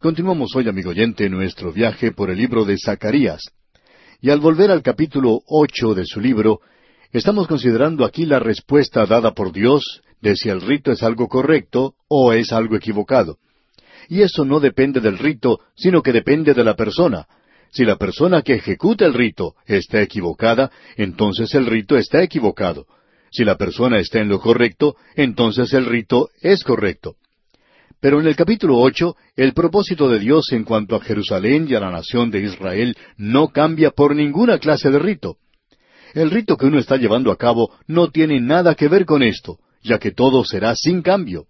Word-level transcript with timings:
Continuamos 0.00 0.56
hoy, 0.56 0.66
amigo 0.66 0.88
oyente, 0.88 1.28
nuestro 1.28 1.74
viaje 1.74 2.10
por 2.10 2.30
el 2.30 2.38
libro 2.38 2.64
de 2.64 2.78
Zacarías. 2.78 3.42
Y 4.22 4.30
al 4.30 4.40
volver 4.40 4.70
al 4.70 4.82
capítulo 4.82 5.42
ocho 5.46 5.92
de 5.92 6.06
su 6.06 6.22
libro, 6.22 6.60
estamos 7.12 7.46
considerando 7.46 8.06
aquí 8.06 8.24
la 8.24 8.38
respuesta 8.38 9.04
dada 9.04 9.34
por 9.34 9.52
Dios 9.52 10.00
de 10.22 10.36
si 10.36 10.48
el 10.48 10.62
rito 10.62 10.90
es 10.90 11.02
algo 11.02 11.28
correcto 11.28 11.96
o 12.08 12.32
es 12.32 12.50
algo 12.50 12.76
equivocado. 12.76 13.36
Y 14.08 14.22
eso 14.22 14.46
no 14.46 14.58
depende 14.58 15.00
del 15.00 15.18
rito, 15.18 15.60
sino 15.76 16.00
que 16.00 16.12
depende 16.12 16.54
de 16.54 16.64
la 16.64 16.76
persona. 16.76 17.26
Si 17.70 17.84
la 17.84 17.96
persona 17.96 18.40
que 18.40 18.54
ejecuta 18.54 19.04
el 19.04 19.12
rito 19.12 19.54
está 19.66 20.00
equivocada, 20.00 20.70
entonces 20.96 21.54
el 21.54 21.66
rito 21.66 21.98
está 21.98 22.22
equivocado. 22.22 22.86
Si 23.30 23.44
la 23.44 23.58
persona 23.58 23.98
está 23.98 24.20
en 24.20 24.30
lo 24.30 24.40
correcto, 24.40 24.96
entonces 25.14 25.74
el 25.74 25.84
rito 25.84 26.30
es 26.40 26.64
correcto. 26.64 27.16
Pero 28.00 28.18
en 28.20 28.26
el 28.26 28.34
capítulo 28.34 28.78
ocho, 28.78 29.16
el 29.36 29.52
propósito 29.52 30.08
de 30.08 30.18
Dios 30.18 30.52
en 30.52 30.64
cuanto 30.64 30.96
a 30.96 31.00
Jerusalén 31.00 31.66
y 31.68 31.74
a 31.74 31.80
la 31.80 31.90
nación 31.90 32.30
de 32.30 32.42
Israel 32.42 32.96
no 33.18 33.48
cambia 33.48 33.90
por 33.90 34.16
ninguna 34.16 34.58
clase 34.58 34.90
de 34.90 34.98
rito. 34.98 35.36
El 36.14 36.30
rito 36.30 36.56
que 36.56 36.66
uno 36.66 36.78
está 36.78 36.96
llevando 36.96 37.30
a 37.30 37.36
cabo 37.36 37.72
no 37.86 38.10
tiene 38.10 38.40
nada 38.40 38.74
que 38.74 38.88
ver 38.88 39.04
con 39.04 39.22
esto, 39.22 39.58
ya 39.82 39.98
que 39.98 40.12
todo 40.12 40.44
será 40.44 40.74
sin 40.74 41.02
cambio. 41.02 41.44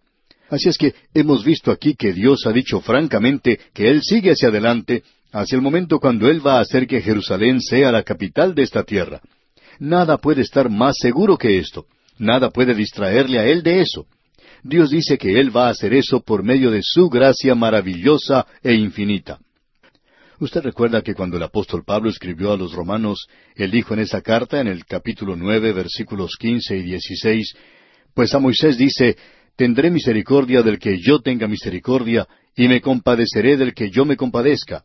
Así 0.48 0.68
es 0.68 0.76
que 0.76 0.94
hemos 1.14 1.44
visto 1.44 1.70
aquí 1.70 1.94
que 1.94 2.12
Dios 2.12 2.44
ha 2.46 2.52
dicho 2.52 2.80
francamente 2.80 3.60
que 3.72 3.88
Él 3.88 4.02
sigue 4.02 4.32
hacia 4.32 4.48
adelante, 4.48 5.04
hacia 5.32 5.54
el 5.54 5.62
momento 5.62 6.00
cuando 6.00 6.28
Él 6.28 6.44
va 6.44 6.58
a 6.58 6.62
hacer 6.62 6.88
que 6.88 7.00
Jerusalén 7.00 7.60
sea 7.60 7.92
la 7.92 8.02
capital 8.02 8.56
de 8.56 8.62
esta 8.62 8.82
tierra. 8.82 9.20
Nada 9.78 10.18
puede 10.18 10.42
estar 10.42 10.68
más 10.68 10.96
seguro 10.98 11.38
que 11.38 11.58
esto. 11.58 11.86
Nada 12.18 12.50
puede 12.50 12.74
distraerle 12.74 13.38
a 13.38 13.46
Él 13.46 13.62
de 13.62 13.80
eso. 13.80 14.06
Dios 14.62 14.90
dice 14.90 15.18
que 15.18 15.40
Él 15.40 15.54
va 15.54 15.68
a 15.68 15.70
hacer 15.70 15.94
eso 15.94 16.20
por 16.20 16.42
medio 16.42 16.70
de 16.70 16.80
su 16.82 17.08
gracia 17.08 17.54
maravillosa 17.54 18.46
e 18.62 18.74
infinita. 18.74 19.38
Usted 20.40 20.62
recuerda 20.62 21.02
que 21.02 21.14
cuando 21.14 21.36
el 21.36 21.42
apóstol 21.42 21.84
Pablo 21.84 22.08
escribió 22.08 22.52
a 22.52 22.56
los 22.56 22.72
romanos, 22.72 23.26
él 23.54 23.70
dijo 23.70 23.92
en 23.92 24.00
esa 24.00 24.22
carta, 24.22 24.58
en 24.58 24.68
el 24.68 24.86
capítulo 24.86 25.36
nueve, 25.36 25.72
versículos 25.74 26.36
quince 26.38 26.78
y 26.78 26.82
dieciséis, 26.82 27.54
pues 28.14 28.34
a 28.34 28.38
Moisés 28.38 28.78
dice, 28.78 29.16
Tendré 29.54 29.90
misericordia 29.90 30.62
del 30.62 30.78
que 30.78 30.98
yo 30.98 31.20
tenga 31.20 31.46
misericordia, 31.46 32.26
y 32.56 32.68
me 32.68 32.80
compadeceré 32.80 33.58
del 33.58 33.74
que 33.74 33.90
yo 33.90 34.06
me 34.06 34.16
compadezca. 34.16 34.84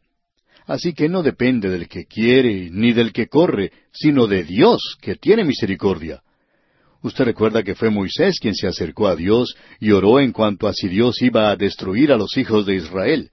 Así 0.65 0.93
que 0.93 1.07
no 1.07 1.23
depende 1.23 1.69
del 1.69 1.87
que 1.87 2.05
quiere 2.05 2.69
ni 2.69 2.91
del 2.91 3.13
que 3.13 3.27
corre, 3.27 3.71
sino 3.93 4.27
de 4.27 4.43
Dios 4.43 4.97
que 4.99 5.15
tiene 5.15 5.45
misericordia. 5.45 6.21
Usted 7.05 7.23
recuerda 7.23 7.61
que 7.61 7.75
fue 7.75 7.91
Moisés 7.91 8.39
quien 8.39 8.55
se 8.55 8.65
acercó 8.65 9.07
a 9.07 9.15
Dios 9.15 9.55
y 9.79 9.91
oró 9.91 10.19
en 10.19 10.31
cuanto 10.31 10.67
a 10.67 10.73
si 10.73 10.87
Dios 10.87 11.21
iba 11.21 11.51
a 11.51 11.55
destruir 11.55 12.11
a 12.11 12.17
los 12.17 12.35
hijos 12.35 12.65
de 12.65 12.77
Israel. 12.77 13.29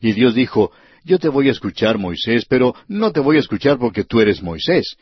Y 0.00 0.12
Dios 0.12 0.32
dijo, 0.32 0.70
Yo 1.04 1.18
te 1.18 1.28
voy 1.28 1.48
a 1.48 1.50
escuchar, 1.50 1.98
Moisés, 1.98 2.44
pero 2.48 2.72
no 2.86 3.10
te 3.10 3.18
voy 3.18 3.38
a 3.38 3.40
escuchar 3.40 3.78
porque 3.78 4.04
tú 4.04 4.20
eres 4.20 4.40
Moisés, 4.40 4.94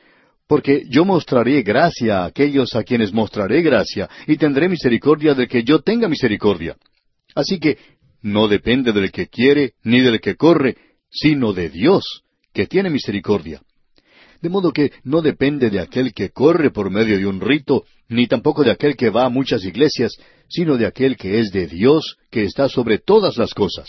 porque 0.46 0.84
yo 0.88 1.04
mostraré 1.04 1.60
gracia 1.60 2.22
a 2.22 2.24
aquellos 2.24 2.74
a 2.74 2.82
quienes 2.82 3.12
mostraré 3.12 3.60
gracia, 3.60 4.08
y 4.26 4.38
tendré 4.38 4.70
misericordia 4.70 5.34
de 5.34 5.46
que 5.46 5.62
yo 5.62 5.80
tenga 5.80 6.08
misericordia. 6.08 6.78
Así 7.34 7.60
que 7.60 7.76
no 8.22 8.48
depende 8.48 8.94
del 8.94 9.12
que 9.12 9.26
quiere 9.26 9.74
ni 9.82 10.00
del 10.00 10.18
que 10.22 10.34
corre, 10.34 10.78
sino 11.10 11.52
de 11.52 11.68
Dios, 11.68 12.22
que 12.54 12.66
tiene 12.66 12.88
misericordia. 12.88 13.60
De 14.40 14.48
modo 14.48 14.72
que 14.72 14.92
no 15.02 15.20
depende 15.20 15.70
de 15.70 15.80
aquel 15.80 16.12
que 16.12 16.30
corre 16.30 16.70
por 16.70 16.90
medio 16.90 17.18
de 17.18 17.26
un 17.26 17.40
rito, 17.40 17.84
ni 18.08 18.26
tampoco 18.26 18.62
de 18.62 18.70
aquel 18.70 18.96
que 18.96 19.10
va 19.10 19.24
a 19.24 19.30
muchas 19.30 19.64
iglesias, 19.64 20.12
sino 20.48 20.76
de 20.76 20.86
aquel 20.86 21.16
que 21.16 21.40
es 21.40 21.50
de 21.50 21.66
Dios, 21.66 22.16
que 22.30 22.44
está 22.44 22.68
sobre 22.68 22.98
todas 22.98 23.36
las 23.36 23.52
cosas. 23.52 23.88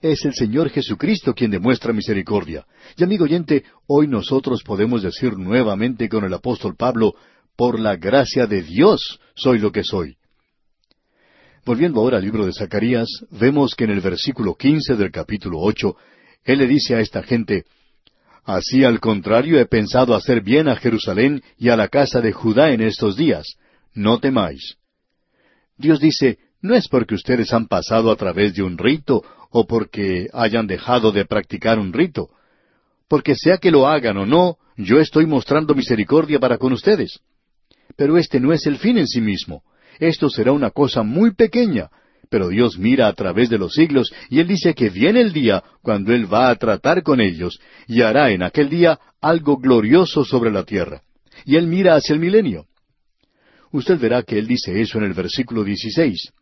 Es 0.00 0.24
el 0.24 0.34
Señor 0.34 0.70
Jesucristo 0.70 1.34
quien 1.34 1.50
demuestra 1.50 1.92
misericordia. 1.92 2.66
Y 2.96 3.04
amigo 3.04 3.24
oyente, 3.24 3.64
hoy 3.86 4.08
nosotros 4.08 4.62
podemos 4.62 5.02
decir 5.02 5.36
nuevamente 5.38 6.08
con 6.08 6.24
el 6.24 6.34
apóstol 6.34 6.76
Pablo, 6.76 7.14
por 7.56 7.78
la 7.78 7.96
gracia 7.96 8.46
de 8.46 8.62
Dios 8.62 9.20
soy 9.34 9.58
lo 9.58 9.70
que 9.70 9.84
soy. 9.84 10.16
Volviendo 11.64 12.00
ahora 12.00 12.18
al 12.18 12.24
libro 12.24 12.44
de 12.44 12.52
Zacarías, 12.52 13.08
vemos 13.30 13.74
que 13.74 13.84
en 13.84 13.90
el 13.90 14.00
versículo 14.00 14.54
quince 14.54 14.96
del 14.96 15.10
capítulo 15.10 15.60
ocho, 15.60 15.96
él 16.44 16.58
le 16.58 16.66
dice 16.66 16.94
a 16.94 17.00
esta 17.00 17.22
gente, 17.22 17.64
Así 18.44 18.84
al 18.84 19.00
contrario 19.00 19.58
he 19.58 19.66
pensado 19.66 20.14
hacer 20.14 20.42
bien 20.42 20.68
a 20.68 20.76
Jerusalén 20.76 21.42
y 21.56 21.70
a 21.70 21.76
la 21.76 21.88
casa 21.88 22.20
de 22.20 22.32
Judá 22.32 22.72
en 22.72 22.82
estos 22.82 23.16
días. 23.16 23.56
No 23.94 24.20
temáis. 24.20 24.76
Dios 25.78 25.98
dice, 25.98 26.38
no 26.60 26.74
es 26.74 26.88
porque 26.88 27.14
ustedes 27.14 27.52
han 27.52 27.66
pasado 27.66 28.10
a 28.10 28.16
través 28.16 28.54
de 28.54 28.62
un 28.62 28.76
rito 28.76 29.22
o 29.50 29.66
porque 29.66 30.28
hayan 30.32 30.66
dejado 30.66 31.10
de 31.10 31.24
practicar 31.24 31.78
un 31.78 31.92
rito. 31.92 32.28
Porque 33.08 33.34
sea 33.34 33.58
que 33.58 33.70
lo 33.70 33.86
hagan 33.86 34.18
o 34.18 34.26
no, 34.26 34.58
yo 34.76 34.98
estoy 34.98 35.26
mostrando 35.26 35.74
misericordia 35.74 36.38
para 36.38 36.58
con 36.58 36.72
ustedes. 36.72 37.20
Pero 37.96 38.18
este 38.18 38.40
no 38.40 38.52
es 38.52 38.66
el 38.66 38.78
fin 38.78 38.98
en 38.98 39.06
sí 39.06 39.20
mismo. 39.20 39.62
Esto 40.00 40.28
será 40.28 40.52
una 40.52 40.70
cosa 40.70 41.02
muy 41.02 41.32
pequeña, 41.34 41.90
pero 42.28 42.48
Dios 42.48 42.78
mira 42.78 43.08
a 43.08 43.12
través 43.12 43.48
de 43.50 43.58
los 43.58 43.72
siglos 43.72 44.12
y 44.30 44.40
Él 44.40 44.46
dice 44.46 44.74
que 44.74 44.90
viene 44.90 45.20
el 45.20 45.32
día 45.32 45.62
cuando 45.82 46.12
Él 46.12 46.32
va 46.32 46.50
a 46.50 46.56
tratar 46.56 47.02
con 47.02 47.20
ellos 47.20 47.58
y 47.86 48.02
hará 48.02 48.30
en 48.30 48.42
aquel 48.42 48.68
día 48.68 48.98
algo 49.20 49.56
glorioso 49.56 50.24
sobre 50.24 50.50
la 50.50 50.64
tierra. 50.64 51.02
Y 51.44 51.56
Él 51.56 51.66
mira 51.66 51.94
hacia 51.94 52.14
el 52.14 52.20
milenio. 52.20 52.66
Usted 53.72 53.98
verá 53.98 54.22
que 54.22 54.38
Él 54.38 54.46
dice 54.46 54.80
eso 54.80 54.98
en 54.98 55.04
el 55.04 55.14
versículo 55.14 55.64
16. 55.64 56.32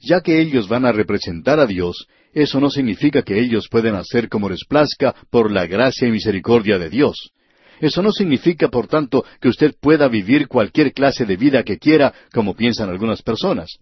Ya 0.00 0.20
que 0.22 0.40
ellos 0.40 0.66
van 0.66 0.86
a 0.86 0.92
representar 0.92 1.60
a 1.60 1.66
Dios, 1.66 2.06
eso 2.32 2.60
no 2.60 2.70
significa 2.70 3.22
que 3.22 3.38
ellos 3.38 3.68
pueden 3.68 3.94
hacer 3.94 4.28
como 4.28 4.48
les 4.48 4.64
plazca 4.64 5.14
por 5.30 5.50
la 5.50 5.66
gracia 5.66 6.08
y 6.08 6.10
misericordia 6.10 6.78
de 6.78 6.88
Dios. 6.88 7.32
Eso 7.80 8.02
no 8.02 8.12
significa, 8.12 8.68
por 8.68 8.86
tanto, 8.86 9.24
que 9.40 9.48
usted 9.48 9.74
pueda 9.80 10.06
vivir 10.08 10.48
cualquier 10.48 10.92
clase 10.92 11.24
de 11.24 11.36
vida 11.36 11.62
que 11.64 11.78
quiera, 11.78 12.12
como 12.32 12.54
piensan 12.54 12.90
algunas 12.90 13.22
personas. 13.22 13.78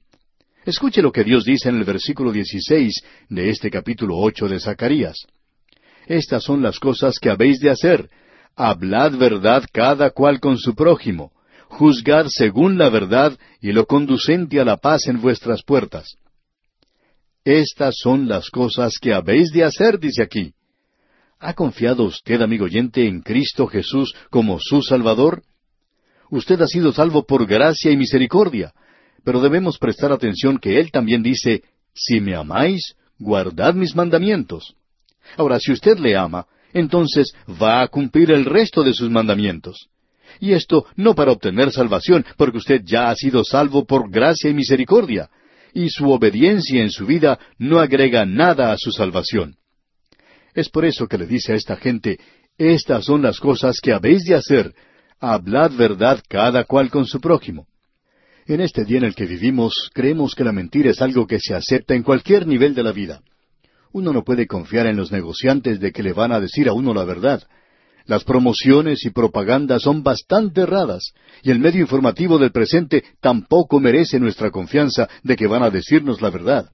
Escuche 0.68 1.00
lo 1.00 1.10
que 1.12 1.24
Dios 1.24 1.46
dice 1.46 1.70
en 1.70 1.76
el 1.76 1.84
versículo 1.84 2.30
16 2.30 3.02
de 3.30 3.48
este 3.48 3.70
capítulo 3.70 4.18
ocho 4.18 4.48
de 4.48 4.60
Zacarías. 4.60 5.16
Estas 6.06 6.44
son 6.44 6.62
las 6.62 6.78
cosas 6.78 7.18
que 7.18 7.30
habéis 7.30 7.58
de 7.60 7.70
hacer. 7.70 8.10
Hablad 8.54 9.16
verdad 9.16 9.64
cada 9.72 10.10
cual 10.10 10.40
con 10.40 10.58
su 10.58 10.74
prójimo. 10.74 11.32
Juzgad 11.68 12.26
según 12.28 12.76
la 12.76 12.90
verdad 12.90 13.38
y 13.62 13.72
lo 13.72 13.86
conducente 13.86 14.60
a 14.60 14.66
la 14.66 14.76
paz 14.76 15.06
en 15.06 15.22
vuestras 15.22 15.62
puertas. 15.62 16.16
Estas 17.44 17.94
son 17.96 18.28
las 18.28 18.50
cosas 18.50 18.98
que 19.00 19.14
habéis 19.14 19.50
de 19.52 19.64
hacer, 19.64 19.98
dice 19.98 20.22
aquí. 20.22 20.52
¿Ha 21.38 21.54
confiado 21.54 22.04
usted, 22.04 22.42
amigo 22.42 22.66
oyente, 22.66 23.06
en 23.06 23.22
Cristo 23.22 23.68
Jesús 23.68 24.14
como 24.28 24.58
su 24.60 24.82
Salvador? 24.82 25.44
Usted 26.30 26.60
ha 26.60 26.66
sido 26.66 26.92
salvo 26.92 27.24
por 27.24 27.46
gracia 27.46 27.90
y 27.90 27.96
misericordia, 27.96 28.74
pero 29.24 29.40
debemos 29.40 29.78
prestar 29.78 30.12
atención 30.12 30.58
que 30.58 30.78
Él 30.78 30.90
también 30.90 31.22
dice, 31.22 31.62
si 31.94 32.20
me 32.20 32.34
amáis, 32.34 32.94
guardad 33.18 33.74
mis 33.74 33.94
mandamientos. 33.94 34.74
Ahora, 35.36 35.58
si 35.58 35.72
usted 35.72 35.98
le 35.98 36.16
ama, 36.16 36.46
entonces 36.72 37.34
va 37.60 37.82
a 37.82 37.88
cumplir 37.88 38.30
el 38.30 38.44
resto 38.44 38.82
de 38.82 38.92
sus 38.92 39.10
mandamientos. 39.10 39.88
Y 40.40 40.52
esto 40.52 40.86
no 40.96 41.14
para 41.14 41.32
obtener 41.32 41.72
salvación, 41.72 42.24
porque 42.36 42.58
usted 42.58 42.82
ya 42.84 43.10
ha 43.10 43.14
sido 43.14 43.44
salvo 43.44 43.84
por 43.84 44.10
gracia 44.10 44.50
y 44.50 44.54
misericordia, 44.54 45.30
y 45.74 45.90
su 45.90 46.10
obediencia 46.10 46.82
en 46.82 46.90
su 46.90 47.06
vida 47.06 47.38
no 47.58 47.78
agrega 47.78 48.24
nada 48.24 48.72
a 48.72 48.78
su 48.78 48.92
salvación. 48.92 49.56
Es 50.54 50.68
por 50.68 50.84
eso 50.84 51.06
que 51.06 51.18
le 51.18 51.26
dice 51.26 51.52
a 51.52 51.56
esta 51.56 51.76
gente, 51.76 52.18
estas 52.56 53.04
son 53.04 53.22
las 53.22 53.38
cosas 53.38 53.80
que 53.80 53.92
habéis 53.92 54.24
de 54.24 54.34
hacer, 54.34 54.74
hablad 55.20 55.72
verdad 55.72 56.20
cada 56.28 56.64
cual 56.64 56.90
con 56.90 57.06
su 57.06 57.20
prójimo. 57.20 57.67
En 58.48 58.62
este 58.62 58.86
día 58.86 58.96
en 58.96 59.04
el 59.04 59.14
que 59.14 59.26
vivimos, 59.26 59.90
creemos 59.92 60.34
que 60.34 60.42
la 60.42 60.52
mentira 60.52 60.90
es 60.90 61.02
algo 61.02 61.26
que 61.26 61.38
se 61.38 61.54
acepta 61.54 61.94
en 61.94 62.02
cualquier 62.02 62.46
nivel 62.46 62.74
de 62.74 62.82
la 62.82 62.92
vida. 62.92 63.20
Uno 63.92 64.10
no 64.10 64.24
puede 64.24 64.46
confiar 64.46 64.86
en 64.86 64.96
los 64.96 65.12
negociantes 65.12 65.78
de 65.80 65.92
que 65.92 66.02
le 66.02 66.14
van 66.14 66.32
a 66.32 66.40
decir 66.40 66.66
a 66.66 66.72
uno 66.72 66.94
la 66.94 67.04
verdad. 67.04 67.42
Las 68.06 68.24
promociones 68.24 69.04
y 69.04 69.10
propaganda 69.10 69.78
son 69.78 70.02
bastante 70.02 70.62
erradas, 70.62 71.12
y 71.42 71.50
el 71.50 71.58
medio 71.58 71.82
informativo 71.82 72.38
del 72.38 72.50
presente 72.50 73.04
tampoco 73.20 73.80
merece 73.80 74.18
nuestra 74.18 74.50
confianza 74.50 75.10
de 75.22 75.36
que 75.36 75.46
van 75.46 75.62
a 75.62 75.68
decirnos 75.68 76.22
la 76.22 76.30
verdad. 76.30 76.70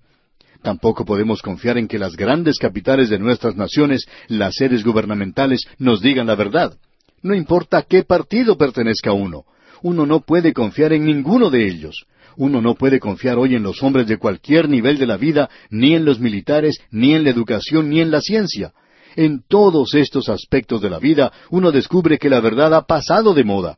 Tampoco 0.63 1.05
podemos 1.05 1.43
confiar 1.43 1.77
en 1.77 1.89
que 1.89 1.99
las 1.99 2.15
grandes 2.15 2.59
capitales 2.59 3.11
de 3.11 3.19
nuestras 3.19 3.57
naciones, 3.57 4.07
las 4.29 4.55
sedes 4.55 4.85
gubernamentales, 4.85 5.67
nos 5.79 6.01
digan 6.01 6.29
la 6.29 6.37
verdad. 6.37 6.79
No 7.21 7.35
importa 7.35 7.83
qué 7.83 8.05
partido 8.05 8.57
pertenezca 8.57 9.13
uno 9.13 9.45
uno 9.83 10.07
no 10.07 10.21
puede 10.21 10.53
confiar 10.53 10.93
en 10.93 11.05
ninguno 11.05 11.51
de 11.51 11.67
ellos. 11.67 12.07
Uno 12.37 12.61
no 12.61 12.75
puede 12.75 12.99
confiar 12.99 13.39
hoy 13.39 13.55
en 13.55 13.63
los 13.63 13.83
hombres 13.83 14.07
de 14.07 14.19
cualquier 14.19 14.69
nivel 14.69 14.99
de 14.99 15.07
la 15.07 15.17
vida, 15.17 15.49
ni 15.71 15.95
en 15.95 16.05
los 16.05 16.19
militares, 16.19 16.81
ni 16.91 17.15
en 17.15 17.25
la 17.25 17.31
educación, 17.31 17.91
ni 17.91 18.01
en 18.01 18.11
la 18.11 18.21
ciencia. 18.21 18.73
En 19.17 19.43
todos 19.47 19.95
estos 19.95 20.29
aspectos 20.29 20.83
de 20.83 20.91
la 20.91 20.99
vida 20.99 21.33
uno 21.51 21.71
descubre 21.71 22.19
que 22.19 22.29
la 22.29 22.41
verdad 22.41 22.75
ha 22.75 22.83
pasado 22.83 23.33
de 23.35 23.45
moda. 23.45 23.77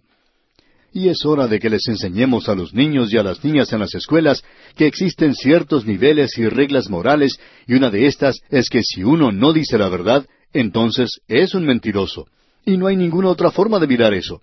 Y 0.92 1.08
es 1.08 1.26
hora 1.26 1.46
de 1.46 1.58
que 1.58 1.68
les 1.68 1.86
enseñemos 1.88 2.48
a 2.48 2.54
los 2.54 2.72
niños 2.72 3.12
y 3.12 3.18
a 3.18 3.22
las 3.22 3.44
niñas 3.44 3.70
en 3.74 3.80
las 3.80 3.94
escuelas 3.94 4.42
que 4.76 4.86
existen 4.86 5.34
ciertos 5.34 5.84
niveles 5.84 6.38
y 6.38 6.48
reglas 6.48 6.88
morales, 6.88 7.38
y 7.66 7.74
una 7.74 7.90
de 7.90 8.06
estas 8.06 8.40
es 8.48 8.70
que 8.70 8.82
si 8.82 9.04
uno 9.04 9.30
no 9.30 9.52
dice 9.52 9.76
la 9.76 9.90
verdad, 9.90 10.24
entonces 10.54 11.20
es 11.28 11.54
un 11.54 11.66
mentiroso. 11.66 12.26
Y 12.64 12.78
no 12.78 12.86
hay 12.86 12.96
ninguna 12.96 13.28
otra 13.28 13.50
forma 13.50 13.78
de 13.78 13.86
mirar 13.86 14.14
eso. 14.14 14.40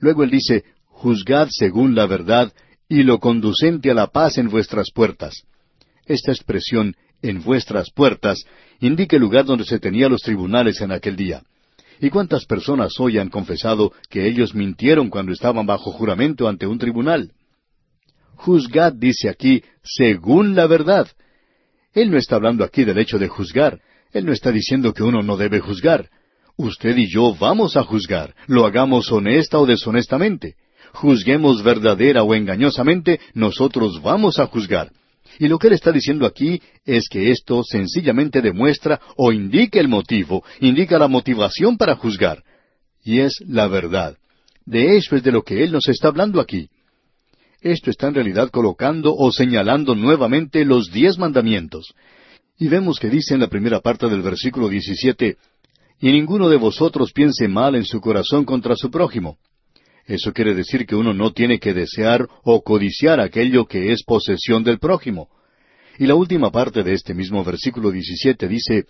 Luego 0.00 0.24
él 0.24 0.30
dice, 0.30 0.64
juzgad 0.86 1.48
según 1.50 1.94
la 1.94 2.06
verdad 2.06 2.52
y 2.88 3.02
lo 3.04 3.18
conducente 3.20 3.90
a 3.90 3.94
la 3.94 4.08
paz 4.08 4.38
en 4.38 4.48
vuestras 4.48 4.90
puertas. 4.92 5.44
Esta 6.06 6.32
expresión, 6.32 6.96
en 7.22 7.42
vuestras 7.42 7.90
puertas, 7.92 8.44
indica 8.80 9.16
el 9.16 9.22
lugar 9.22 9.44
donde 9.44 9.64
se 9.64 9.78
tenían 9.78 10.10
los 10.10 10.22
tribunales 10.22 10.80
en 10.80 10.90
aquel 10.90 11.16
día. 11.16 11.42
¿Y 12.00 12.08
cuántas 12.08 12.46
personas 12.46 12.98
hoy 12.98 13.18
han 13.18 13.28
confesado 13.28 13.92
que 14.08 14.26
ellos 14.26 14.54
mintieron 14.54 15.10
cuando 15.10 15.32
estaban 15.32 15.66
bajo 15.66 15.92
juramento 15.92 16.48
ante 16.48 16.66
un 16.66 16.78
tribunal? 16.78 17.32
Juzgad, 18.36 18.94
dice 18.94 19.28
aquí, 19.28 19.62
según 19.82 20.56
la 20.56 20.66
verdad. 20.66 21.08
Él 21.92 22.10
no 22.10 22.16
está 22.16 22.36
hablando 22.36 22.64
aquí 22.64 22.84
del 22.84 22.98
hecho 22.98 23.18
de 23.18 23.28
juzgar. 23.28 23.80
Él 24.12 24.24
no 24.24 24.32
está 24.32 24.50
diciendo 24.50 24.94
que 24.94 25.02
uno 25.02 25.22
no 25.22 25.36
debe 25.36 25.60
juzgar. 25.60 26.08
Usted 26.62 26.94
y 26.98 27.08
yo 27.08 27.34
vamos 27.34 27.78
a 27.78 27.84
juzgar, 27.84 28.34
lo 28.46 28.66
hagamos 28.66 29.10
honesta 29.10 29.58
o 29.58 29.64
deshonestamente. 29.64 30.56
Juzguemos 30.92 31.62
verdadera 31.62 32.22
o 32.22 32.34
engañosamente, 32.34 33.18
nosotros 33.32 34.02
vamos 34.02 34.38
a 34.38 34.46
juzgar. 34.46 34.92
Y 35.38 35.48
lo 35.48 35.58
que 35.58 35.68
él 35.68 35.72
está 35.72 35.90
diciendo 35.90 36.26
aquí 36.26 36.60
es 36.84 37.08
que 37.08 37.30
esto 37.30 37.62
sencillamente 37.64 38.42
demuestra 38.42 39.00
o 39.16 39.32
indica 39.32 39.80
el 39.80 39.88
motivo, 39.88 40.44
indica 40.60 40.98
la 40.98 41.08
motivación 41.08 41.78
para 41.78 41.96
juzgar. 41.96 42.42
Y 43.02 43.20
es 43.20 43.36
la 43.46 43.66
verdad. 43.66 44.18
De 44.66 44.98
eso 44.98 45.16
es 45.16 45.22
de 45.22 45.32
lo 45.32 45.42
que 45.42 45.64
él 45.64 45.72
nos 45.72 45.88
está 45.88 46.08
hablando 46.08 46.42
aquí. 46.42 46.68
Esto 47.62 47.90
está 47.90 48.08
en 48.08 48.16
realidad 48.16 48.50
colocando 48.50 49.14
o 49.16 49.32
señalando 49.32 49.94
nuevamente 49.94 50.66
los 50.66 50.90
diez 50.92 51.16
mandamientos. 51.16 51.94
Y 52.58 52.68
vemos 52.68 52.98
que 52.98 53.08
dice 53.08 53.32
en 53.32 53.40
la 53.40 53.48
primera 53.48 53.80
parte 53.80 54.10
del 54.10 54.20
versículo 54.20 54.68
17, 54.68 55.38
y 56.00 56.10
ninguno 56.12 56.48
de 56.48 56.56
vosotros 56.56 57.12
piense 57.12 57.46
mal 57.46 57.74
en 57.74 57.84
su 57.84 58.00
corazón 58.00 58.44
contra 58.44 58.74
su 58.74 58.90
prójimo. 58.90 59.38
Eso 60.06 60.32
quiere 60.32 60.54
decir 60.54 60.86
que 60.86 60.96
uno 60.96 61.12
no 61.12 61.32
tiene 61.32 61.60
que 61.60 61.74
desear 61.74 62.26
o 62.42 62.62
codiciar 62.62 63.20
aquello 63.20 63.66
que 63.66 63.92
es 63.92 64.02
posesión 64.02 64.64
del 64.64 64.78
prójimo. 64.78 65.28
Y 65.98 66.06
la 66.06 66.14
última 66.14 66.50
parte 66.50 66.82
de 66.82 66.94
este 66.94 67.14
mismo 67.14 67.44
versículo 67.44 67.90
17 67.90 68.48
dice, 68.48 68.86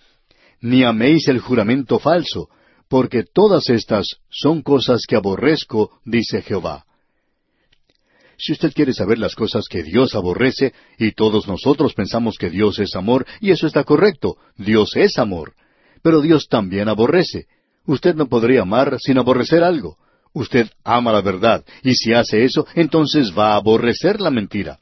Ni 0.60 0.84
améis 0.84 1.26
el 1.28 1.40
juramento 1.40 1.98
falso, 1.98 2.48
porque 2.88 3.24
todas 3.24 3.68
estas 3.68 4.06
son 4.30 4.62
cosas 4.62 5.02
que 5.06 5.16
aborrezco, 5.16 5.90
dice 6.04 6.42
Jehová. 6.42 6.84
Si 8.38 8.52
usted 8.52 8.72
quiere 8.72 8.94
saber 8.94 9.18
las 9.18 9.34
cosas 9.34 9.66
que 9.68 9.82
Dios 9.82 10.14
aborrece, 10.14 10.72
y 10.98 11.12
todos 11.12 11.46
nosotros 11.46 11.92
pensamos 11.92 12.38
que 12.38 12.48
Dios 12.48 12.78
es 12.78 12.94
amor, 12.94 13.26
y 13.40 13.50
eso 13.50 13.66
está 13.66 13.84
correcto, 13.84 14.36
Dios 14.56 14.96
es 14.96 15.18
amor. 15.18 15.54
Pero 16.02 16.20
Dios 16.20 16.48
también 16.48 16.88
aborrece. 16.88 17.46
Usted 17.86 18.14
no 18.14 18.28
podría 18.28 18.62
amar 18.62 18.96
sin 19.00 19.18
aborrecer 19.18 19.62
algo. 19.62 19.96
Usted 20.32 20.68
ama 20.84 21.12
la 21.12 21.22
verdad, 21.22 21.64
y 21.82 21.94
si 21.94 22.12
hace 22.12 22.44
eso, 22.44 22.66
entonces 22.74 23.32
va 23.36 23.52
a 23.52 23.56
aborrecer 23.56 24.20
la 24.20 24.30
mentira. 24.30 24.78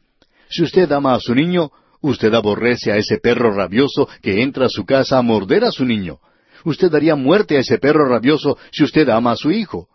Si 0.51 0.63
usted 0.63 0.91
ama 0.93 1.15
a 1.15 1.21
su 1.21 1.35
niño, 1.35 1.71
usted 2.01 2.33
aborrece 2.35 2.93
a 2.93 2.97
ese 2.97 3.19
perro 3.19 3.55
rabioso 3.55 4.09
que 4.23 4.43
entra 4.43 4.67
a 4.67 4.71
su 4.71 4.85
casa 4.85 5.19
a 5.19 5.23
morder 5.23 5.65
a 5.65 5.71
su 5.71 5.85
niño. 5.85 6.19
Usted 6.65 6.91
daría 6.91 7.17
muerte 7.17 7.57
a 7.57 7.61
ese 7.61 7.79
perro 7.79 8.09
rabioso 8.09 8.59
si 8.73 8.85
usted 8.85 9.09
ama 9.09 9.33
a 9.33 9.37
su 9.37 9.51
hijo. 9.51 9.89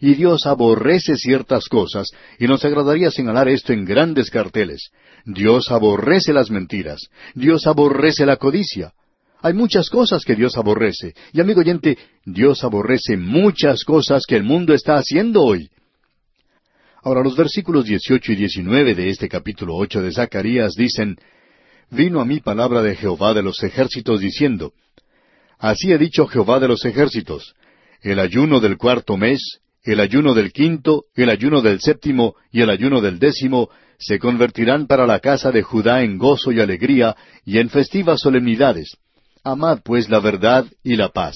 Y 0.00 0.14
Dios 0.14 0.46
aborrece 0.46 1.16
ciertas 1.16 1.68
cosas, 1.68 2.08
y 2.38 2.46
nos 2.46 2.64
agradaría 2.64 3.10
señalar 3.10 3.48
esto 3.48 3.72
en 3.72 3.84
grandes 3.84 4.30
carteles. 4.30 4.90
Dios 5.26 5.70
aborrece 5.70 6.32
las 6.32 6.50
mentiras. 6.50 7.08
Dios 7.34 7.66
aborrece 7.66 8.24
la 8.24 8.36
codicia. 8.36 8.94
Hay 9.42 9.54
muchas 9.54 9.88
cosas 9.88 10.24
que 10.24 10.36
Dios 10.36 10.56
aborrece. 10.56 11.14
Y 11.32 11.40
amigo 11.40 11.60
oyente, 11.60 11.96
Dios 12.24 12.62
aborrece 12.62 13.16
muchas 13.16 13.84
cosas 13.84 14.24
que 14.26 14.36
el 14.36 14.44
mundo 14.44 14.74
está 14.74 14.96
haciendo 14.96 15.42
hoy. 15.42 15.70
Ahora 17.02 17.22
los 17.22 17.36
versículos 17.36 17.86
18 17.86 18.32
y 18.32 18.36
19 18.36 18.94
de 18.94 19.08
este 19.08 19.28
capítulo 19.28 19.76
8 19.76 20.02
de 20.02 20.12
Zacarías 20.12 20.74
dicen, 20.74 21.16
Vino 21.90 22.20
a 22.20 22.26
mí 22.26 22.40
palabra 22.40 22.82
de 22.82 22.94
Jehová 22.94 23.32
de 23.32 23.42
los 23.42 23.62
ejércitos 23.62 24.20
diciendo, 24.20 24.74
Así 25.58 25.92
ha 25.92 25.98
dicho 25.98 26.26
Jehová 26.26 26.60
de 26.60 26.68
los 26.68 26.84
ejércitos, 26.84 27.54
el 28.02 28.18
ayuno 28.18 28.60
del 28.60 28.76
cuarto 28.76 29.16
mes, 29.16 29.60
el 29.82 30.00
ayuno 30.00 30.34
del 30.34 30.52
quinto, 30.52 31.04
el 31.14 31.30
ayuno 31.30 31.62
del 31.62 31.80
séptimo 31.80 32.34
y 32.52 32.60
el 32.60 32.68
ayuno 32.68 33.00
del 33.00 33.18
décimo 33.18 33.70
se 33.98 34.18
convertirán 34.18 34.86
para 34.86 35.06
la 35.06 35.20
casa 35.20 35.50
de 35.50 35.62
Judá 35.62 36.02
en 36.02 36.18
gozo 36.18 36.52
y 36.52 36.60
alegría 36.60 37.16
y 37.46 37.58
en 37.58 37.70
festivas 37.70 38.20
solemnidades 38.20 38.98
Amad 39.44 39.80
pues 39.82 40.08
la 40.08 40.20
verdad 40.20 40.66
y 40.82 40.96
la 40.96 41.08
paz. 41.08 41.34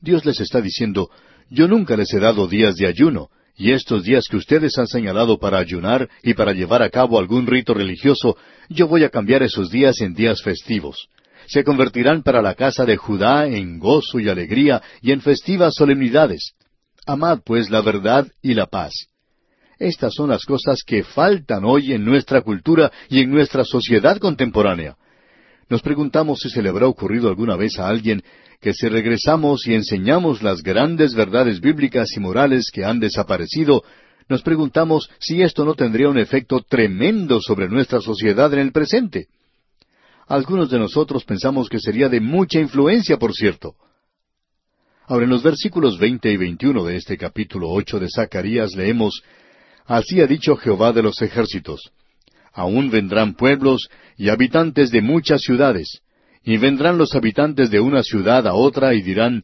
Dios 0.00 0.24
les 0.24 0.40
está 0.40 0.60
diciendo, 0.60 1.10
yo 1.50 1.66
nunca 1.66 1.96
les 1.96 2.12
he 2.14 2.20
dado 2.20 2.46
días 2.46 2.76
de 2.76 2.86
ayuno, 2.86 3.28
y 3.56 3.72
estos 3.72 4.04
días 4.04 4.24
que 4.30 4.36
ustedes 4.36 4.78
han 4.78 4.86
señalado 4.86 5.38
para 5.38 5.58
ayunar 5.58 6.08
y 6.22 6.34
para 6.34 6.52
llevar 6.52 6.82
a 6.82 6.88
cabo 6.88 7.18
algún 7.18 7.46
rito 7.46 7.74
religioso, 7.74 8.36
yo 8.68 8.88
voy 8.88 9.04
a 9.04 9.10
cambiar 9.10 9.42
esos 9.42 9.70
días 9.70 10.00
en 10.00 10.14
días 10.14 10.40
festivos. 10.42 11.08
Se 11.46 11.64
convertirán 11.64 12.22
para 12.22 12.40
la 12.40 12.54
casa 12.54 12.84
de 12.84 12.96
Judá 12.96 13.46
en 13.46 13.78
gozo 13.78 14.20
y 14.20 14.28
alegría 14.28 14.80
y 15.02 15.10
en 15.10 15.20
festivas 15.20 15.74
solemnidades. 15.74 16.52
Amad 17.06 17.40
pues 17.44 17.70
la 17.70 17.82
verdad 17.82 18.28
y 18.40 18.54
la 18.54 18.66
paz. 18.66 18.92
Estas 19.78 20.14
son 20.14 20.30
las 20.30 20.44
cosas 20.44 20.82
que 20.86 21.02
faltan 21.02 21.64
hoy 21.64 21.92
en 21.92 22.04
nuestra 22.04 22.42
cultura 22.42 22.92
y 23.08 23.20
en 23.20 23.30
nuestra 23.30 23.64
sociedad 23.64 24.18
contemporánea. 24.18 24.96
Nos 25.70 25.82
preguntamos 25.82 26.40
si 26.40 26.50
se 26.50 26.62
le 26.62 26.68
habrá 26.68 26.88
ocurrido 26.88 27.28
alguna 27.28 27.54
vez 27.54 27.78
a 27.78 27.88
alguien 27.88 28.24
que 28.60 28.74
si 28.74 28.88
regresamos 28.88 29.66
y 29.68 29.74
enseñamos 29.74 30.42
las 30.42 30.62
grandes 30.62 31.14
verdades 31.14 31.60
bíblicas 31.60 32.08
y 32.16 32.20
morales 32.20 32.70
que 32.72 32.84
han 32.84 32.98
desaparecido, 32.98 33.84
nos 34.28 34.42
preguntamos 34.42 35.08
si 35.20 35.42
esto 35.42 35.64
no 35.64 35.74
tendría 35.74 36.08
un 36.08 36.18
efecto 36.18 36.60
tremendo 36.68 37.40
sobre 37.40 37.68
nuestra 37.68 38.00
sociedad 38.00 38.52
en 38.52 38.58
el 38.58 38.72
presente. 38.72 39.28
Algunos 40.26 40.70
de 40.70 40.80
nosotros 40.80 41.24
pensamos 41.24 41.68
que 41.68 41.78
sería 41.78 42.08
de 42.08 42.20
mucha 42.20 42.58
influencia, 42.58 43.16
por 43.16 43.32
cierto. 43.32 43.76
Ahora, 45.06 45.24
en 45.24 45.30
los 45.30 45.42
versículos 45.42 45.98
veinte 45.98 46.32
y 46.32 46.36
veintiuno 46.36 46.84
de 46.84 46.96
este 46.96 47.16
capítulo 47.16 47.70
ocho 47.70 48.00
de 48.00 48.08
Zacarías 48.10 48.74
leemos 48.74 49.22
Así 49.86 50.20
ha 50.20 50.26
dicho 50.26 50.56
Jehová 50.56 50.92
de 50.92 51.02
los 51.02 51.22
ejércitos 51.22 51.92
aún 52.52 52.90
vendrán 52.90 53.34
pueblos 53.34 53.88
y 54.16 54.28
habitantes 54.28 54.90
de 54.90 55.02
muchas 55.02 55.42
ciudades, 55.42 56.00
y 56.42 56.56
vendrán 56.56 56.98
los 56.98 57.14
habitantes 57.14 57.70
de 57.70 57.80
una 57.80 58.02
ciudad 58.02 58.46
a 58.46 58.54
otra 58.54 58.94
y 58.94 59.02
dirán, 59.02 59.42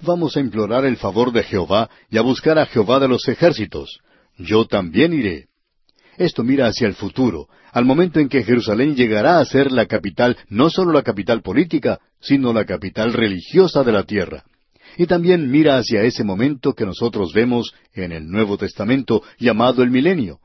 Vamos 0.00 0.36
a 0.36 0.40
implorar 0.40 0.84
el 0.84 0.96
favor 0.96 1.32
de 1.32 1.42
Jehová 1.42 1.90
y 2.08 2.18
a 2.18 2.22
buscar 2.22 2.58
a 2.58 2.66
Jehová 2.66 3.00
de 3.00 3.08
los 3.08 3.26
ejércitos. 3.26 3.98
Yo 4.36 4.66
también 4.66 5.12
iré. 5.12 5.46
Esto 6.16 6.44
mira 6.44 6.68
hacia 6.68 6.86
el 6.86 6.94
futuro, 6.94 7.48
al 7.72 7.84
momento 7.84 8.20
en 8.20 8.28
que 8.28 8.44
Jerusalén 8.44 8.94
llegará 8.94 9.38
a 9.38 9.44
ser 9.44 9.72
la 9.72 9.86
capital, 9.86 10.36
no 10.48 10.70
solo 10.70 10.92
la 10.92 11.02
capital 11.02 11.42
política, 11.42 11.98
sino 12.20 12.52
la 12.52 12.64
capital 12.64 13.12
religiosa 13.12 13.82
de 13.82 13.92
la 13.92 14.04
tierra. 14.04 14.44
Y 14.96 15.06
también 15.06 15.50
mira 15.50 15.78
hacia 15.78 16.02
ese 16.02 16.24
momento 16.24 16.74
que 16.74 16.86
nosotros 16.86 17.32
vemos 17.32 17.72
en 17.92 18.12
el 18.12 18.28
Nuevo 18.28 18.56
Testamento 18.56 19.22
llamado 19.38 19.82
el 19.82 19.90
milenio, 19.90 20.38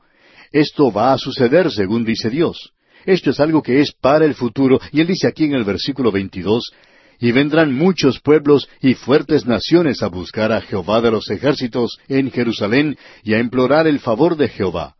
esto 0.54 0.92
va 0.92 1.12
a 1.12 1.18
suceder 1.18 1.68
según 1.72 2.04
dice 2.04 2.30
Dios. 2.30 2.70
Esto 3.04 3.30
es 3.30 3.40
algo 3.40 3.60
que 3.60 3.80
es 3.80 3.92
para 3.92 4.24
el 4.24 4.34
futuro, 4.34 4.80
y 4.92 5.00
él 5.00 5.08
dice 5.08 5.26
aquí 5.26 5.44
en 5.44 5.54
el 5.54 5.64
versículo 5.64 6.12
22, 6.12 6.70
y 7.18 7.32
vendrán 7.32 7.74
muchos 7.74 8.20
pueblos 8.20 8.68
y 8.80 8.94
fuertes 8.94 9.46
naciones 9.46 10.00
a 10.00 10.06
buscar 10.06 10.52
a 10.52 10.60
Jehová 10.60 11.00
de 11.00 11.10
los 11.10 11.28
ejércitos 11.28 11.98
en 12.06 12.30
Jerusalén 12.30 12.96
y 13.24 13.34
a 13.34 13.40
implorar 13.40 13.88
el 13.88 13.98
favor 13.98 14.36
de 14.36 14.48
Jehová. 14.48 14.94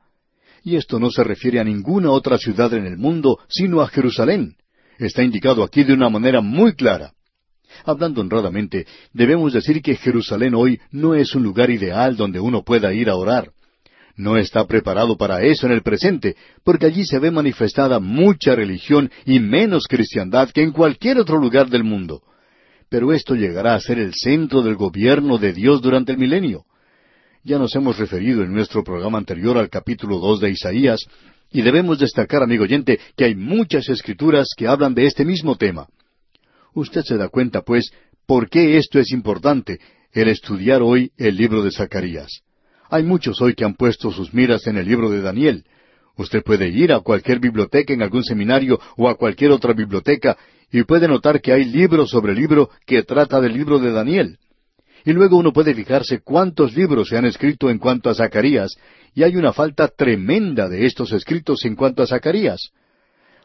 Y 0.64 0.74
esto 0.74 0.98
no 0.98 1.12
se 1.12 1.22
refiere 1.22 1.60
a 1.60 1.64
ninguna 1.64 2.10
otra 2.10 2.36
ciudad 2.36 2.74
en 2.74 2.86
el 2.86 2.96
mundo, 2.96 3.38
sino 3.48 3.80
a 3.80 3.86
Jerusalén. 3.86 4.56
Está 4.98 5.22
indicado 5.22 5.62
aquí 5.62 5.84
de 5.84 5.92
una 5.92 6.08
manera 6.08 6.40
muy 6.40 6.74
clara. 6.74 7.12
Hablando 7.84 8.22
honradamente, 8.22 8.86
debemos 9.12 9.52
decir 9.52 9.82
que 9.82 9.94
Jerusalén 9.94 10.54
hoy 10.56 10.80
no 10.90 11.14
es 11.14 11.32
un 11.36 11.44
lugar 11.44 11.70
ideal 11.70 12.16
donde 12.16 12.40
uno 12.40 12.64
pueda 12.64 12.92
ir 12.92 13.08
a 13.08 13.14
orar 13.14 13.52
no 14.16 14.36
está 14.36 14.66
preparado 14.66 15.16
para 15.16 15.42
eso 15.42 15.66
en 15.66 15.72
el 15.72 15.82
presente, 15.82 16.36
porque 16.62 16.86
allí 16.86 17.04
se 17.04 17.18
ve 17.18 17.30
manifestada 17.30 17.98
mucha 17.98 18.54
religión 18.54 19.10
y 19.24 19.40
menos 19.40 19.86
cristiandad 19.86 20.50
que 20.50 20.62
en 20.62 20.72
cualquier 20.72 21.18
otro 21.18 21.38
lugar 21.38 21.68
del 21.68 21.84
mundo. 21.84 22.22
Pero 22.88 23.12
esto 23.12 23.34
llegará 23.34 23.74
a 23.74 23.80
ser 23.80 23.98
el 23.98 24.12
centro 24.14 24.62
del 24.62 24.76
gobierno 24.76 25.38
de 25.38 25.52
Dios 25.52 25.82
durante 25.82 26.12
el 26.12 26.18
milenio. 26.18 26.64
Ya 27.42 27.58
nos 27.58 27.74
hemos 27.74 27.98
referido 27.98 28.42
en 28.42 28.52
nuestro 28.52 28.84
programa 28.84 29.18
anterior 29.18 29.58
al 29.58 29.68
capítulo 29.68 30.18
dos 30.18 30.40
de 30.40 30.50
Isaías, 30.50 31.06
y 31.50 31.62
debemos 31.62 31.98
destacar, 31.98 32.42
amigo 32.42 32.64
oyente, 32.64 32.98
que 33.16 33.24
hay 33.24 33.34
muchas 33.34 33.88
escrituras 33.88 34.48
que 34.56 34.66
hablan 34.66 34.94
de 34.94 35.06
este 35.06 35.24
mismo 35.24 35.56
tema. 35.56 35.86
Usted 36.72 37.02
se 37.02 37.16
da 37.16 37.28
cuenta, 37.28 37.62
pues, 37.62 37.92
por 38.26 38.48
qué 38.48 38.76
esto 38.76 38.98
es 38.98 39.12
importante, 39.12 39.78
el 40.12 40.28
estudiar 40.28 40.82
hoy 40.82 41.12
el 41.16 41.36
libro 41.36 41.62
de 41.62 41.70
Zacarías. 41.70 42.42
Hay 42.90 43.02
muchos 43.02 43.40
hoy 43.40 43.54
que 43.54 43.64
han 43.64 43.74
puesto 43.74 44.10
sus 44.10 44.32
miras 44.34 44.66
en 44.66 44.76
el 44.76 44.86
libro 44.86 45.10
de 45.10 45.22
Daniel. 45.22 45.64
Usted 46.16 46.42
puede 46.42 46.68
ir 46.68 46.92
a 46.92 47.00
cualquier 47.00 47.40
biblioteca 47.40 47.92
en 47.92 48.02
algún 48.02 48.22
seminario 48.22 48.78
o 48.96 49.08
a 49.08 49.16
cualquier 49.16 49.50
otra 49.50 49.72
biblioteca 49.72 50.36
y 50.70 50.82
puede 50.84 51.08
notar 51.08 51.40
que 51.40 51.52
hay 51.52 51.64
libro 51.64 52.06
sobre 52.06 52.34
libro 52.34 52.70
que 52.86 53.02
trata 53.02 53.40
del 53.40 53.52
libro 53.52 53.78
de 53.78 53.92
Daniel. 53.92 54.38
Y 55.04 55.12
luego 55.12 55.36
uno 55.36 55.52
puede 55.52 55.74
fijarse 55.74 56.20
cuántos 56.20 56.74
libros 56.74 57.08
se 57.08 57.16
han 57.16 57.26
escrito 57.26 57.68
en 57.68 57.78
cuanto 57.78 58.08
a 58.08 58.14
Zacarías, 58.14 58.74
y 59.14 59.22
hay 59.22 59.36
una 59.36 59.52
falta 59.52 59.88
tremenda 59.88 60.68
de 60.68 60.86
estos 60.86 61.12
escritos 61.12 61.64
en 61.64 61.76
cuanto 61.76 62.02
a 62.02 62.06
Zacarías. 62.06 62.70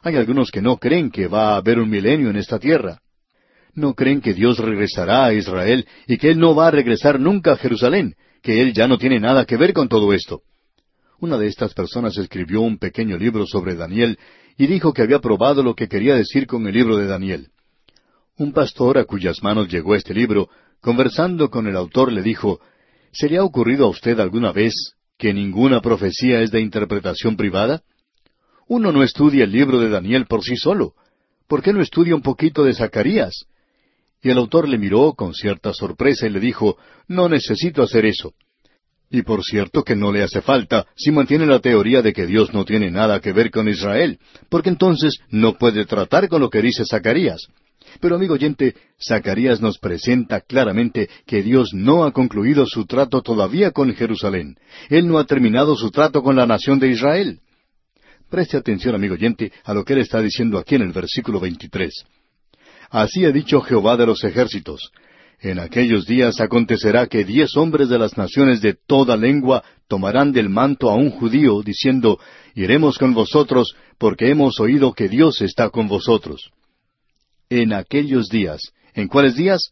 Hay 0.02 0.16
algunos 0.16 0.52
que 0.52 0.62
no 0.62 0.78
creen 0.78 1.12
que 1.12 1.28
va 1.28 1.54
a 1.54 1.58
haber 1.58 1.80
un 1.80 1.90
milenio 1.90 2.30
en 2.30 2.38
esta 2.38 2.60
tierra. 2.60 3.00
No 3.76 3.94
creen 3.94 4.22
que 4.22 4.34
Dios 4.34 4.58
regresará 4.58 5.26
a 5.26 5.34
Israel 5.34 5.86
y 6.08 6.18
que 6.18 6.32
Él 6.32 6.40
no 6.40 6.56
va 6.56 6.68
a 6.68 6.72
regresar 6.72 7.20
nunca 7.20 7.52
a 7.52 7.58
Jerusalén, 7.58 8.16
que 8.42 8.62
Él 8.62 8.74
ya 8.74 8.88
no 8.88 8.98
tiene 8.98 9.20
nada 9.20 9.46
que 9.46 9.58
ver 9.58 9.74
con 9.74 9.90
todo 9.90 10.14
esto. 10.14 10.42
Una 11.20 11.38
de 11.38 11.48
estas 11.48 11.74
personas 11.74 12.18
escribió 12.18 12.62
un 12.62 12.78
pequeño 12.78 13.18
libro 13.18 13.46
sobre 13.46 13.76
Daniel 13.76 14.18
y 14.58 14.68
dijo 14.68 14.94
que 14.94 15.02
había 15.02 15.20
probado 15.20 15.64
lo 15.64 15.76
que 15.76 15.88
quería 15.88 16.16
decir 16.16 16.48
con 16.48 16.66
el 16.68 16.74
libro 16.74 16.98
de 16.98 17.08
Daniel. 17.08 17.50
Un 18.38 18.54
pastor 18.54 18.98
a 18.98 19.06
cuyas 19.06 19.44
manos 19.44 19.68
llegó 19.68 19.96
este 19.96 20.14
libro, 20.14 20.50
conversando 20.80 21.50
con 21.50 21.68
el 21.68 21.76
autor, 21.76 22.12
le 22.12 22.22
dijo, 22.22 22.62
¿Se 23.12 23.28
le 23.28 23.38
ha 23.38 23.44
ocurrido 23.44 23.86
a 23.86 23.90
usted 23.90 24.20
alguna 24.20 24.52
vez 24.52 24.74
que 25.18 25.34
ninguna 25.34 25.82
profecía 25.82 26.42
es 26.42 26.52
de 26.52 26.62
interpretación 26.62 27.36
privada? 27.36 27.82
Uno 28.68 28.92
no 28.92 29.04
estudia 29.04 29.44
el 29.44 29.52
libro 29.52 29.80
de 29.80 29.90
Daniel 29.90 30.26
por 30.26 30.44
sí 30.44 30.56
solo. 30.56 30.94
¿Por 31.48 31.62
qué 31.64 31.74
no 31.74 31.82
estudia 31.82 32.16
un 32.16 32.22
poquito 32.22 32.64
de 32.64 32.74
Zacarías? 32.74 33.46
Y 34.22 34.30
el 34.30 34.38
autor 34.38 34.68
le 34.68 34.78
miró 34.78 35.14
con 35.14 35.34
cierta 35.34 35.74
sorpresa 35.74 36.28
y 36.28 36.30
le 36.30 36.40
dijo, 36.40 36.78
No 37.08 37.30
necesito 37.30 37.82
hacer 37.82 38.06
eso. 38.06 38.34
Y 39.12 39.24
por 39.24 39.44
cierto 39.44 39.84
que 39.84 39.96
no 39.96 40.12
le 40.12 40.22
hace 40.22 40.42
falta 40.42 40.86
si 40.96 41.12
mantiene 41.12 41.46
la 41.46 41.60
teoría 41.60 42.02
de 42.02 42.14
que 42.14 42.28
Dios 42.28 42.54
no 42.54 42.64
tiene 42.64 42.92
nada 42.92 43.20
que 43.20 43.34
ver 43.34 43.50
con 43.50 43.68
Israel, 43.68 44.20
porque 44.50 44.70
entonces 44.70 45.20
no 45.30 45.58
puede 45.58 45.86
tratar 45.86 46.28
con 46.28 46.42
lo 46.42 46.50
que 46.50 46.62
dice 46.62 46.86
Zacarías. 46.86 47.48
Pero 48.02 48.16
amigo 48.16 48.36
oyente, 48.36 48.76
Zacarías 49.02 49.62
nos 49.62 49.80
presenta 49.80 50.42
claramente 50.42 51.10
que 51.26 51.42
Dios 51.42 51.74
no 51.74 52.04
ha 52.04 52.12
concluido 52.12 52.68
su 52.68 52.86
trato 52.86 53.22
todavía 53.22 53.72
con 53.72 53.94
Jerusalén. 53.96 54.58
Él 54.90 55.08
no 55.08 55.18
ha 55.18 55.26
terminado 55.26 55.76
su 55.76 55.90
trato 55.90 56.22
con 56.22 56.36
la 56.36 56.46
nación 56.46 56.78
de 56.78 56.90
Israel. 56.90 57.40
Preste 58.30 58.58
atención, 58.58 58.94
amigo 58.94 59.16
oyente, 59.16 59.52
a 59.64 59.74
lo 59.74 59.84
que 59.84 59.94
él 59.94 60.00
está 60.00 60.22
diciendo 60.22 60.60
aquí 60.60 60.76
en 60.76 60.84
el 60.84 60.92
versículo 60.92 61.40
23. 61.40 61.92
Así 62.90 63.26
ha 63.26 63.32
dicho 63.32 63.62
Jehová 63.62 63.98
de 63.98 64.06
los 64.06 64.24
ejércitos. 64.24 64.92
En 65.42 65.60
aquellos 65.60 66.06
días 66.06 66.42
acontecerá 66.42 67.08
que 67.08 67.24
diez 67.24 67.56
hombres 67.56 67.88
de 67.88 67.98
las 67.98 68.18
naciones 68.18 68.62
de 68.62 68.74
toda 68.74 69.16
lengua 69.16 69.64
tomarán 69.88 70.34
del 70.34 70.50
manto 70.50 70.90
a 70.90 70.96
un 70.96 71.12
judío, 71.12 71.62
diciendo, 71.62 72.20
Iremos 72.56 72.98
con 72.98 73.14
vosotros, 73.14 73.74
porque 73.98 74.30
hemos 74.30 74.60
oído 74.60 74.94
que 74.94 75.08
Dios 75.08 75.42
está 75.42 75.70
con 75.70 75.88
vosotros. 75.88 76.52
En 77.50 77.74
aquellos 77.74 78.28
días. 78.30 78.62
¿En 78.94 79.08
cuáles 79.08 79.36
días? 79.36 79.72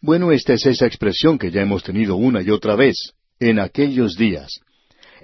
Bueno, 0.00 0.32
esta 0.32 0.54
es 0.54 0.64
esa 0.64 0.86
expresión 0.86 1.38
que 1.38 1.50
ya 1.50 1.60
hemos 1.60 1.82
tenido 1.82 2.16
una 2.16 2.40
y 2.40 2.50
otra 2.50 2.76
vez. 2.76 2.96
En 3.38 3.58
aquellos 3.58 4.16
días. 4.16 4.60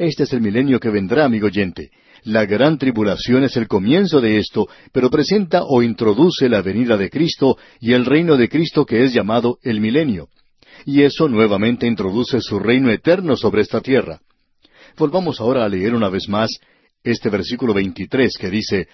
Este 0.00 0.22
es 0.22 0.32
el 0.32 0.40
milenio 0.40 0.80
que 0.80 0.88
vendrá, 0.88 1.26
amigo 1.26 1.48
oyente. 1.48 1.90
La 2.22 2.46
gran 2.46 2.78
tribulación 2.78 3.44
es 3.44 3.54
el 3.58 3.68
comienzo 3.68 4.22
de 4.22 4.38
esto, 4.38 4.66
pero 4.92 5.10
presenta 5.10 5.62
o 5.64 5.82
introduce 5.82 6.48
la 6.48 6.62
venida 6.62 6.96
de 6.96 7.10
Cristo 7.10 7.58
y 7.80 7.92
el 7.92 8.06
reino 8.06 8.38
de 8.38 8.48
Cristo 8.48 8.86
que 8.86 9.04
es 9.04 9.12
llamado 9.12 9.58
el 9.62 9.78
milenio. 9.78 10.28
Y 10.86 11.02
eso 11.02 11.28
nuevamente 11.28 11.86
introduce 11.86 12.40
su 12.40 12.58
reino 12.58 12.90
eterno 12.90 13.36
sobre 13.36 13.60
esta 13.60 13.82
tierra. 13.82 14.22
Volvamos 14.96 15.38
ahora 15.38 15.66
a 15.66 15.68
leer 15.68 15.94
una 15.94 16.08
vez 16.08 16.30
más 16.30 16.48
este 17.04 17.28
versículo 17.28 17.74
23 17.74 18.38
que 18.38 18.48
dice, 18.48 18.88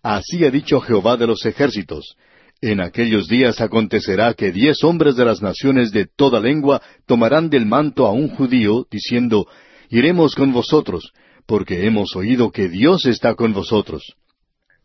Así 0.00 0.44
ha 0.44 0.50
dicho 0.52 0.78
Jehová 0.78 1.16
de 1.16 1.26
los 1.26 1.44
ejércitos, 1.44 2.14
en 2.60 2.80
aquellos 2.80 3.26
días 3.26 3.60
acontecerá 3.60 4.34
que 4.34 4.52
diez 4.52 4.84
hombres 4.84 5.16
de 5.16 5.24
las 5.24 5.42
naciones 5.42 5.90
de 5.90 6.06
toda 6.06 6.38
lengua 6.38 6.80
tomarán 7.04 7.50
del 7.50 7.66
manto 7.66 8.06
a 8.06 8.12
un 8.12 8.28
judío, 8.28 8.86
diciendo, 8.88 9.48
Iremos 9.92 10.34
con 10.34 10.54
vosotros, 10.54 11.12
porque 11.44 11.86
hemos 11.86 12.16
oído 12.16 12.50
que 12.50 12.70
Dios 12.70 13.04
está 13.04 13.34
con 13.34 13.52
vosotros. 13.52 14.14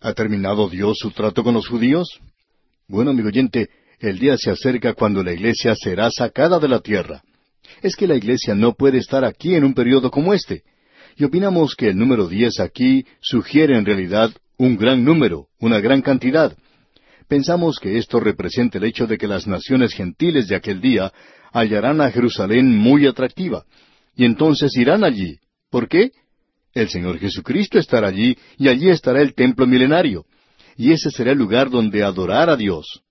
¿Ha 0.01 0.11
terminado 0.11 0.67
Dios 0.67 0.97
su 0.99 1.11
trato 1.11 1.45
con 1.45 1.53
los 1.53 1.69
judíos? 1.69 2.19
Bueno, 2.89 3.11
amigo 3.11 3.29
oyente, 3.29 3.69
el 4.01 4.19
día 4.19 4.37
se 4.37 4.51
acerca 4.51 4.95
cuando 4.95 5.23
la 5.23 5.31
iglesia 5.31 5.75
será 5.75 6.11
sacada 6.11 6.59
de 6.59 6.67
la 6.67 6.81
tierra. 6.81 7.23
Es 7.81 7.95
que 7.95 8.05
la 8.05 8.15
iglesia 8.15 8.53
no 8.53 8.73
puede 8.73 8.97
estar 8.97 9.23
aquí 9.23 9.55
en 9.55 9.63
un 9.63 9.73
periodo 9.73 10.11
como 10.11 10.33
este. 10.33 10.63
Y 11.15 11.23
opinamos 11.23 11.73
que 11.75 11.87
el 11.87 11.97
número 11.97 12.27
diez 12.27 12.59
aquí 12.59 13.05
sugiere 13.21 13.77
en 13.77 13.85
realidad 13.85 14.31
un 14.57 14.75
gran 14.75 15.05
número, 15.05 15.47
una 15.61 15.79
gran 15.79 16.01
cantidad. 16.01 16.57
Pensamos 17.29 17.79
que 17.79 17.97
esto 17.97 18.19
representa 18.19 18.77
el 18.77 18.83
hecho 18.83 19.07
de 19.07 19.17
que 19.17 19.27
las 19.27 19.47
naciones 19.47 19.93
gentiles 19.93 20.49
de 20.49 20.57
aquel 20.57 20.81
día 20.81 21.13
hallarán 21.53 22.01
a 22.01 22.11
Jerusalén 22.11 22.77
muy 22.77 23.07
atractiva, 23.07 23.63
y 24.17 24.25
entonces 24.25 24.75
irán 24.75 25.03
allí. 25.03 25.37
¿Por 25.69 25.87
qué? 25.87 26.11
El 26.73 26.89
Señor 26.89 27.19
Jesucristo 27.19 27.77
estará 27.77 28.07
allí 28.07 28.35
y 28.57 28.67
allí 28.67 28.89
estará 28.89 29.21
el 29.21 29.35
templo 29.35 29.67
milenario. 29.67 30.25
Y 30.75 30.91
ese 30.91 31.11
será 31.11 31.31
el 31.31 31.37
lugar 31.37 31.69
donde 31.69 32.03
adorar 32.03 32.49
a 32.49 32.57
Dios. 32.57 33.03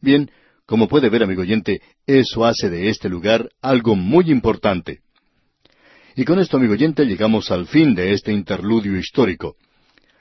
Bien, 0.00 0.30
como 0.64 0.88
puede 0.88 1.08
ver, 1.08 1.24
amigo 1.24 1.42
oyente, 1.42 1.80
eso 2.06 2.44
hace 2.44 2.70
de 2.70 2.88
este 2.88 3.08
lugar 3.08 3.50
algo 3.60 3.96
muy 3.96 4.30
importante. 4.30 5.00
Y 6.14 6.24
con 6.24 6.38
esto, 6.38 6.56
amigo 6.56 6.74
oyente, 6.74 7.04
llegamos 7.04 7.50
al 7.50 7.66
fin 7.66 7.94
de 7.94 8.12
este 8.12 8.32
interludio 8.32 8.96
histórico. 8.96 9.56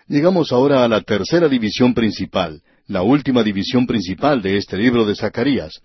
Llegamos 0.08 0.52
ahora 0.52 0.84
a 0.84 0.88
la 0.88 1.02
tercera 1.02 1.48
división 1.48 1.94
principal, 1.94 2.62
la 2.88 3.04
última 3.04 3.44
división 3.44 3.86
principal 3.86 4.42
de 4.42 4.58
este 4.58 4.78
libro 4.78 5.06
de 5.06 5.16
Zacarías. 5.16 5.82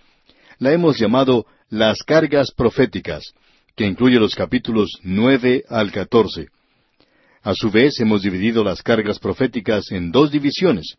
La 0.58 0.72
hemos 0.72 0.98
llamado 0.98 1.44
las 1.68 2.02
cargas 2.02 2.52
proféticas, 2.52 3.34
que 3.76 3.86
incluye 3.86 4.18
los 4.18 4.34
capítulos 4.34 4.98
nueve 5.02 5.64
al 5.68 5.90
catorce. 5.90 6.48
A 7.42 7.54
su 7.54 7.70
vez, 7.70 7.98
hemos 8.00 8.22
dividido 8.22 8.62
las 8.62 8.82
cargas 8.82 9.18
proféticas 9.18 9.90
en 9.90 10.12
dos 10.12 10.30
divisiones. 10.30 10.96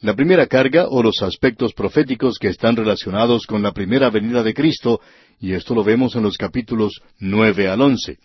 La 0.00 0.14
primera 0.14 0.46
carga 0.46 0.86
o 0.88 1.02
los 1.02 1.22
aspectos 1.22 1.72
proféticos 1.72 2.38
que 2.38 2.48
están 2.48 2.76
relacionados 2.76 3.46
con 3.46 3.62
la 3.62 3.72
primera 3.72 4.10
venida 4.10 4.42
de 4.42 4.54
Cristo, 4.54 5.00
y 5.40 5.52
esto 5.52 5.74
lo 5.74 5.84
vemos 5.84 6.16
en 6.16 6.22
los 6.22 6.36
capítulos 6.36 7.00
nueve 7.18 7.68
al 7.68 7.80
once. 7.80 8.18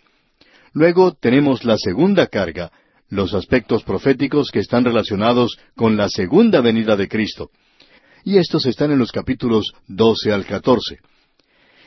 Luego 0.72 1.12
tenemos 1.12 1.64
la 1.64 1.76
segunda 1.76 2.26
carga, 2.26 2.70
los 3.10 3.34
aspectos 3.34 3.82
proféticos 3.82 4.50
que 4.50 4.60
están 4.60 4.84
relacionados 4.84 5.58
con 5.76 5.96
la 5.98 6.08
segunda 6.08 6.62
venida 6.62 6.96
de 6.96 7.08
Cristo. 7.08 7.50
Y 8.24 8.38
estos 8.38 8.64
están 8.64 8.90
en 8.90 8.98
los 8.98 9.12
capítulos 9.12 9.72
doce 9.86 10.32
al 10.32 10.46
catorce. 10.46 10.98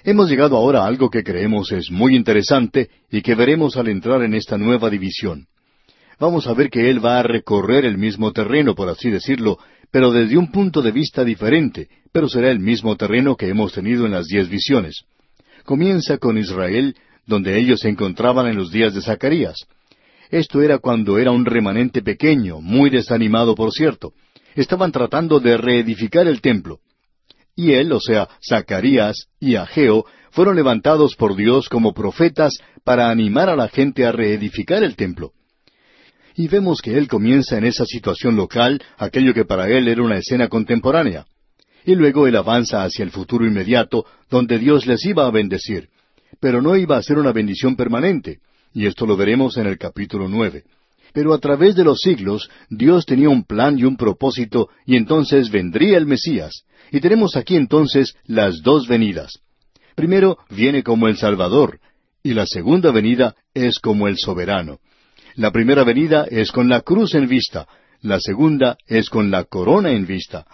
Hemos 0.06 0.30
llegado 0.30 0.56
ahora 0.56 0.84
a 0.84 0.88
algo 0.88 1.10
que 1.10 1.24
creemos 1.24 1.72
es 1.74 1.92
muy 1.92 2.16
interesante 2.16 2.90
y 3.12 3.22
que 3.22 3.36
veremos 3.36 3.76
al 3.76 3.90
entrar 3.90 4.22
en 4.24 4.34
esta 4.34 4.58
nueva 4.58 4.90
división 4.90 5.48
vamos 6.20 6.48
a 6.48 6.54
ver 6.54 6.70
que 6.70 6.90
Él 6.90 7.04
va 7.04 7.20
a 7.20 7.24
recorrer 7.24 7.86
el 7.86 7.98
mismo 7.98 8.32
terreno, 8.32 8.76
por 8.76 8.90
así 8.90 9.10
decirlo, 9.10 9.58
pero 9.92 10.12
desde 10.12 10.38
un 10.38 10.52
punto 10.52 10.82
de 10.82 10.92
vista 10.92 11.24
diferente, 11.24 11.90
pero 12.12 12.28
será 12.28 12.52
el 12.52 12.60
mismo 12.60 12.96
terreno 12.96 13.36
que 13.36 13.50
hemos 13.50 13.74
tenido 13.74 14.06
en 14.06 14.12
las 14.12 14.28
diez 14.28 14.50
visiones. 14.50 15.04
Comienza 15.64 16.18
con 16.18 16.38
Israel, 16.38 16.96
donde 17.26 17.58
ellos 17.58 17.80
se 17.82 17.90
encontraban 17.90 18.48
en 18.48 18.56
los 18.56 18.72
días 18.72 18.94
de 18.94 19.02
Zacarías. 19.02 19.66
Esto 20.30 20.62
era 20.62 20.80
cuando 20.80 21.18
era 21.18 21.32
un 21.32 21.46
remanente 21.46 22.02
pequeño, 22.02 22.62
muy 22.62 22.90
desanimado 22.90 23.56
por 23.56 23.72
cierto. 23.72 24.14
Estaban 24.56 24.92
tratando 24.92 25.40
de 25.40 25.58
reedificar 25.58 26.28
el 26.28 26.42
templo. 26.42 26.80
Y 27.56 27.72
él, 27.72 27.92
o 27.92 28.00
sea, 28.00 28.28
Zacarías 28.48 29.28
y 29.40 29.56
Ageo, 29.56 30.06
fueron 30.32 30.56
levantados 30.56 31.16
por 31.16 31.36
Dios 31.36 31.70
como 31.70 31.94
profetas 31.94 32.58
para 32.84 33.10
animar 33.10 33.50
a 33.50 33.56
la 33.56 33.70
gente 33.70 34.06
a 34.06 34.12
reedificar 34.12 34.84
el 34.84 34.96
templo 34.96 35.32
y 36.36 36.48
vemos 36.48 36.82
que 36.82 36.98
él 36.98 37.08
comienza 37.08 37.58
en 37.58 37.64
esa 37.64 37.86
situación 37.86 38.36
local, 38.36 38.82
aquello 38.98 39.34
que 39.34 39.46
para 39.46 39.70
él 39.70 39.88
era 39.88 40.04
una 40.04 40.18
escena 40.18 40.50
contemporánea. 40.50 41.26
Y 41.86 41.96
luego 41.96 42.28
él 42.28 42.36
avanza 42.36 42.84
hacia 42.84 43.04
el 43.04 43.12
futuro 43.12 43.46
inmediato, 43.46 44.06
donde 44.30 44.60
Dios 44.60 44.86
les 44.86 45.06
iba 45.06 45.26
a 45.26 45.32
bendecir. 45.32 45.88
Pero 46.42 46.62
no 46.62 46.76
iba 46.76 46.98
a 46.98 47.04
ser 47.04 47.18
una 47.18 47.32
bendición 47.32 47.76
permanente, 47.76 48.40
y 48.74 48.86
esto 48.86 49.06
lo 49.06 49.16
veremos 49.16 49.56
en 49.58 49.68
el 49.68 49.78
capítulo 49.78 50.28
nueve. 50.28 50.64
Pero 51.14 51.34
a 51.34 51.40
través 51.40 51.76
de 51.76 51.86
los 51.86 52.02
siglos, 52.02 52.50
Dios 52.70 53.06
tenía 53.06 53.30
un 53.30 53.46
plan 53.46 53.80
y 53.80 53.86
un 53.86 53.96
propósito, 53.96 54.68
y 54.86 54.98
entonces 54.98 55.50
vendría 55.50 55.98
el 55.98 56.06
Mesías. 56.06 56.66
Y 56.92 57.00
tenemos 57.00 57.36
aquí 57.36 57.56
entonces 57.56 58.16
las 58.26 58.62
dos 58.62 58.88
venidas. 58.88 59.40
Primero 59.96 60.38
viene 60.50 60.84
como 60.84 61.08
el 61.08 61.18
Salvador, 61.18 61.80
y 62.22 62.34
la 62.34 62.46
segunda 62.46 62.92
venida 62.92 63.36
es 63.54 63.80
como 63.80 64.08
el 64.08 64.18
soberano. 64.18 64.80
La 65.36 65.52
primera 65.52 65.84
venida 65.84 66.26
es 66.30 66.52
con 66.52 66.70
la 66.70 66.82
cruz 66.82 67.14
en 67.14 67.28
vista, 67.28 67.68
la 68.02 68.20
segunda 68.20 68.78
es 68.88 69.10
con 69.10 69.32
la 69.32 69.44
corona 69.46 69.92
en 69.92 70.06
vista. 70.06 70.46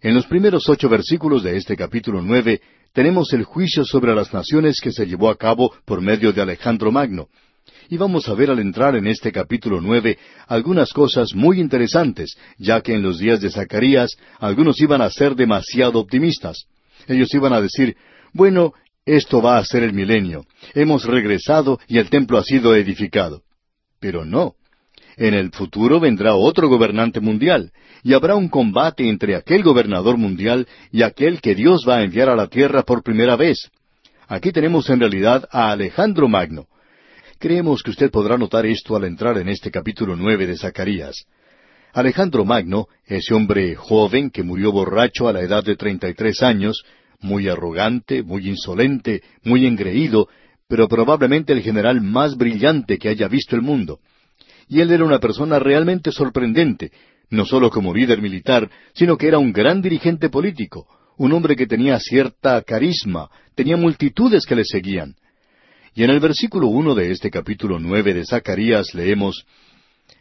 En 0.00 0.14
los 0.14 0.26
primeros 0.26 0.68
ocho 0.68 0.88
versículos 0.88 1.42
de 1.42 1.56
este 1.56 1.76
capítulo 1.76 2.22
nueve 2.22 2.60
tenemos 2.92 3.32
el 3.32 3.44
juicio 3.44 3.84
sobre 3.84 4.14
las 4.14 4.32
naciones 4.32 4.80
que 4.80 4.92
se 4.92 5.06
llevó 5.06 5.28
a 5.28 5.36
cabo 5.36 5.74
por 5.84 6.00
medio 6.00 6.32
de 6.32 6.42
Alejandro 6.42 6.90
Magno. 6.90 7.28
Y 7.88 7.96
vamos 7.96 8.28
a 8.28 8.34
ver 8.34 8.50
al 8.50 8.58
entrar 8.58 8.96
en 8.96 9.06
este 9.06 9.30
capítulo 9.30 9.80
nueve 9.80 10.18
algunas 10.48 10.92
cosas 10.92 11.34
muy 11.34 11.60
interesantes, 11.60 12.36
ya 12.58 12.80
que 12.80 12.94
en 12.94 13.02
los 13.02 13.18
días 13.18 13.40
de 13.40 13.50
Zacarías 13.50 14.16
algunos 14.40 14.80
iban 14.80 15.00
a 15.00 15.10
ser 15.10 15.36
demasiado 15.36 16.00
optimistas. 16.00 16.64
Ellos 17.06 17.32
iban 17.32 17.52
a 17.52 17.60
decir, 17.60 17.96
bueno, 18.32 18.72
esto 19.04 19.40
va 19.40 19.58
a 19.58 19.64
ser 19.64 19.84
el 19.84 19.92
milenio. 19.92 20.46
Hemos 20.74 21.04
regresado 21.04 21.78
y 21.86 21.98
el 21.98 22.10
templo 22.10 22.38
ha 22.38 22.42
sido 22.42 22.74
edificado. 22.74 23.42
Pero 24.00 24.24
no. 24.24 24.54
En 25.16 25.32
el 25.32 25.50
futuro 25.52 26.00
vendrá 26.00 26.34
otro 26.34 26.68
gobernante 26.68 27.20
mundial, 27.20 27.72
y 28.02 28.12
habrá 28.12 28.34
un 28.34 28.48
combate 28.48 29.08
entre 29.08 29.34
aquel 29.36 29.62
gobernador 29.62 30.18
mundial 30.18 30.66
y 30.92 31.02
aquel 31.02 31.40
que 31.40 31.54
Dios 31.54 31.86
va 31.88 31.96
a 31.96 32.02
enviar 32.02 32.28
a 32.28 32.36
la 32.36 32.48
tierra 32.48 32.82
por 32.82 33.02
primera 33.02 33.36
vez. 33.36 33.70
Aquí 34.28 34.50
tenemos 34.50 34.90
en 34.90 35.00
realidad 35.00 35.48
a 35.50 35.70
Alejandro 35.70 36.28
Magno. 36.28 36.66
Creemos 37.38 37.82
que 37.82 37.90
usted 37.90 38.10
podrá 38.10 38.38
notar 38.38 38.64
esto 38.64 38.96
al 38.96 39.04
entrar 39.04 39.36
en 39.36 39.50
este 39.50 39.70
capítulo 39.70 40.16
nueve 40.16 40.46
de 40.46 40.56
Zacarías. 40.56 41.26
Alejandro 41.92 42.46
Magno, 42.46 42.88
ese 43.04 43.34
hombre 43.34 43.74
joven 43.74 44.30
que 44.30 44.42
murió 44.42 44.72
borracho 44.72 45.28
a 45.28 45.34
la 45.34 45.42
edad 45.42 45.62
de 45.62 45.76
treinta 45.76 46.08
y 46.08 46.14
tres 46.14 46.42
años, 46.42 46.82
muy 47.20 47.46
arrogante, 47.48 48.22
muy 48.22 48.48
insolente, 48.48 49.22
muy 49.44 49.66
engreído, 49.66 50.28
pero 50.66 50.88
probablemente 50.88 51.52
el 51.52 51.60
general 51.60 52.00
más 52.00 52.38
brillante 52.38 52.96
que 52.96 53.10
haya 53.10 53.28
visto 53.28 53.54
el 53.54 53.60
mundo. 53.60 54.00
Y 54.66 54.80
él 54.80 54.90
era 54.90 55.04
una 55.04 55.20
persona 55.20 55.58
realmente 55.58 56.12
sorprendente, 56.12 56.90
no 57.28 57.44
solo 57.44 57.68
como 57.68 57.92
líder 57.92 58.22
militar, 58.22 58.70
sino 58.94 59.18
que 59.18 59.28
era 59.28 59.36
un 59.36 59.52
gran 59.52 59.82
dirigente 59.82 60.30
político, 60.30 60.86
un 61.18 61.32
hombre 61.34 61.54
que 61.54 61.66
tenía 61.66 62.00
cierta 62.00 62.62
carisma, 62.62 63.28
tenía 63.54 63.76
multitudes 63.76 64.46
que 64.46 64.56
le 64.56 64.64
seguían. 64.64 65.16
Y 65.96 66.04
en 66.04 66.10
el 66.10 66.20
versículo 66.20 66.66
uno 66.68 66.94
de 66.94 67.10
este 67.10 67.30
capítulo 67.30 67.78
nueve 67.78 68.12
de 68.12 68.26
Zacarías 68.26 68.92
leemos 68.92 69.46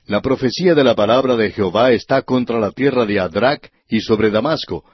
La 0.07 0.21
profecía 0.21 0.73
de 0.73 0.85
la 0.85 0.95
palabra 0.95 1.35
de 1.35 1.51
Jehová 1.51 1.91
está 1.91 2.21
contra 2.21 2.61
la 2.61 2.71
tierra 2.71 3.05
de 3.05 3.19
Adrac 3.19 3.69
y 3.89 3.99
sobre 3.99 4.31
Damasco, 4.31 4.85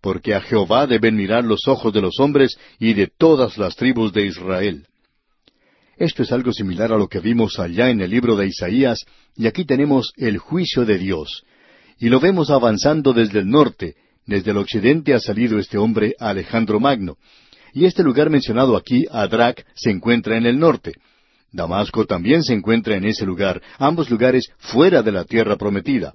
porque 0.00 0.36
a 0.36 0.40
Jehová 0.40 0.86
deben 0.86 1.16
mirar 1.16 1.42
los 1.42 1.66
ojos 1.66 1.92
de 1.92 2.02
los 2.02 2.20
hombres 2.20 2.56
y 2.78 2.94
de 2.94 3.08
todas 3.08 3.58
las 3.58 3.74
tribus 3.74 4.12
de 4.12 4.26
Israel. 4.26 4.86
Esto 5.96 6.22
es 6.22 6.30
algo 6.30 6.52
similar 6.52 6.92
a 6.92 6.98
lo 6.98 7.08
que 7.08 7.18
vimos 7.18 7.58
allá 7.58 7.90
en 7.90 8.00
el 8.00 8.10
libro 8.10 8.36
de 8.36 8.46
Isaías, 8.46 9.04
y 9.34 9.48
aquí 9.48 9.64
tenemos 9.64 10.12
el 10.16 10.38
juicio 10.38 10.84
de 10.84 10.98
Dios. 10.98 11.42
Y 11.98 12.10
lo 12.10 12.20
vemos 12.20 12.50
avanzando 12.50 13.12
desde 13.12 13.40
el 13.40 13.50
norte, 13.50 13.96
desde 14.24 14.52
el 14.52 14.58
occidente 14.58 15.14
ha 15.14 15.18
salido 15.18 15.58
este 15.58 15.78
hombre 15.78 16.14
Alejandro 16.20 16.78
Magno. 16.78 17.16
Y 17.72 17.84
este 17.84 18.02
lugar 18.02 18.30
mencionado 18.30 18.76
aquí, 18.76 19.06
Adrak, 19.10 19.64
se 19.74 19.90
encuentra 19.90 20.36
en 20.36 20.46
el 20.46 20.58
norte. 20.58 20.94
Damasco 21.52 22.04
también 22.04 22.42
se 22.42 22.52
encuentra 22.52 22.96
en 22.96 23.04
ese 23.04 23.24
lugar, 23.24 23.62
ambos 23.78 24.10
lugares 24.10 24.50
fuera 24.58 25.02
de 25.02 25.12
la 25.12 25.24
tierra 25.24 25.56
prometida. 25.56 26.14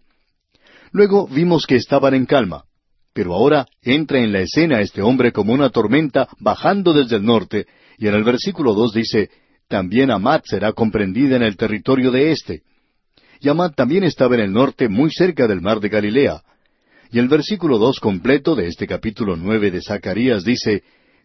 Luego 0.91 1.27
vimos 1.27 1.65
que 1.65 1.75
estaban 1.75 2.13
en 2.13 2.25
calma. 2.25 2.65
Pero 3.13 3.35
ahora 3.35 3.67
entra 3.81 4.19
en 4.19 4.31
la 4.31 4.41
escena 4.41 4.81
este 4.81 5.01
hombre 5.01 5.31
como 5.31 5.53
una 5.53 5.69
tormenta 5.69 6.27
bajando 6.39 6.93
desde 6.93 7.17
el 7.17 7.25
norte, 7.25 7.67
y 7.97 8.07
en 8.07 8.15
el 8.15 8.23
versículo 8.23 8.73
dos 8.73 8.93
dice, 8.93 9.29
también 9.67 10.11
Amat 10.11 10.45
será 10.45 10.73
comprendida 10.73 11.35
en 11.35 11.43
el 11.43 11.55
territorio 11.55 12.11
de 12.11 12.31
éste. 12.31 12.63
Y 13.39 13.49
Amat 13.49 13.75
también 13.75 14.03
estaba 14.03 14.35
en 14.35 14.41
el 14.41 14.51
norte, 14.51 14.87
muy 14.89 15.11
cerca 15.11 15.47
del 15.47 15.61
mar 15.61 15.79
de 15.79 15.89
Galilea. 15.89 16.41
Y 17.11 17.19
el 17.19 17.27
versículo 17.27 17.77
dos 17.77 17.99
completo 17.99 18.55
de 18.55 18.67
este 18.67 18.87
capítulo 18.87 19.35
nueve 19.35 19.69
de 19.69 19.81
Zacarías 19.81 20.43
dice, 20.43 20.83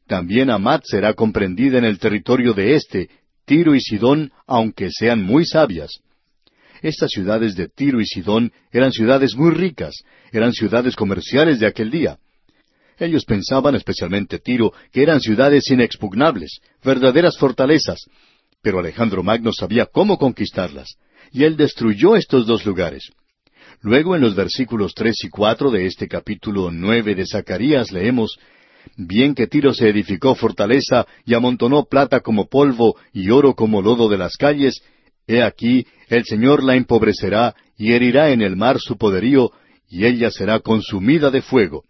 también 0.09 0.51
Amat 0.51 0.83
será 0.85 1.15
comprendida 1.15 1.79
en 1.79 1.85
el 1.85 2.01
territorio 2.01 2.55
de 2.55 2.75
éste, 2.75 3.09
Tiro 3.45 3.75
y 3.75 3.81
Sidón, 3.81 4.33
aunque 4.47 4.91
sean 4.91 5.23
muy 5.23 5.45
sabias. 5.45 6.01
Estas 6.83 7.11
ciudades 7.11 7.55
de 7.55 7.69
Tiro 7.69 8.01
y 8.01 8.07
Sidón 8.07 8.53
eran 8.73 8.93
ciudades 8.93 9.37
muy 9.37 9.53
ricas, 9.53 9.95
eran 10.33 10.53
ciudades 10.53 10.97
comerciales 10.97 11.61
de 11.61 11.67
aquel 11.67 11.91
día. 11.91 12.19
Ellos 12.99 13.25
pensaban, 13.25 13.75
especialmente 13.75 14.39
Tiro, 14.39 14.73
que 14.93 15.03
eran 15.03 15.21
ciudades 15.21 15.71
inexpugnables, 15.71 16.59
verdaderas 16.83 17.39
fortalezas, 17.39 18.01
pero 18.61 18.81
Alejandro 18.81 19.23
Magno 19.23 19.53
sabía 19.53 19.87
cómo 19.87 20.19
conquistarlas, 20.19 20.97
y 21.31 21.45
él 21.45 21.57
destruyó 21.57 22.17
estos 22.17 22.47
dos 22.47 22.67
lugares. 22.67 23.11
Luego 23.81 24.17
en 24.17 24.23
los 24.23 24.35
versículos 24.35 24.93
tres 24.95 25.23
y 25.23 25.29
cuatro 25.29 25.71
de 25.71 25.87
este 25.87 26.09
capítulo 26.09 26.71
nueve 26.73 27.15
de 27.15 27.27
Zacarías 27.27 27.93
leemos 27.93 28.37
Bien 28.97 29.35
que 29.35 29.47
Tiro 29.47 29.73
se 29.73 29.89
edificó 29.89 30.35
fortaleza 30.35 31.07
y 31.25 31.35
amontonó 31.35 31.85
plata 31.85 32.21
como 32.21 32.49
polvo 32.49 32.97
y 33.13 33.31
oro 33.31 33.55
como 33.55 33.83
lodo 33.83 34.09
de 34.09 34.19
las 34.19 34.37
calles, 34.37 34.83
he 35.27 35.43
aquí 35.43 35.87
el 36.09 36.25
Señor 36.25 36.63
la 36.63 36.75
empobrecerá 36.75 37.55
y 37.77 37.93
herirá 37.93 38.31
en 38.31 38.43
el 38.43 38.57
mar 38.57 38.79
su 38.81 38.97
poderío, 38.97 39.53
y 39.89 40.05
ella 40.05 40.31
será 40.31 40.61
consumida 40.61 41.31
de 41.31 41.43
fuego. 41.43 41.85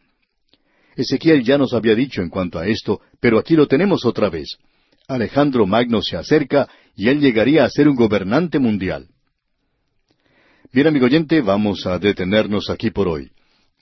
Ezequiel 0.96 1.44
ya 1.44 1.58
nos 1.58 1.72
había 1.72 1.94
dicho 1.94 2.22
en 2.22 2.28
cuanto 2.28 2.58
a 2.58 2.66
esto, 2.66 3.00
pero 3.20 3.38
aquí 3.38 3.54
lo 3.54 3.66
tenemos 3.66 4.04
otra 4.04 4.28
vez. 4.28 4.58
Alejandro 5.06 5.66
Magno 5.66 6.02
se 6.02 6.16
acerca 6.16 6.68
y 6.96 7.08
él 7.08 7.20
llegaría 7.20 7.64
a 7.64 7.70
ser 7.70 7.88
un 7.88 7.96
gobernante 7.96 8.58
mundial. 8.58 9.08
Bien, 10.72 10.86
amigo 10.86 11.06
oyente, 11.06 11.40
vamos 11.40 11.86
a 11.86 11.98
detenernos 11.98 12.68
aquí 12.68 12.90
por 12.90 13.08
hoy. 13.08 13.30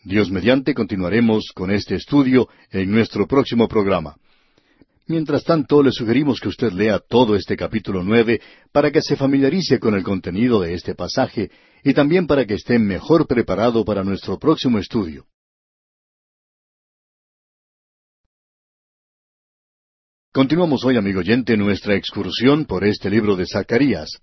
Dios 0.06 0.30
mediante 0.30 0.72
continuaremos 0.72 1.50
con 1.52 1.72
este 1.72 1.96
estudio 1.96 2.48
en 2.70 2.92
nuestro 2.92 3.26
próximo 3.26 3.66
programa. 3.66 4.14
Mientras 5.08 5.42
tanto, 5.42 5.82
le 5.82 5.90
sugerimos 5.90 6.38
que 6.38 6.46
usted 6.46 6.70
lea 6.70 7.00
todo 7.00 7.34
este 7.34 7.56
capítulo 7.56 8.04
nueve 8.04 8.40
para 8.70 8.92
que 8.92 9.02
se 9.02 9.16
familiarice 9.16 9.80
con 9.80 9.96
el 9.96 10.04
contenido 10.04 10.60
de 10.60 10.74
este 10.74 10.94
pasaje 10.94 11.50
y 11.82 11.92
también 11.92 12.28
para 12.28 12.46
que 12.46 12.54
esté 12.54 12.78
mejor 12.78 13.26
preparado 13.26 13.84
para 13.84 14.04
nuestro 14.04 14.38
próximo 14.38 14.78
estudio. 14.78 15.26
Continuamos 20.32 20.84
hoy, 20.84 20.96
amigo 20.98 21.18
oyente, 21.18 21.56
nuestra 21.56 21.96
excursión 21.96 22.64
por 22.64 22.84
este 22.84 23.10
libro 23.10 23.34
de 23.34 23.46
Zacarías. 23.46 24.20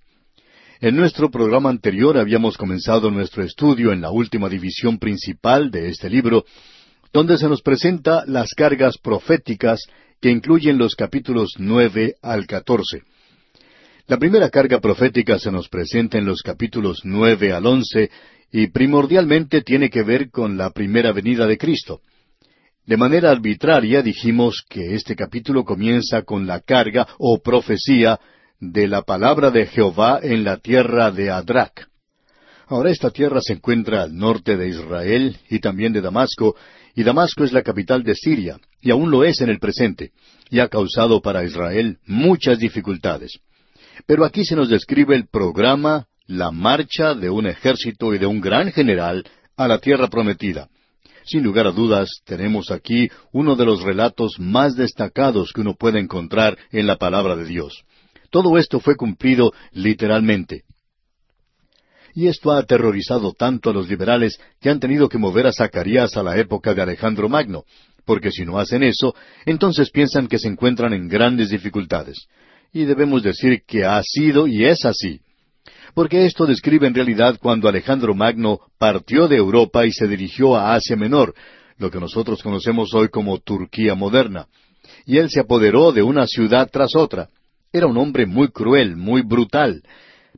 En 0.83 0.97
nuestro 0.97 1.31
programa 1.31 1.69
anterior 1.69 2.17
habíamos 2.17 2.57
comenzado 2.57 3.09
nuestro 3.09 3.41
estudio 3.41 3.93
en 3.93 4.01
la 4.01 4.11
última 4.11 4.49
división 4.49 4.99
principal 4.99 5.71
de 5.71 5.87
este 5.87 6.09
libro, 6.09 6.43
donde 7.13 7.37
se 7.37 7.47
nos 7.47 7.61
presenta 7.61 8.25
las 8.27 8.49
cargas 8.53 8.97
proféticas 8.97 9.79
que 10.19 10.29
incluyen 10.29 10.77
los 10.77 10.95
capítulos 10.95 11.53
nueve 11.57 12.15
al 12.21 12.45
catorce. 12.47 13.03
La 14.07 14.17
primera 14.17 14.49
carga 14.49 14.81
profética 14.81 15.39
se 15.39 15.53
nos 15.53 15.69
presenta 15.69 16.17
en 16.17 16.25
los 16.25 16.41
capítulos 16.41 16.99
nueve 17.05 17.53
al 17.53 17.65
once 17.65 18.11
y 18.51 18.67
primordialmente 18.67 19.61
tiene 19.61 19.89
que 19.89 20.03
ver 20.03 20.31
con 20.31 20.57
la 20.57 20.71
primera 20.71 21.13
venida 21.13 21.47
de 21.47 21.57
Cristo. 21.57 22.01
De 22.85 22.97
manera 22.97 23.31
arbitraria 23.31 24.01
dijimos 24.01 24.65
que 24.67 24.95
este 24.95 25.15
capítulo 25.15 25.63
comienza 25.63 26.23
con 26.23 26.45
la 26.45 26.59
carga 26.59 27.07
o 27.19 27.39
profecía 27.41 28.19
de 28.59 28.87
la 28.87 29.01
palabra 29.01 29.51
de 29.51 29.65
Jehová 29.65 30.19
en 30.21 30.43
la 30.43 30.57
tierra 30.57 31.11
de 31.11 31.29
Adrak. 31.29 31.87
Ahora 32.67 32.91
esta 32.91 33.11
tierra 33.11 33.41
se 33.41 33.53
encuentra 33.53 34.03
al 34.03 34.15
norte 34.15 34.57
de 34.57 34.69
Israel 34.69 35.37
y 35.49 35.59
también 35.59 35.93
de 35.93 36.01
Damasco, 36.01 36.55
y 36.95 37.03
Damasco 37.03 37.43
es 37.43 37.51
la 37.51 37.61
capital 37.61 38.03
de 38.03 38.15
Siria, 38.15 38.59
y 38.81 38.91
aún 38.91 39.11
lo 39.11 39.23
es 39.23 39.41
en 39.41 39.49
el 39.49 39.59
presente, 39.59 40.11
y 40.49 40.59
ha 40.59 40.69
causado 40.69 41.21
para 41.21 41.43
Israel 41.43 41.97
muchas 42.05 42.59
dificultades. 42.59 43.39
Pero 44.05 44.25
aquí 44.25 44.45
se 44.45 44.55
nos 44.55 44.69
describe 44.69 45.15
el 45.15 45.27
programa, 45.27 46.07
la 46.25 46.51
marcha 46.51 47.13
de 47.15 47.29
un 47.29 47.47
ejército 47.47 48.13
y 48.13 48.17
de 48.17 48.25
un 48.25 48.41
gran 48.41 48.71
general 48.71 49.23
a 49.57 49.67
la 49.67 49.79
tierra 49.79 50.07
prometida. 50.07 50.69
Sin 51.25 51.43
lugar 51.43 51.67
a 51.67 51.71
dudas, 51.71 52.09
tenemos 52.25 52.69
aquí 52.69 53.09
uno 53.31 53.55
de 53.55 53.65
los 53.65 53.81
relatos 53.81 54.39
más 54.39 54.75
destacados 54.75 55.51
que 55.53 55.61
uno 55.61 55.75
puede 55.75 55.99
encontrar 55.99 56.57
en 56.71 56.85
la 56.85 56.97
palabra 56.97 57.35
de 57.35 57.45
Dios. 57.45 57.83
Todo 58.33 58.57
esto 58.57 58.79
fue 58.79 58.95
cumplido 58.95 59.53
literalmente. 59.73 60.63
Y 62.15 62.25
esto 62.25 62.51
ha 62.51 62.57
aterrorizado 62.57 63.31
tanto 63.33 63.69
a 63.69 63.73
los 63.73 63.87
liberales 63.87 64.39
que 64.59 64.71
han 64.71 64.79
tenido 64.79 65.07
que 65.07 65.19
mover 65.19 65.45
a 65.45 65.53
Zacarías 65.53 66.17
a 66.17 66.23
la 66.23 66.35
época 66.37 66.73
de 66.73 66.81
Alejandro 66.81 67.29
Magno, 67.29 67.63
porque 68.05 68.31
si 68.31 68.43
no 68.43 68.57
hacen 68.57 68.81
eso, 68.81 69.13
entonces 69.45 69.91
piensan 69.91 70.27
que 70.27 70.39
se 70.39 70.47
encuentran 70.47 70.93
en 70.93 71.07
grandes 71.07 71.51
dificultades. 71.51 72.25
Y 72.71 72.85
debemos 72.85 73.21
decir 73.21 73.61
que 73.67 73.85
ha 73.85 74.01
sido 74.01 74.47
y 74.47 74.65
es 74.65 74.83
así. 74.83 75.21
Porque 75.93 76.25
esto 76.25 76.47
describe 76.47 76.87
en 76.87 76.95
realidad 76.95 77.37
cuando 77.39 77.69
Alejandro 77.69 78.15
Magno 78.15 78.61
partió 78.79 79.27
de 79.27 79.35
Europa 79.35 79.85
y 79.85 79.91
se 79.91 80.07
dirigió 80.07 80.55
a 80.55 80.73
Asia 80.73 80.95
Menor, 80.95 81.35
lo 81.77 81.91
que 81.91 81.99
nosotros 81.99 82.41
conocemos 82.41 82.95
hoy 82.95 83.09
como 83.09 83.37
Turquía 83.37 83.93
moderna. 83.93 84.47
Y 85.05 85.19
él 85.19 85.29
se 85.29 85.39
apoderó 85.39 85.91
de 85.91 86.01
una 86.01 86.25
ciudad 86.25 86.67
tras 86.71 86.95
otra. 86.95 87.29
Era 87.73 87.87
un 87.87 87.97
hombre 87.97 88.27
muy 88.27 88.49
cruel, 88.49 88.95
muy 88.95 89.23
brutal, 89.23 89.81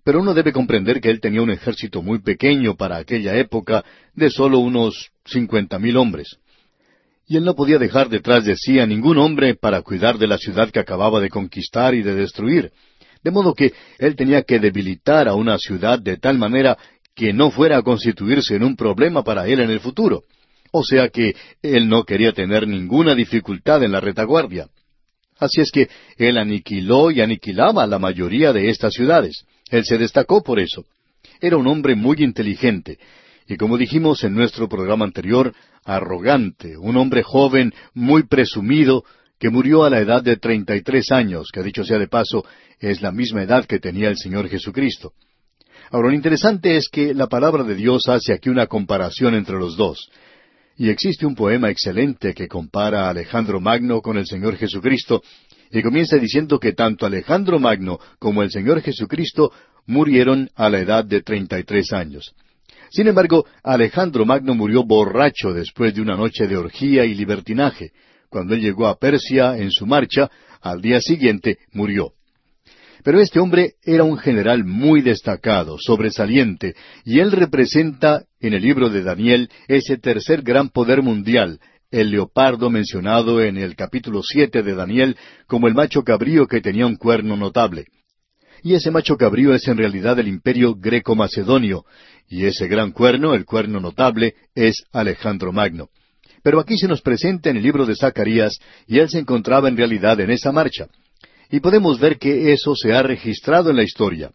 pero 0.05 0.21
uno 0.21 0.33
debe 0.33 0.53
comprender 0.53 1.01
que 1.01 1.09
él 1.09 1.19
tenía 1.19 1.41
un 1.41 1.51
ejército 1.51 2.01
muy 2.01 2.19
pequeño 2.19 2.75
para 2.77 2.95
aquella 2.95 3.35
época 3.35 3.83
de 4.13 4.29
solo 4.29 4.59
unos 4.59 5.11
cincuenta 5.25 5.77
mil 5.77 5.97
hombres. 5.97 6.37
y 7.27 7.37
él 7.37 7.43
no 7.43 7.55
podía 7.55 7.79
dejar 7.79 8.07
detrás 8.07 8.45
de 8.45 8.55
sí 8.55 8.79
a 8.79 8.85
ningún 8.85 9.17
hombre 9.17 9.55
para 9.55 9.81
cuidar 9.81 10.19
de 10.19 10.27
la 10.27 10.37
ciudad 10.37 10.69
que 10.69 10.79
acababa 10.79 11.19
de 11.19 11.29
conquistar 11.29 11.95
y 11.95 12.03
de 12.03 12.13
destruir. 12.13 12.71
De 13.23 13.31
modo 13.31 13.55
que 13.55 13.73
él 13.97 14.15
tenía 14.15 14.43
que 14.43 14.59
debilitar 14.59 15.27
a 15.27 15.33
una 15.33 15.57
ciudad 15.57 15.99
de 15.99 16.17
tal 16.17 16.37
manera 16.37 16.77
que 17.15 17.33
no 17.33 17.49
fuera 17.49 17.77
a 17.79 17.81
constituirse 17.81 18.55
en 18.55 18.63
un 18.63 18.75
problema 18.75 19.23
para 19.23 19.47
él 19.47 19.59
en 19.59 19.71
el 19.71 19.79
futuro. 19.79 20.21
O 20.71 20.83
sea 20.83 21.09
que 21.09 21.35
él 21.63 21.89
no 21.89 22.03
quería 22.03 22.31
tener 22.31 22.67
ninguna 22.67 23.15
dificultad 23.15 23.83
en 23.83 23.91
la 23.91 24.01
retaguardia. 24.01 24.67
Así 25.39 25.61
es 25.61 25.71
que 25.71 25.89
él 26.17 26.37
aniquiló 26.37 27.11
y 27.11 27.21
aniquilaba 27.21 27.85
la 27.87 27.99
mayoría 27.99 28.53
de 28.53 28.69
estas 28.69 28.93
ciudades. 28.93 29.45
Él 29.69 29.83
se 29.85 29.97
destacó 29.97 30.43
por 30.43 30.59
eso. 30.59 30.85
Era 31.41 31.57
un 31.57 31.67
hombre 31.67 31.95
muy 31.95 32.17
inteligente, 32.19 32.97
y 33.47 33.57
como 33.57 33.77
dijimos 33.77 34.23
en 34.23 34.33
nuestro 34.33 34.67
programa 34.67 35.05
anterior, 35.05 35.53
arrogante, 35.83 36.77
un 36.77 36.97
hombre 36.97 37.21
joven, 37.23 37.73
muy 37.93 38.23
presumido, 38.23 39.03
que 39.39 39.49
murió 39.49 39.83
a 39.83 39.89
la 39.89 39.99
edad 39.99 40.23
de 40.23 40.37
treinta 40.37 40.75
y 40.75 40.81
tres 40.81 41.11
años, 41.11 41.49
que 41.53 41.61
dicho 41.61 41.83
sea 41.83 41.99
de 41.99 42.07
paso, 42.07 42.45
es 42.79 43.01
la 43.01 43.11
misma 43.11 43.43
edad 43.43 43.65
que 43.65 43.79
tenía 43.79 44.09
el 44.09 44.17
Señor 44.17 44.47
Jesucristo. 44.49 45.13
Ahora, 45.91 46.09
lo 46.09 46.15
interesante 46.15 46.77
es 46.77 46.89
que 46.89 47.13
la 47.13 47.27
palabra 47.27 47.63
de 47.63 47.75
Dios 47.75 48.07
hace 48.07 48.33
aquí 48.33 48.49
una 48.49 48.67
comparación 48.67 49.35
entre 49.35 49.57
los 49.57 49.77
dos. 49.77 50.09
Y 50.77 50.89
existe 50.89 51.25
un 51.25 51.35
poema 51.35 51.69
excelente 51.69 52.33
que 52.33 52.47
compara 52.47 53.05
a 53.05 53.09
Alejandro 53.09 53.61
Magno 53.61 54.01
con 54.01 54.17
el 54.17 54.25
Señor 54.25 54.57
Jesucristo, 54.57 55.21
y 55.71 55.81
comienza 55.81 56.17
diciendo 56.17 56.59
que 56.59 56.73
tanto 56.73 57.05
Alejandro 57.05 57.59
Magno 57.59 57.99
como 58.19 58.43
el 58.43 58.51
Señor 58.51 58.81
Jesucristo 58.81 59.51
murieron 59.87 60.49
a 60.55 60.69
la 60.69 60.79
edad 60.79 61.05
de 61.05 61.21
treinta 61.21 61.59
y 61.59 61.63
tres 61.63 61.91
años. 61.93 62.33
Sin 62.89 63.07
embargo, 63.07 63.45
Alejandro 63.63 64.25
Magno 64.25 64.53
murió 64.53 64.83
borracho 64.83 65.53
después 65.53 65.93
de 65.93 66.01
una 66.01 66.15
noche 66.15 66.47
de 66.47 66.57
orgía 66.57 67.05
y 67.05 67.13
libertinaje. 67.13 67.91
Cuando 68.29 68.53
él 68.53 68.61
llegó 68.61 68.87
a 68.87 68.97
Persia 68.97 69.57
en 69.57 69.71
su 69.71 69.85
marcha, 69.85 70.29
al 70.61 70.81
día 70.81 71.01
siguiente 71.01 71.59
murió. 71.73 72.13
Pero 73.05 73.21
este 73.21 73.39
hombre 73.39 73.75
era 73.83 74.03
un 74.03 74.17
general 74.17 74.63
muy 74.63 75.01
destacado, 75.01 75.77
sobresaliente, 75.79 76.73
y 77.03 77.19
él 77.19 77.31
representa 77.31 78.23
en 78.39 78.55
el 78.55 78.63
libro 78.63 78.89
de 78.89 79.03
Daniel 79.03 79.47
ese 79.67 79.99
tercer 79.99 80.41
gran 80.41 80.69
poder 80.69 81.03
mundial, 81.03 81.59
el 81.91 82.09
leopardo 82.09 82.71
mencionado 82.71 83.43
en 83.43 83.57
el 83.57 83.75
capítulo 83.75 84.23
siete 84.23 84.63
de 84.63 84.73
Daniel 84.73 85.17
como 85.45 85.67
el 85.67 85.75
macho 85.75 86.01
cabrío 86.03 86.47
que 86.47 86.61
tenía 86.61 86.87
un 86.87 86.95
cuerno 86.95 87.37
notable. 87.37 87.85
Y 88.63 88.73
ese 88.73 88.89
macho 88.89 89.17
cabrío 89.17 89.53
es 89.53 89.67
en 89.67 89.77
realidad 89.77 90.17
el 90.17 90.27
imperio 90.27 90.73
greco-macedonio, 90.73 91.85
y 92.27 92.45
ese 92.45 92.67
gran 92.67 92.91
cuerno, 92.91 93.35
el 93.35 93.45
cuerno 93.45 93.79
notable, 93.79 94.33
es 94.55 94.83
Alejandro 94.91 95.53
Magno. 95.53 95.89
Pero 96.41 96.59
aquí 96.59 96.75
se 96.75 96.87
nos 96.87 97.03
presenta 97.03 97.51
en 97.51 97.57
el 97.57 97.63
libro 97.63 97.85
de 97.85 97.95
Zacarías, 97.95 98.57
y 98.87 98.97
él 98.97 99.09
se 99.09 99.19
encontraba 99.19 99.69
en 99.69 99.77
realidad 99.77 100.19
en 100.21 100.31
esa 100.31 100.51
marcha. 100.51 100.87
Y 101.51 101.59
podemos 101.59 101.99
ver 101.99 102.17
que 102.17 102.53
eso 102.53 102.75
se 102.75 102.93
ha 102.93 103.03
registrado 103.03 103.69
en 103.69 103.75
la 103.75 103.83
historia. 103.83 104.31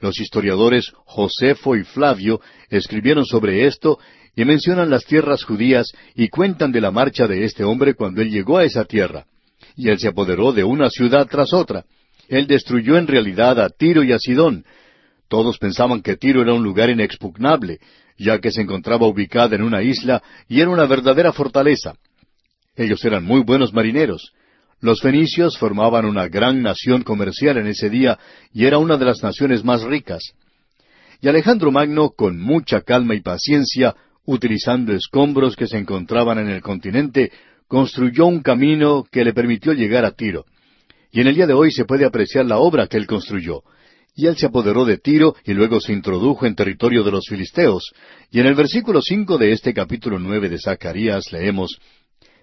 Los 0.00 0.20
historiadores 0.20 0.92
Josefo 1.04 1.76
y 1.76 1.84
Flavio 1.84 2.40
escribieron 2.68 3.24
sobre 3.24 3.66
esto 3.66 3.98
y 4.34 4.44
mencionan 4.44 4.90
las 4.90 5.04
tierras 5.04 5.44
judías 5.44 5.92
y 6.14 6.28
cuentan 6.28 6.72
de 6.72 6.80
la 6.80 6.90
marcha 6.90 7.26
de 7.26 7.44
este 7.44 7.64
hombre 7.64 7.94
cuando 7.94 8.20
él 8.22 8.30
llegó 8.30 8.58
a 8.58 8.64
esa 8.64 8.84
tierra. 8.84 9.26
Y 9.76 9.90
él 9.90 9.98
se 9.98 10.08
apoderó 10.08 10.52
de 10.52 10.64
una 10.64 10.90
ciudad 10.90 11.26
tras 11.30 11.52
otra. 11.52 11.84
Él 12.28 12.46
destruyó 12.46 12.96
en 12.96 13.06
realidad 13.06 13.60
a 13.60 13.68
Tiro 13.68 14.02
y 14.02 14.12
a 14.12 14.18
Sidón. 14.18 14.64
Todos 15.28 15.58
pensaban 15.58 16.02
que 16.02 16.16
Tiro 16.16 16.42
era 16.42 16.54
un 16.54 16.62
lugar 16.62 16.90
inexpugnable, 16.90 17.78
ya 18.18 18.38
que 18.38 18.50
se 18.50 18.62
encontraba 18.62 19.06
ubicada 19.06 19.54
en 19.54 19.62
una 19.62 19.82
isla 19.82 20.22
y 20.48 20.60
era 20.60 20.70
una 20.70 20.86
verdadera 20.86 21.32
fortaleza. 21.32 21.94
Ellos 22.74 23.04
eran 23.04 23.24
muy 23.24 23.42
buenos 23.42 23.72
marineros. 23.72 24.32
Los 24.82 25.00
fenicios 25.00 25.56
formaban 25.58 26.04
una 26.04 26.26
gran 26.26 26.60
nación 26.60 27.04
comercial 27.04 27.56
en 27.56 27.68
ese 27.68 27.88
día 27.88 28.18
y 28.52 28.66
era 28.66 28.78
una 28.78 28.96
de 28.96 29.04
las 29.04 29.22
naciones 29.22 29.62
más 29.64 29.84
ricas. 29.84 30.34
Y 31.20 31.28
Alejandro 31.28 31.70
Magno, 31.70 32.10
con 32.10 32.40
mucha 32.40 32.80
calma 32.80 33.14
y 33.14 33.20
paciencia, 33.20 33.94
utilizando 34.26 34.92
escombros 34.92 35.54
que 35.54 35.68
se 35.68 35.78
encontraban 35.78 36.40
en 36.40 36.48
el 36.48 36.62
continente, 36.62 37.30
construyó 37.68 38.26
un 38.26 38.42
camino 38.42 39.04
que 39.08 39.24
le 39.24 39.32
permitió 39.32 39.72
llegar 39.72 40.04
a 40.04 40.16
Tiro. 40.16 40.46
Y 41.12 41.20
en 41.20 41.28
el 41.28 41.36
día 41.36 41.46
de 41.46 41.54
hoy 41.54 41.70
se 41.70 41.84
puede 41.84 42.04
apreciar 42.04 42.46
la 42.46 42.58
obra 42.58 42.88
que 42.88 42.96
él 42.96 43.06
construyó. 43.06 43.62
Y 44.16 44.26
él 44.26 44.36
se 44.36 44.46
apoderó 44.46 44.84
de 44.84 44.98
Tiro 44.98 45.36
y 45.44 45.52
luego 45.54 45.78
se 45.78 45.92
introdujo 45.92 46.44
en 46.44 46.56
territorio 46.56 47.04
de 47.04 47.12
los 47.12 47.26
filisteos. 47.28 47.92
Y 48.32 48.40
en 48.40 48.46
el 48.46 48.56
versículo 48.56 49.00
cinco 49.00 49.38
de 49.38 49.52
este 49.52 49.72
capítulo 49.72 50.18
nueve 50.18 50.48
de 50.48 50.58
Zacarías 50.58 51.30
leemos 51.30 51.78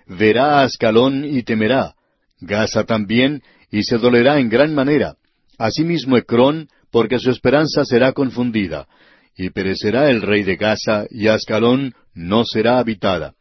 Verá 0.08 0.62
a 0.62 0.64
Ascalón 0.64 1.26
y 1.26 1.44
temerá, 1.44 1.96
Gaza 2.42 2.84
también, 2.84 3.42
y 3.72 3.84
se 3.84 3.98
dolerá 3.98 4.40
en 4.40 4.50
gran 4.50 4.74
manera. 4.74 5.16
Asimismo 5.58 6.18
Ecrón, 6.18 6.70
porque 6.92 7.20
su 7.20 7.30
esperanza 7.30 7.86
será 7.86 8.14
confundida. 8.14 8.88
Y 9.36 9.52
perecerá 9.52 10.10
el 10.10 10.22
rey 10.22 10.44
de 10.44 10.56
Gaza, 10.56 11.06
y 11.10 11.28
Ascalón 11.28 11.94
no 12.14 12.44
será 12.46 12.80
habitada. 12.80 13.34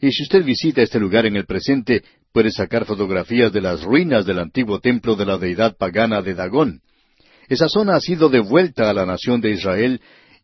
Y 0.00 0.10
si 0.10 0.24
usted 0.24 0.44
visita 0.44 0.82
este 0.82 0.98
lugar 0.98 1.26
en 1.26 1.36
el 1.36 1.46
presente, 1.46 2.02
puede 2.32 2.50
sacar 2.50 2.84
fotografías 2.84 3.52
de 3.52 3.60
las 3.60 3.82
ruinas 3.82 4.26
del 4.26 4.40
antiguo 4.40 4.80
templo 4.80 5.14
de 5.14 5.26
la 5.26 5.38
deidad 5.38 5.76
pagana 5.76 6.22
de 6.22 6.34
Dagón. 6.34 6.80
Esa 7.48 7.68
zona 7.68 7.96
ha 7.96 8.00
sido 8.00 8.28
devuelta 8.28 8.90
a 8.90 8.94
la 8.94 9.06
nación 9.06 9.40
de 9.40 9.50
Israel, 9.50 10.00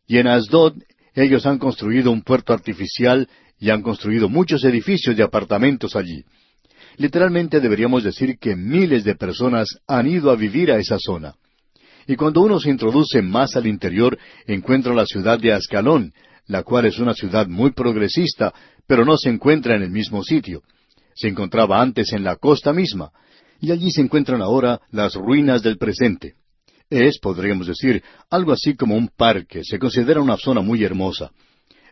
y 0.07 0.19
en 0.19 0.29
Asdod 0.29 0.75
ellos 1.15 1.47
han 1.47 1.59
construido 1.59 2.11
un 2.11 2.23
puerto 2.23 2.53
artificial 2.53 3.29
y 3.59 3.71
han 3.71 3.83
construido 3.83 4.29
muchos 4.29 4.65
edificios 4.65 5.17
de 5.17 5.25
apartamentos 5.25 5.97
allí. 5.97 6.25
Literalmente 6.99 7.61
deberíamos 7.61 8.03
decir 8.03 8.39
que 8.39 8.57
miles 8.57 9.05
de 9.05 9.15
personas 9.15 9.69
han 9.87 10.09
ido 10.09 10.31
a 10.31 10.37
vivir 10.37 10.73
a 10.73 10.79
esa 10.79 10.99
zona. 10.99 11.35
Y 12.09 12.17
cuando 12.17 12.41
uno 12.41 12.59
se 12.59 12.71
introduce 12.71 13.23
más 13.23 13.55
al 13.55 13.69
interior, 13.69 14.19
encuentra 14.47 14.93
la 14.93 15.07
ciudad 15.07 15.39
de 15.39 15.53
Ascalón, 15.53 16.13
la 16.47 16.65
cual 16.65 16.87
es 16.87 16.99
una 16.99 17.15
ciudad 17.15 17.47
muy 17.47 17.71
progresista, 17.71 18.53
pero 18.87 19.05
no 19.05 19.17
se 19.17 19.29
encuentra 19.29 19.77
en 19.77 19.83
el 19.83 19.91
mismo 19.91 20.25
sitio. 20.25 20.63
Se 21.15 21.29
encontraba 21.29 21.81
antes 21.81 22.13
en 22.13 22.25
la 22.25 22.37
costa 22.37 22.73
misma, 22.73 23.13
y 23.61 23.71
allí 23.71 23.91
se 23.91 24.01
encuentran 24.01 24.43
ahora 24.43 24.81
las 24.91 25.15
ruinas 25.15 25.63
del 25.63 25.79
presente. 25.79 26.35
Es, 26.91 27.19
podríamos 27.19 27.67
decir, 27.67 28.03
algo 28.31 28.53
así 28.53 28.75
como 28.75 28.97
un 28.97 29.09
parque, 29.09 29.63
se 29.63 29.79
considera 29.79 30.21
una 30.21 30.37
zona 30.37 30.63
muy 30.63 30.83
hermosa. 30.83 31.31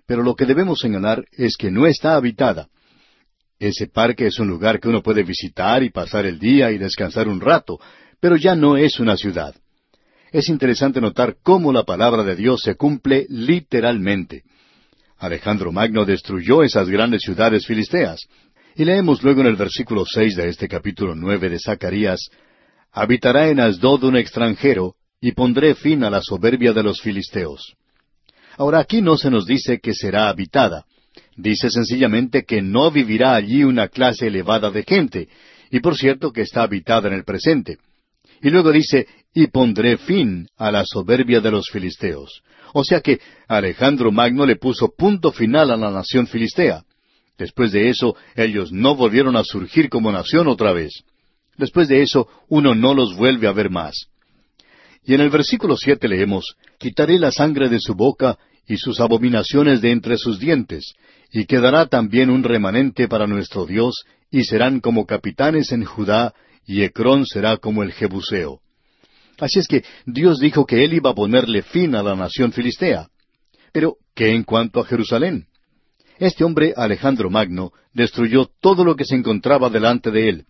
Pero 0.06 0.22
lo 0.22 0.34
que 0.34 0.46
debemos 0.46 0.80
señalar 0.80 1.24
es 1.32 1.56
que 1.56 1.70
no 1.70 1.86
está 1.86 2.14
habitada. 2.14 2.68
Ese 3.58 3.86
parque 3.86 4.26
es 4.26 4.38
un 4.38 4.48
lugar 4.48 4.80
que 4.80 4.88
uno 4.88 5.02
puede 5.02 5.22
visitar 5.22 5.82
y 5.82 5.90
pasar 5.90 6.26
el 6.26 6.38
día 6.38 6.70
y 6.70 6.78
descansar 6.78 7.28
un 7.28 7.40
rato, 7.40 7.78
pero 8.20 8.36
ya 8.36 8.54
no 8.54 8.76
es 8.76 9.00
una 9.00 9.16
ciudad. 9.16 9.54
Es 10.32 10.48
interesante 10.48 11.00
notar 11.00 11.36
cómo 11.42 11.72
la 11.72 11.84
palabra 11.84 12.22
de 12.22 12.36
Dios 12.36 12.60
se 12.62 12.74
cumple 12.74 13.26
literalmente. 13.28 14.42
Alejandro 15.18 15.72
Magno 15.72 16.04
destruyó 16.04 16.62
esas 16.62 16.88
grandes 16.88 17.22
ciudades 17.22 17.66
filisteas. 17.66 18.26
Y 18.74 18.84
leemos 18.84 19.22
luego 19.22 19.40
en 19.40 19.46
el 19.46 19.56
versículo 19.56 20.04
seis 20.04 20.36
de 20.36 20.48
este 20.48 20.68
capítulo 20.68 21.14
nueve 21.14 21.48
de 21.48 21.58
Zacarías 21.58 22.28
Habitará 22.96 23.48
en 23.48 23.60
Asdod 23.60 24.04
un 24.04 24.16
extranjero, 24.16 24.94
y 25.20 25.32
pondré 25.32 25.74
fin 25.74 26.02
a 26.02 26.08
la 26.08 26.22
soberbia 26.22 26.72
de 26.72 26.82
los 26.82 27.02
filisteos. 27.02 27.74
Ahora 28.56 28.78
aquí 28.78 29.02
no 29.02 29.18
se 29.18 29.30
nos 29.30 29.44
dice 29.44 29.80
que 29.80 29.92
será 29.92 30.30
habitada, 30.30 30.86
Dice 31.36 31.70
sencillamente 31.70 32.44
que 32.44 32.62
no 32.62 32.90
vivirá 32.90 33.34
allí 33.34 33.62
una 33.62 33.88
clase 33.88 34.28
elevada 34.28 34.70
de 34.70 34.82
gente, 34.82 35.28
y 35.70 35.80
por 35.80 35.96
cierto 35.96 36.32
que 36.32 36.42
está 36.42 36.62
habitada 36.62 37.08
en 37.08 37.14
el 37.14 37.24
presente. 37.24 37.78
Y 38.42 38.50
luego 38.50 38.72
dice, 38.72 39.06
y 39.34 39.48
pondré 39.48 39.98
fin 39.98 40.48
a 40.56 40.70
la 40.70 40.84
soberbia 40.86 41.40
de 41.40 41.50
los 41.50 41.68
filisteos. 41.68 42.42
O 42.72 42.84
sea 42.84 43.00
que 43.00 43.20
Alejandro 43.48 44.12
Magno 44.12 44.46
le 44.46 44.56
puso 44.56 44.92
punto 44.96 45.32
final 45.32 45.70
a 45.70 45.76
la 45.76 45.90
nación 45.90 46.26
filistea. 46.26 46.84
Después 47.38 47.72
de 47.72 47.90
eso, 47.90 48.16
ellos 48.34 48.72
no 48.72 48.96
volvieron 48.96 49.36
a 49.36 49.44
surgir 49.44 49.88
como 49.88 50.10
nación 50.10 50.48
otra 50.48 50.72
vez. 50.72 51.04
Después 51.58 51.88
de 51.88 52.02
eso, 52.02 52.28
uno 52.48 52.74
no 52.74 52.94
los 52.94 53.14
vuelve 53.16 53.46
a 53.46 53.52
ver 53.52 53.70
más. 53.70 54.08
Y 55.04 55.14
en 55.14 55.20
el 55.20 55.30
versículo 55.30 55.76
siete 55.76 56.08
leemos, 56.08 56.56
Quitaré 56.78 57.18
la 57.18 57.30
sangre 57.30 57.68
de 57.68 57.80
su 57.80 57.94
boca 57.94 58.38
y 58.66 58.76
sus 58.78 59.00
abominaciones 59.00 59.80
de 59.80 59.92
entre 59.92 60.18
sus 60.18 60.38
dientes, 60.38 60.94
y 61.36 61.44
quedará 61.44 61.84
también 61.84 62.30
un 62.30 62.42
remanente 62.42 63.08
para 63.08 63.26
nuestro 63.26 63.66
Dios, 63.66 64.06
y 64.30 64.44
serán 64.44 64.80
como 64.80 65.04
capitanes 65.04 65.70
en 65.70 65.84
Judá, 65.84 66.32
y 66.66 66.80
Ecrón 66.82 67.26
será 67.26 67.58
como 67.58 67.82
el 67.82 67.92
Jebuseo. 67.92 68.60
Así 69.38 69.58
es 69.58 69.68
que 69.68 69.84
Dios 70.06 70.38
dijo 70.38 70.64
que 70.64 70.82
Él 70.82 70.94
iba 70.94 71.10
a 71.10 71.14
ponerle 71.14 71.60
fin 71.60 71.94
a 71.94 72.02
la 72.02 72.16
nación 72.16 72.52
filistea. 72.52 73.08
Pero, 73.70 73.96
¿qué 74.14 74.34
en 74.34 74.44
cuanto 74.44 74.80
a 74.80 74.86
Jerusalén? 74.86 75.44
Este 76.18 76.42
hombre, 76.42 76.72
Alejandro 76.74 77.28
Magno, 77.28 77.70
destruyó 77.92 78.48
todo 78.62 78.82
lo 78.82 78.96
que 78.96 79.04
se 79.04 79.14
encontraba 79.14 79.68
delante 79.68 80.10
de 80.10 80.30
él. 80.30 80.46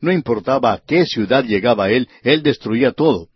No 0.00 0.10
importaba 0.10 0.72
a 0.72 0.78
qué 0.78 1.04
ciudad 1.04 1.44
llegaba 1.44 1.90
él, 1.90 2.08
él 2.22 2.42
destruía 2.42 2.92
todo. 2.92 3.28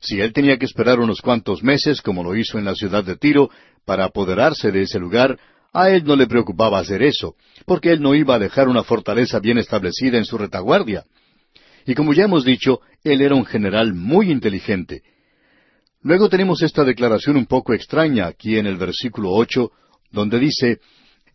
Si 0.00 0.22
él 0.22 0.32
tenía 0.32 0.56
que 0.56 0.64
esperar 0.64 1.00
unos 1.00 1.20
cuantos 1.20 1.62
meses, 1.62 2.00
como 2.00 2.24
lo 2.24 2.34
hizo 2.34 2.58
en 2.58 2.64
la 2.64 2.74
ciudad 2.74 3.04
de 3.04 3.16
Tiro, 3.16 3.50
para 3.84 4.06
apoderarse 4.06 4.72
de 4.72 4.82
ese 4.82 4.98
lugar, 4.98 5.38
A 5.78 5.90
él 5.90 6.04
no 6.06 6.16
le 6.16 6.26
preocupaba 6.26 6.78
hacer 6.78 7.02
eso, 7.02 7.34
porque 7.66 7.90
él 7.90 8.00
no 8.00 8.14
iba 8.14 8.36
a 8.36 8.38
dejar 8.38 8.66
una 8.66 8.82
fortaleza 8.82 9.40
bien 9.40 9.58
establecida 9.58 10.16
en 10.16 10.24
su 10.24 10.38
retaguardia. 10.38 11.04
Y 11.84 11.94
como 11.94 12.14
ya 12.14 12.24
hemos 12.24 12.46
dicho, 12.46 12.80
él 13.04 13.20
era 13.20 13.34
un 13.34 13.44
general 13.44 13.92
muy 13.92 14.30
inteligente. 14.30 15.02
Luego 16.00 16.30
tenemos 16.30 16.62
esta 16.62 16.82
declaración 16.82 17.36
un 17.36 17.44
poco 17.44 17.74
extraña 17.74 18.26
aquí 18.26 18.56
en 18.56 18.66
el 18.66 18.78
versículo 18.78 19.32
ocho, 19.32 19.70
donde 20.10 20.38
dice 20.38 20.80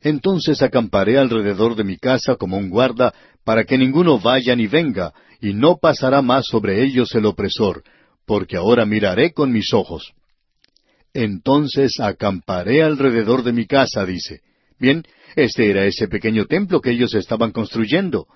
Entonces 0.02 0.64
acamparé 0.64 1.20
alrededor 1.20 1.76
de 1.76 1.84
mi 1.84 1.98
casa 1.98 2.36
como 2.36 2.58
un 2.58 2.72
guarda, 2.72 3.14
para 3.44 3.64
que 3.64 3.78
ninguno 3.78 4.18
vaya 4.18 4.56
ni 4.56 4.66
venga, 4.66 5.14
y 5.40 5.54
no 5.54 5.78
pasará 5.78 6.24
más 6.24 6.48
sobre 6.48 6.84
ellos 6.84 7.14
el 7.14 7.28
opresor, 7.28 7.84
porque 8.26 8.58
ahora 8.58 8.88
miraré 8.88 9.34
con 9.34 9.52
mis 9.52 9.72
ojos. 9.72 10.14
Entonces 11.14 12.00
acamparé 12.00 12.84
alrededor 12.84 13.44
de 13.44 13.54
mi 13.54 13.66
casa, 13.66 14.06
dice. 14.06 14.42
Bien, 14.80 15.04
este 15.36 15.70
era 15.70 15.86
ese 15.86 16.08
pequeño 16.08 16.46
templo 16.46 16.82
que 16.82 16.92
ellos 16.92 17.14
estaban 17.14 17.52
construyendo. 17.52 18.28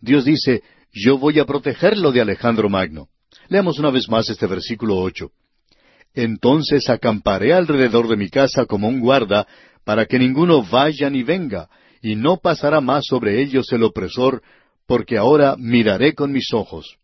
Dios 0.00 0.24
dice, 0.24 0.62
yo 0.92 1.18
voy 1.18 1.38
a 1.38 1.44
protegerlo 1.44 2.12
de 2.12 2.20
Alejandro 2.20 2.68
Magno. 2.68 3.08
Leamos 3.48 3.78
una 3.78 3.90
vez 3.90 4.08
más 4.08 4.28
este 4.30 4.46
versículo 4.46 4.96
ocho. 4.96 5.30
Entonces 6.14 6.88
acamparé 6.90 7.52
alrededor 7.52 8.08
de 8.08 8.16
mi 8.16 8.28
casa 8.28 8.66
como 8.66 8.88
un 8.88 9.00
guarda, 9.00 9.46
para 9.84 10.06
que 10.06 10.18
ninguno 10.18 10.62
vaya 10.62 11.10
ni 11.10 11.22
venga, 11.22 11.68
y 12.02 12.14
no 12.14 12.36
pasará 12.36 12.80
más 12.80 13.06
sobre 13.06 13.40
ellos 13.40 13.72
el 13.72 13.82
opresor, 13.82 14.42
porque 14.86 15.16
ahora 15.16 15.56
miraré 15.58 16.14
con 16.14 16.32
mis 16.32 16.52
ojos. 16.52 16.98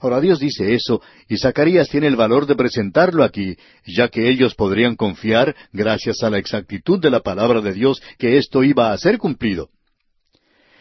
Ahora 0.00 0.20
Dios 0.20 0.38
dice 0.38 0.74
eso, 0.74 1.02
y 1.28 1.38
Zacarías 1.38 1.88
tiene 1.88 2.06
el 2.06 2.16
valor 2.16 2.46
de 2.46 2.54
presentarlo 2.54 3.24
aquí, 3.24 3.56
ya 3.84 4.08
que 4.08 4.28
ellos 4.28 4.54
podrían 4.54 4.94
confiar, 4.94 5.56
gracias 5.72 6.22
a 6.22 6.30
la 6.30 6.38
exactitud 6.38 7.00
de 7.00 7.10
la 7.10 7.20
palabra 7.20 7.60
de 7.60 7.72
Dios, 7.72 8.00
que 8.18 8.36
esto 8.36 8.62
iba 8.62 8.92
a 8.92 8.98
ser 8.98 9.18
cumplido. 9.18 9.70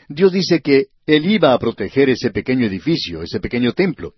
Dios 0.08 0.32
dice 0.32 0.62
que 0.62 0.86
Él 1.06 1.30
iba 1.30 1.54
a 1.54 1.60
proteger 1.60 2.10
ese 2.10 2.30
pequeño 2.30 2.66
edificio, 2.66 3.24
ese 3.24 3.40
pequeño 3.40 3.74
templo. 3.74 4.14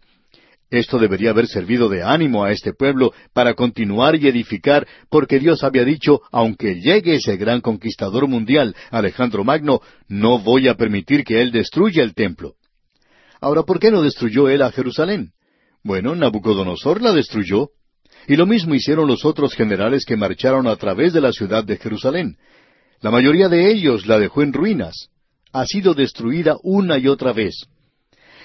Esto 0.70 1.00
debería 1.00 1.32
haber 1.32 1.48
servido 1.48 1.90
de 1.90 2.04
ánimo 2.04 2.44
a 2.44 2.52
este 2.52 2.74
pueblo 2.74 3.12
para 3.34 3.56
continuar 3.56 4.16
y 4.16 4.28
edificar, 4.28 4.88
porque 5.10 5.40
Dios 5.40 5.64
había 5.64 5.84
dicho, 5.84 6.22
aunque 6.32 6.76
llegue 6.76 7.16
ese 7.16 7.38
gran 7.38 7.62
conquistador 7.62 8.28
mundial, 8.28 8.76
Alejandro 8.92 9.44
Magno, 9.44 9.82
no 10.08 10.38
voy 10.38 10.68
a 10.68 10.76
permitir 10.76 11.24
que 11.24 11.42
él 11.42 11.52
destruya 11.52 12.04
el 12.04 12.14
templo. 12.14 12.54
Ahora, 13.42 13.64
¿por 13.64 13.80
qué 13.80 13.92
no 13.92 14.02
destruyó 14.02 14.50
él 14.50 14.62
a 14.62 14.72
Jerusalén? 14.72 15.32
Bueno, 15.84 16.16
Nabucodonosor 16.16 17.02
la 17.02 17.14
destruyó. 17.14 17.70
Y 18.28 18.36
lo 18.36 18.46
mismo 18.46 18.76
hicieron 18.76 19.08
los 19.08 19.26
otros 19.26 19.54
generales 19.54 20.06
que 20.06 20.18
marcharon 20.18 20.68
a 20.68 20.76
través 20.76 21.14
de 21.14 21.22
la 21.22 21.32
ciudad 21.32 21.64
de 21.64 21.78
Jerusalén. 21.78 22.38
La 23.02 23.12
mayoría 23.12 23.48
de 23.48 23.72
ellos 23.72 24.06
la 24.06 24.20
dejó 24.20 24.42
en 24.42 24.54
ruinas. 24.54 25.10
Ha 25.54 25.66
sido 25.66 25.94
destruida 25.94 26.58
una 26.62 26.98
y 26.98 27.08
otra 27.08 27.34
vez 27.34 27.66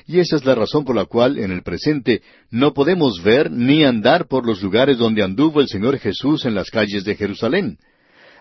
y 0.07 0.21
esa 0.21 0.37
es 0.37 0.45
la 0.45 0.55
razón 0.55 0.85
por 0.85 0.95
la 0.95 1.07
cual 1.07 1.39
en 1.39 1.51
el 1.51 1.63
presente 1.63 2.23
no 2.51 2.75
podemos 2.75 3.23
ver 3.23 3.51
ni 3.51 3.85
andar 3.85 4.27
por 4.29 4.47
los 4.47 4.63
lugares 4.63 4.99
donde 4.99 5.23
anduvo 5.23 5.61
el 5.61 5.69
Señor 5.69 5.99
Jesús 5.99 6.45
en 6.45 6.55
las 6.55 6.71
calles 6.71 7.05
de 7.05 7.17
Jerusalén. 7.17 7.79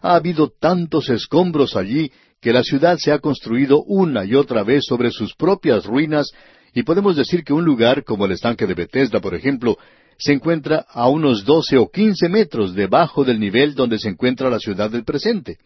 Ha 0.01 0.15
habido 0.15 0.49
tantos 0.49 1.09
escombros 1.09 1.77
allí 1.77 2.11
que 2.43 2.51
la 2.51 2.61
ciudad 2.61 2.97
se 2.99 3.13
ha 3.13 3.19
construido 3.19 3.83
una 3.83 4.25
y 4.25 4.35
otra 4.35 4.63
vez 4.63 4.83
sobre 4.85 5.11
sus 5.11 5.33
propias 5.33 5.85
ruinas, 5.85 6.29
y 6.73 6.83
podemos 6.83 7.15
decir 7.15 7.41
que 7.45 7.53
un 7.53 7.63
lugar 7.63 8.03
como 8.03 8.25
el 8.25 8.33
estanque 8.33 8.67
de 8.67 8.73
Bethesda, 8.73 9.21
por 9.21 9.33
ejemplo, 9.33 9.77
se 10.17 10.33
encuentra 10.33 10.85
a 10.89 11.07
unos 11.07 11.45
doce 11.45 11.77
o 11.77 11.89
quince 11.89 12.27
metros 12.27 12.75
debajo 12.75 13.23
del 13.23 13.39
nivel 13.39 13.75
donde 13.75 13.97
se 13.97 14.09
encuentra 14.09 14.49
la 14.49 14.59
ciudad 14.59 14.91
del 14.91 15.05
presente. 15.05 15.57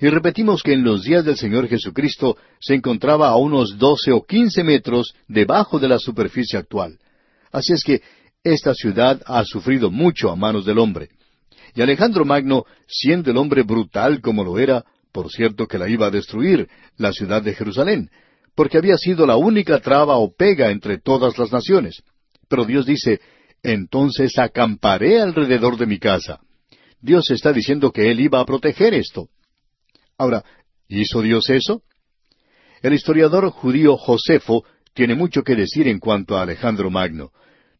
Y 0.00 0.08
repetimos 0.08 0.62
que 0.62 0.72
en 0.72 0.84
los 0.84 1.02
días 1.02 1.26
del 1.26 1.36
Señor 1.36 1.68
Jesucristo 1.68 2.38
se 2.58 2.74
encontraba 2.74 3.28
a 3.28 3.36
unos 3.36 3.76
doce 3.76 4.10
o 4.10 4.24
quince 4.24 4.64
metros 4.64 5.12
debajo 5.28 5.78
de 5.78 5.88
la 5.88 5.98
superficie 5.98 6.58
actual. 6.58 6.98
Así 7.52 7.74
es 7.74 7.84
que 7.84 8.00
esta 8.42 8.72
ciudad 8.72 9.20
ha 9.26 9.44
sufrido 9.44 9.90
mucho 9.90 10.30
a 10.30 10.36
manos 10.36 10.64
del 10.64 10.78
hombre. 10.78 11.10
Y 11.74 11.82
Alejandro 11.82 12.24
Magno, 12.24 12.64
siendo 12.88 13.30
el 13.30 13.36
hombre 13.36 13.64
brutal 13.64 14.22
como 14.22 14.42
lo 14.42 14.58
era, 14.58 14.82
por 15.12 15.30
cierto 15.30 15.66
que 15.66 15.78
la 15.78 15.88
iba 15.88 16.06
a 16.06 16.10
destruir, 16.10 16.68
la 16.96 17.12
ciudad 17.12 17.42
de 17.42 17.54
Jerusalén, 17.54 18.10
porque 18.54 18.78
había 18.78 18.96
sido 18.96 19.26
la 19.26 19.36
única 19.36 19.80
traba 19.80 20.16
o 20.16 20.34
pega 20.34 20.70
entre 20.70 20.98
todas 20.98 21.38
las 21.38 21.52
naciones. 21.52 22.02
Pero 22.48 22.64
Dios 22.64 22.86
dice, 22.86 23.20
entonces 23.62 24.38
acamparé 24.38 25.20
alrededor 25.20 25.76
de 25.76 25.86
mi 25.86 25.98
casa. 25.98 26.40
Dios 27.00 27.30
está 27.30 27.52
diciendo 27.52 27.92
que 27.92 28.10
Él 28.10 28.20
iba 28.20 28.40
a 28.40 28.44
proteger 28.44 28.94
esto. 28.94 29.28
Ahora, 30.18 30.44
¿hizo 30.88 31.22
Dios 31.22 31.48
eso? 31.48 31.82
El 32.82 32.94
historiador 32.94 33.48
judío 33.50 33.96
Josefo 33.96 34.64
tiene 34.94 35.14
mucho 35.14 35.42
que 35.42 35.54
decir 35.54 35.88
en 35.88 35.98
cuanto 35.98 36.36
a 36.36 36.42
Alejandro 36.42 36.90
Magno. 36.90 37.30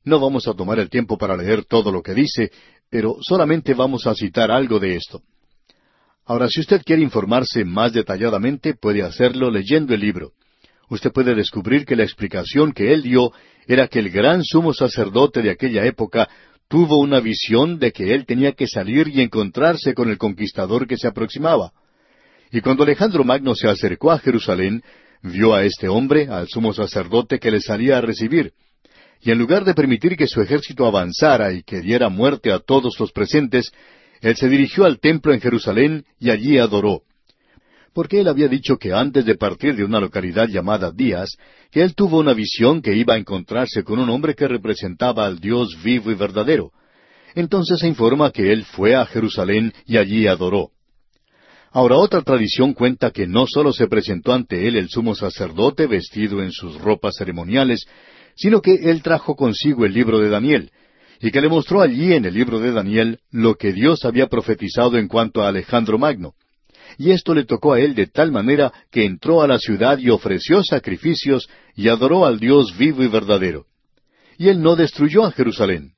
No 0.05 0.21
vamos 0.21 0.49
a 0.49 0.55
tomar 0.55 0.79
el 0.79 0.89
tiempo 0.89 1.19
para 1.19 1.37
leer 1.37 1.65
todo 1.65 1.93
lo 1.93 2.03
que 2.03 2.15
dice, 2.15 2.51
pero 2.89 3.17
solamente 3.21 3.75
vamos 3.75 4.07
a 4.07 4.15
citar 4.15 4.51
algo 4.51 4.79
de 4.79 4.97
esto. 4.97 5.23
Ahora, 6.31 6.49
si 6.49 6.61
usted 6.61 6.83
quiere 6.85 7.03
informarse 7.03 7.65
más 7.65 7.93
detalladamente, 7.93 8.75
puede 8.75 9.03
hacerlo 9.03 9.51
leyendo 9.51 9.95
el 9.95 10.01
libro. 10.01 10.31
Usted 10.89 11.11
puede 11.11 11.35
descubrir 11.35 11.85
que 11.85 11.97
la 11.97 12.05
explicación 12.05 12.71
que 12.71 12.93
él 12.93 13.03
dio 13.03 13.33
era 13.67 13.89
que 13.89 13.99
el 13.99 14.11
gran 14.11 14.45
sumo 14.45 14.73
sacerdote 14.73 15.43
de 15.43 15.51
aquella 15.51 15.85
época 15.85 16.29
tuvo 16.69 17.01
una 17.01 17.19
visión 17.19 17.81
de 17.81 17.91
que 17.91 18.15
él 18.15 18.27
tenía 18.27 18.53
que 18.53 18.69
salir 18.69 19.09
y 19.09 19.23
encontrarse 19.23 19.93
con 19.93 20.09
el 20.09 20.19
conquistador 20.19 20.87
que 20.87 20.97
se 20.97 21.09
aproximaba. 21.09 21.73
Y 22.53 22.61
cuando 22.61 22.85
Alejandro 22.85 23.25
Magno 23.25 23.57
se 23.57 23.69
acercó 23.69 24.13
a 24.13 24.21
Jerusalén, 24.21 24.85
vio 25.25 25.53
a 25.53 25.65
este 25.65 25.89
hombre, 25.89 26.29
al 26.29 26.47
sumo 26.47 26.73
sacerdote, 26.73 27.41
que 27.41 27.51
le 27.51 27.61
salía 27.61 27.99
a 27.99 28.03
recibir. 28.03 28.53
Y 29.21 29.33
en 29.33 29.39
lugar 29.39 29.65
de 29.65 29.75
permitir 29.75 30.17
que 30.17 30.29
su 30.29 30.41
ejército 30.41 30.87
avanzara 30.87 31.53
y 31.53 31.65
que 31.65 31.81
diera 31.81 32.09
muerte 32.09 32.53
a 32.53 32.61
todos 32.61 33.01
los 33.01 33.11
presentes, 33.11 33.73
él 34.21 34.37
se 34.37 34.49
dirigió 34.49 34.85
al 34.85 35.01
templo 35.01 35.33
en 35.33 35.41
Jerusalén 35.41 36.05
y 36.19 36.31
allí 36.31 36.59
adoró. 36.59 37.03
Porque 37.93 38.21
él 38.21 38.29
había 38.29 38.49
dicho 38.49 38.77
que 38.77 38.93
antes 38.93 39.25
de 39.25 39.35
partir 39.35 39.75
de 39.75 39.85
una 39.85 39.99
localidad 39.99 40.47
llamada 40.47 40.93
Díaz, 40.93 41.31
que 41.71 41.83
él 41.83 41.95
tuvo 41.95 42.19
una 42.19 42.35
visión 42.35 42.83
que 42.83 42.95
iba 42.95 43.15
a 43.15 43.19
encontrarse 43.19 43.83
con 43.83 43.99
un 43.99 44.11
hombre 44.11 44.35
que 44.35 44.47
representaba 44.47 45.27
al 45.27 45.41
Dios 45.41 45.77
vivo 45.83 46.11
y 46.11 46.15
verdadero. 46.15 46.71
Entonces 47.35 47.81
se 47.81 47.89
informa 47.89 48.31
que 48.31 48.53
él 48.53 48.65
fue 48.65 48.95
a 48.95 49.07
Jerusalén 49.07 49.73
y 49.87 49.97
allí 49.97 50.27
adoró. 50.27 50.71
Ahora 51.73 51.97
otra 51.97 52.23
tradición 52.23 52.75
cuenta 52.75 53.13
que 53.13 53.27
no 53.27 53.47
sólo 53.47 53.73
se 53.73 53.87
presentó 53.87 54.33
ante 54.33 54.67
él 54.67 54.77
el 54.77 54.89
sumo 54.89 55.15
sacerdote 55.15 55.87
vestido 55.87 56.43
en 56.43 56.51
sus 56.51 56.81
ropas 56.81 57.15
ceremoniales, 57.17 57.87
sino 58.35 58.61
que 58.61 58.75
él 58.75 59.03
trajo 59.03 59.37
consigo 59.37 59.85
el 59.85 59.95
libro 59.95 60.19
de 60.19 60.29
Daniel, 60.29 60.71
y 61.21 61.31
que 61.31 61.41
le 61.41 61.49
mostró 61.49 61.83
allí 61.83 62.15
en 62.15 62.25
el 62.25 62.35
libro 62.35 62.59
de 62.59 62.73
Daniel 62.73 63.21
lo 63.31 63.57
que 63.57 63.73
Dios 63.73 64.05
había 64.05 64.29
profetizado 64.29 64.97
en 64.97 65.07
cuanto 65.07 65.43
a 65.43 65.49
Alejandro 65.49 65.99
Magno. 65.99 66.35
Y 66.99 67.11
esto 67.11 67.35
le 67.35 67.45
tocó 67.45 67.75
a 67.75 67.81
él 67.81 67.95
de 67.95 68.07
tal 68.07 68.33
manera 68.33 68.73
que 68.91 69.05
entró 69.05 69.43
a 69.43 69.47
la 69.47 69.59
ciudad 69.59 69.99
y 69.99 70.11
ofreció 70.11 70.65
sacrificios 70.65 71.49
y 71.77 71.89
adoró 71.89 72.25
al 72.25 72.41
Dios 72.41 72.77
vivo 72.77 73.03
y 73.03 73.09
verdadero. 73.09 73.67
Y 74.39 74.49
él 74.49 74.63
no 74.63 74.77
destruyó 74.77 75.25
a 75.25 75.33
Jerusalén. 75.33 75.93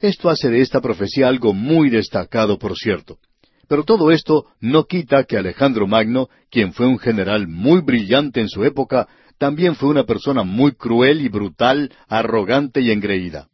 Esto 0.00 0.28
hace 0.28 0.50
de 0.50 0.60
esta 0.60 0.80
profecía 0.80 1.26
algo 1.26 1.52
muy 1.52 1.90
destacado, 1.90 2.58
por 2.58 2.76
cierto. 2.76 3.18
Pero 3.66 3.84
todo 3.84 4.10
esto 4.12 4.46
no 4.60 4.84
quita 4.84 5.24
que 5.24 5.36
Alejandro 5.36 5.86
Magno, 5.86 6.28
quien 6.50 6.72
fue 6.72 6.86
un 6.86 6.98
general 6.98 7.48
muy 7.48 7.80
brillante 7.80 8.40
en 8.40 8.48
su 8.48 8.64
época, 8.64 9.08
también 9.38 9.74
fue 9.74 9.88
una 9.88 10.04
persona 10.04 10.42
muy 10.42 10.72
cruel 10.72 11.20
y 11.22 11.28
brutal, 11.28 11.90
arrogante 12.08 12.80
y 12.80 12.90
engreída. 12.90 13.48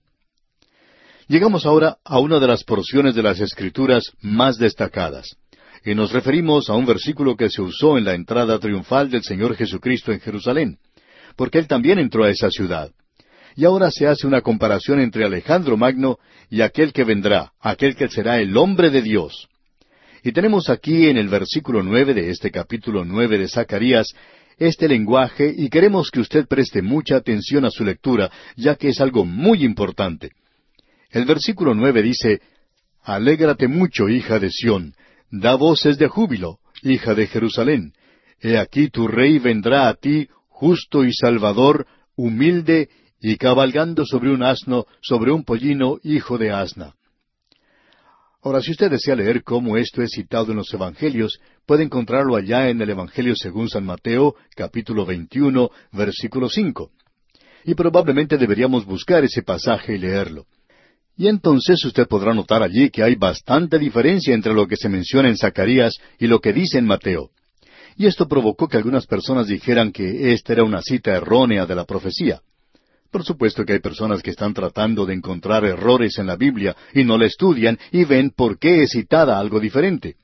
Llegamos 1.26 1.64
ahora 1.64 1.96
a 2.04 2.18
una 2.18 2.38
de 2.38 2.46
las 2.46 2.64
porciones 2.64 3.14
de 3.14 3.22
las 3.22 3.40
Escrituras 3.40 4.12
más 4.20 4.58
destacadas, 4.58 5.36
y 5.82 5.94
nos 5.94 6.12
referimos 6.12 6.68
a 6.68 6.74
un 6.74 6.84
versículo 6.84 7.34
que 7.34 7.48
se 7.48 7.62
usó 7.62 7.96
en 7.96 8.04
la 8.04 8.14
entrada 8.14 8.58
triunfal 8.58 9.08
del 9.08 9.22
Señor 9.22 9.56
Jesucristo 9.56 10.12
en 10.12 10.20
Jerusalén, 10.20 10.78
porque 11.34 11.58
Él 11.58 11.66
también 11.66 11.98
entró 11.98 12.24
a 12.24 12.30
esa 12.30 12.50
ciudad. 12.50 12.90
Y 13.56 13.64
ahora 13.64 13.90
se 13.90 14.06
hace 14.06 14.26
una 14.26 14.42
comparación 14.42 15.00
entre 15.00 15.24
Alejandro 15.24 15.78
Magno 15.78 16.18
y 16.50 16.60
aquel 16.60 16.92
que 16.92 17.04
vendrá, 17.04 17.52
aquel 17.58 17.96
que 17.96 18.08
será 18.08 18.38
el 18.40 18.54
hombre 18.56 18.90
de 18.90 19.00
Dios. 19.00 19.48
Y 20.22 20.32
tenemos 20.32 20.68
aquí 20.68 21.06
en 21.06 21.16
el 21.16 21.28
versículo 21.28 21.82
nueve 21.82 22.12
de 22.12 22.30
este 22.30 22.50
capítulo 22.50 23.04
nueve 23.04 23.38
de 23.38 23.48
Zacarías 23.48 24.08
este 24.58 24.88
lenguaje 24.88 25.52
y 25.56 25.68
queremos 25.68 26.10
que 26.10 26.20
usted 26.20 26.46
preste 26.46 26.82
mucha 26.82 27.16
atención 27.16 27.64
a 27.64 27.70
su 27.70 27.84
lectura, 27.84 28.30
ya 28.56 28.76
que 28.76 28.88
es 28.88 29.00
algo 29.00 29.24
muy 29.24 29.64
importante. 29.64 30.30
El 31.14 31.26
versículo 31.26 31.76
nueve 31.76 32.02
dice, 32.02 32.42
Alégrate 33.04 33.68
mucho, 33.68 34.08
hija 34.08 34.40
de 34.40 34.50
Sión, 34.50 34.94
da 35.30 35.54
voces 35.54 35.96
de 35.96 36.08
júbilo, 36.08 36.58
hija 36.82 37.14
de 37.14 37.28
Jerusalén. 37.28 37.92
He 38.40 38.58
aquí 38.58 38.88
tu 38.88 39.06
rey 39.06 39.38
vendrá 39.38 39.88
a 39.88 39.94
ti, 39.94 40.28
justo 40.48 41.04
y 41.04 41.12
salvador, 41.12 41.86
humilde, 42.16 42.88
y 43.20 43.36
cabalgando 43.36 44.04
sobre 44.04 44.32
un 44.32 44.42
asno, 44.42 44.86
sobre 45.00 45.30
un 45.30 45.44
pollino, 45.44 45.98
hijo 46.02 46.36
de 46.36 46.50
asna. 46.50 46.94
Ahora, 48.42 48.60
si 48.60 48.72
usted 48.72 48.90
desea 48.90 49.14
leer 49.14 49.44
cómo 49.44 49.76
esto 49.76 50.02
es 50.02 50.10
citado 50.10 50.50
en 50.50 50.56
los 50.56 50.74
Evangelios, 50.74 51.38
puede 51.64 51.84
encontrarlo 51.84 52.34
allá 52.34 52.70
en 52.70 52.80
el 52.80 52.90
Evangelio 52.90 53.36
según 53.36 53.68
San 53.68 53.86
Mateo, 53.86 54.34
capítulo 54.56 55.06
21, 55.06 55.70
versículo 55.92 56.48
5. 56.48 56.90
Y 57.66 57.74
probablemente 57.74 58.36
deberíamos 58.36 58.84
buscar 58.84 59.22
ese 59.22 59.44
pasaje 59.44 59.94
y 59.94 59.98
leerlo. 59.98 60.46
Y 61.16 61.28
entonces 61.28 61.84
usted 61.84 62.08
podrá 62.08 62.34
notar 62.34 62.62
allí 62.62 62.90
que 62.90 63.02
hay 63.02 63.14
bastante 63.14 63.78
diferencia 63.78 64.34
entre 64.34 64.52
lo 64.52 64.66
que 64.66 64.76
se 64.76 64.88
menciona 64.88 65.28
en 65.28 65.36
Zacarías 65.36 65.94
y 66.18 66.26
lo 66.26 66.40
que 66.40 66.52
dice 66.52 66.78
en 66.78 66.86
Mateo. 66.86 67.30
Y 67.96 68.06
esto 68.06 68.26
provocó 68.26 68.66
que 68.66 68.76
algunas 68.76 69.06
personas 69.06 69.46
dijeran 69.46 69.92
que 69.92 70.32
esta 70.32 70.52
era 70.52 70.64
una 70.64 70.82
cita 70.82 71.12
errónea 71.12 71.66
de 71.66 71.76
la 71.76 71.84
profecía. 71.84 72.40
Por 73.12 73.22
supuesto 73.22 73.64
que 73.64 73.74
hay 73.74 73.78
personas 73.78 74.22
que 74.22 74.30
están 74.30 74.52
tratando 74.52 75.06
de 75.06 75.14
encontrar 75.14 75.64
errores 75.64 76.18
en 76.18 76.26
la 76.26 76.34
Biblia 76.34 76.74
y 76.92 77.04
no 77.04 77.16
la 77.16 77.26
estudian 77.26 77.78
y 77.92 78.04
ven 78.04 78.30
por 78.30 78.58
qué 78.58 78.82
es 78.82 78.90
citada 78.90 79.38
algo 79.38 79.60
diferente. 79.60 80.16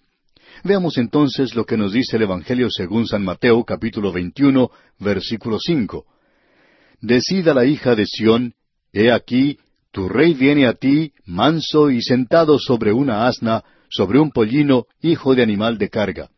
Veamos 0.64 0.98
entonces 0.98 1.54
lo 1.54 1.64
que 1.64 1.76
nos 1.76 1.92
dice 1.92 2.16
el 2.16 2.22
Evangelio 2.22 2.68
según 2.68 3.06
San 3.06 3.22
Mateo 3.22 3.64
capítulo 3.64 4.10
21 4.10 4.68
versículo 4.98 5.58
5. 5.60 6.04
Decida 7.00 7.54
la 7.54 7.64
hija 7.64 7.94
de 7.94 8.06
Sión, 8.06 8.54
He 8.92 9.12
aquí, 9.12 9.56
tu 9.92 10.08
rey 10.08 10.34
viene 10.34 10.66
a 10.66 10.74
ti, 10.74 11.12
manso 11.26 11.90
y 11.90 12.02
sentado 12.02 12.58
sobre 12.58 12.92
una 12.92 13.26
asna, 13.26 13.64
sobre 13.88 14.20
un 14.20 14.30
pollino, 14.30 14.86
hijo 15.00 15.34
de 15.34 15.42
animal 15.42 15.78
de 15.78 15.88
carga. 15.88 16.30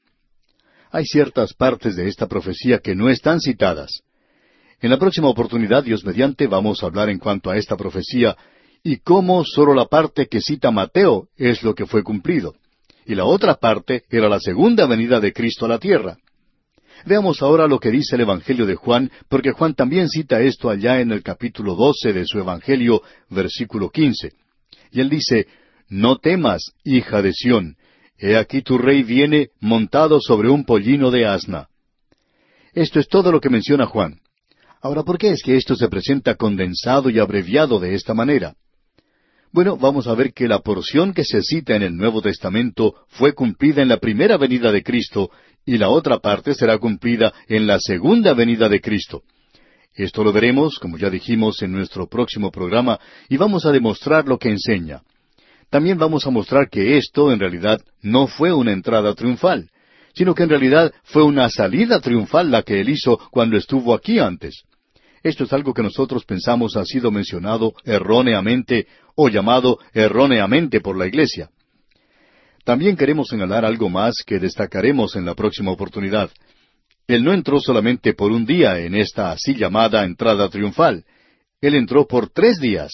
Hay 0.90 1.04
ciertas 1.04 1.54
partes 1.54 1.96
de 1.96 2.08
esta 2.08 2.26
profecía 2.26 2.78
que 2.78 2.94
no 2.94 3.08
están 3.08 3.40
citadas. 3.40 4.02
En 4.80 4.90
la 4.90 4.98
próxima 4.98 5.28
oportunidad, 5.28 5.84
Dios 5.84 6.04
mediante, 6.04 6.46
vamos 6.46 6.82
a 6.82 6.86
hablar 6.86 7.08
en 7.08 7.18
cuanto 7.18 7.50
a 7.50 7.56
esta 7.56 7.76
profecía 7.76 8.36
y 8.82 8.96
cómo 8.98 9.44
sólo 9.44 9.74
la 9.74 9.86
parte 9.86 10.26
que 10.26 10.40
cita 10.40 10.70
Mateo 10.70 11.28
es 11.36 11.62
lo 11.62 11.74
que 11.74 11.86
fue 11.86 12.02
cumplido. 12.02 12.54
Y 13.06 13.14
la 13.14 13.24
otra 13.24 13.54
parte 13.54 14.04
era 14.10 14.28
la 14.28 14.40
segunda 14.40 14.86
venida 14.86 15.20
de 15.20 15.32
Cristo 15.32 15.66
a 15.66 15.68
la 15.68 15.78
tierra. 15.78 16.16
Veamos 17.04 17.42
ahora 17.42 17.66
lo 17.66 17.78
que 17.78 17.90
dice 17.90 18.14
el 18.14 18.22
Evangelio 18.22 18.66
de 18.66 18.76
Juan, 18.76 19.10
porque 19.28 19.52
Juan 19.52 19.74
también 19.74 20.08
cita 20.08 20.40
esto 20.40 20.70
allá 20.70 21.00
en 21.00 21.10
el 21.10 21.22
capítulo 21.22 21.74
doce 21.74 22.12
de 22.12 22.24
su 22.26 22.38
Evangelio, 22.38 23.02
versículo 23.28 23.90
quince. 23.90 24.32
Y 24.90 25.00
él 25.00 25.08
dice, 25.08 25.46
No 25.88 26.18
temas, 26.18 26.72
hija 26.84 27.22
de 27.22 27.32
Sión, 27.32 27.76
he 28.18 28.36
aquí 28.36 28.62
tu 28.62 28.78
rey 28.78 29.02
viene 29.02 29.50
montado 29.60 30.20
sobre 30.20 30.48
un 30.48 30.64
pollino 30.64 31.10
de 31.10 31.26
asna. 31.26 31.68
Esto 32.72 33.00
es 33.00 33.08
todo 33.08 33.32
lo 33.32 33.40
que 33.40 33.50
menciona 33.50 33.86
Juan. 33.86 34.20
Ahora, 34.80 35.02
¿por 35.02 35.18
qué 35.18 35.30
es 35.30 35.42
que 35.42 35.56
esto 35.56 35.76
se 35.76 35.88
presenta 35.88 36.36
condensado 36.36 37.10
y 37.10 37.18
abreviado 37.18 37.78
de 37.80 37.94
esta 37.94 38.14
manera? 38.14 38.54
Bueno, 39.52 39.76
vamos 39.76 40.06
a 40.06 40.14
ver 40.14 40.32
que 40.32 40.48
la 40.48 40.60
porción 40.60 41.12
que 41.12 41.24
se 41.24 41.42
cita 41.42 41.76
en 41.76 41.82
el 41.82 41.94
Nuevo 41.94 42.22
Testamento 42.22 42.94
fue 43.08 43.34
cumplida 43.34 43.82
en 43.82 43.88
la 43.88 43.98
primera 43.98 44.38
venida 44.38 44.72
de 44.72 44.82
Cristo 44.82 45.30
y 45.66 45.76
la 45.76 45.90
otra 45.90 46.20
parte 46.20 46.54
será 46.54 46.78
cumplida 46.78 47.34
en 47.48 47.66
la 47.66 47.78
segunda 47.78 48.32
venida 48.32 48.70
de 48.70 48.80
Cristo. 48.80 49.24
Esto 49.94 50.24
lo 50.24 50.32
veremos, 50.32 50.78
como 50.78 50.96
ya 50.96 51.10
dijimos, 51.10 51.60
en 51.60 51.72
nuestro 51.72 52.06
próximo 52.06 52.50
programa 52.50 52.98
y 53.28 53.36
vamos 53.36 53.66
a 53.66 53.72
demostrar 53.72 54.26
lo 54.26 54.38
que 54.38 54.48
enseña. 54.48 55.02
También 55.68 55.98
vamos 55.98 56.26
a 56.26 56.30
mostrar 56.30 56.70
que 56.70 56.96
esto 56.96 57.30
en 57.30 57.38
realidad 57.38 57.78
no 58.00 58.28
fue 58.28 58.54
una 58.54 58.72
entrada 58.72 59.14
triunfal, 59.14 59.68
sino 60.14 60.34
que 60.34 60.44
en 60.44 60.48
realidad 60.48 60.94
fue 61.04 61.24
una 61.24 61.50
salida 61.50 62.00
triunfal 62.00 62.50
la 62.50 62.62
que 62.62 62.80
él 62.80 62.88
hizo 62.88 63.18
cuando 63.30 63.58
estuvo 63.58 63.92
aquí 63.92 64.18
antes. 64.18 64.64
Esto 65.22 65.44
es 65.44 65.52
algo 65.52 65.72
que 65.72 65.82
nosotros 65.82 66.24
pensamos 66.24 66.76
ha 66.76 66.84
sido 66.84 67.10
mencionado 67.10 67.74
erróneamente 67.84 68.86
o 69.14 69.28
llamado 69.28 69.78
erróneamente 69.92 70.80
por 70.80 70.98
la 70.98 71.06
Iglesia. 71.06 71.50
También 72.64 72.96
queremos 72.96 73.28
señalar 73.28 73.64
algo 73.64 73.88
más 73.88 74.16
que 74.26 74.38
destacaremos 74.38 75.14
en 75.16 75.24
la 75.24 75.34
próxima 75.34 75.70
oportunidad. 75.70 76.30
Él 77.06 77.24
no 77.24 77.32
entró 77.32 77.60
solamente 77.60 78.14
por 78.14 78.32
un 78.32 78.46
día 78.46 78.78
en 78.78 78.94
esta 78.94 79.32
así 79.32 79.54
llamada 79.54 80.04
entrada 80.04 80.48
triunfal. 80.48 81.04
Él 81.60 81.74
entró 81.74 82.06
por 82.06 82.30
tres 82.30 82.58
días. 82.58 82.90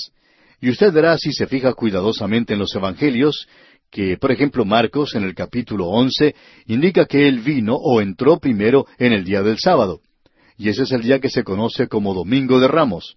Y 0.61 0.71
usted 0.71 0.93
verá 0.93 1.17
si 1.19 1.33
se 1.33 1.47
fija 1.47 1.73
cuidadosamente 1.75 2.55
en 2.55 2.59
los 2.59 2.75
Evangelios, 2.75 3.47
que, 3.91 4.19
por 4.19 4.33
ejemplo, 4.33 4.65
Marcos 4.65 5.15
en 5.15 5.23
el 5.23 5.35
capítulo 5.35 5.87
once 5.87 6.35
indica 6.67 7.07
que 7.07 7.29
él 7.29 7.41
vino 7.41 7.75
o 7.77 8.01
entró 8.01 8.39
primero 8.39 8.87
en 8.99 9.13
el 9.13 9.25
día 9.25 9.43
del 9.43 9.59
sábado 9.59 10.01
y 10.59 10.69
ese 10.69 10.83
es 10.83 10.93
el 10.93 11.03
día 11.03 11.21
que 11.21 11.31
se 11.31 11.45
conoce 11.45 11.87
como 11.87 12.13
Domingo 12.13 12.59
de 12.59 12.67
Ramos. 12.67 13.17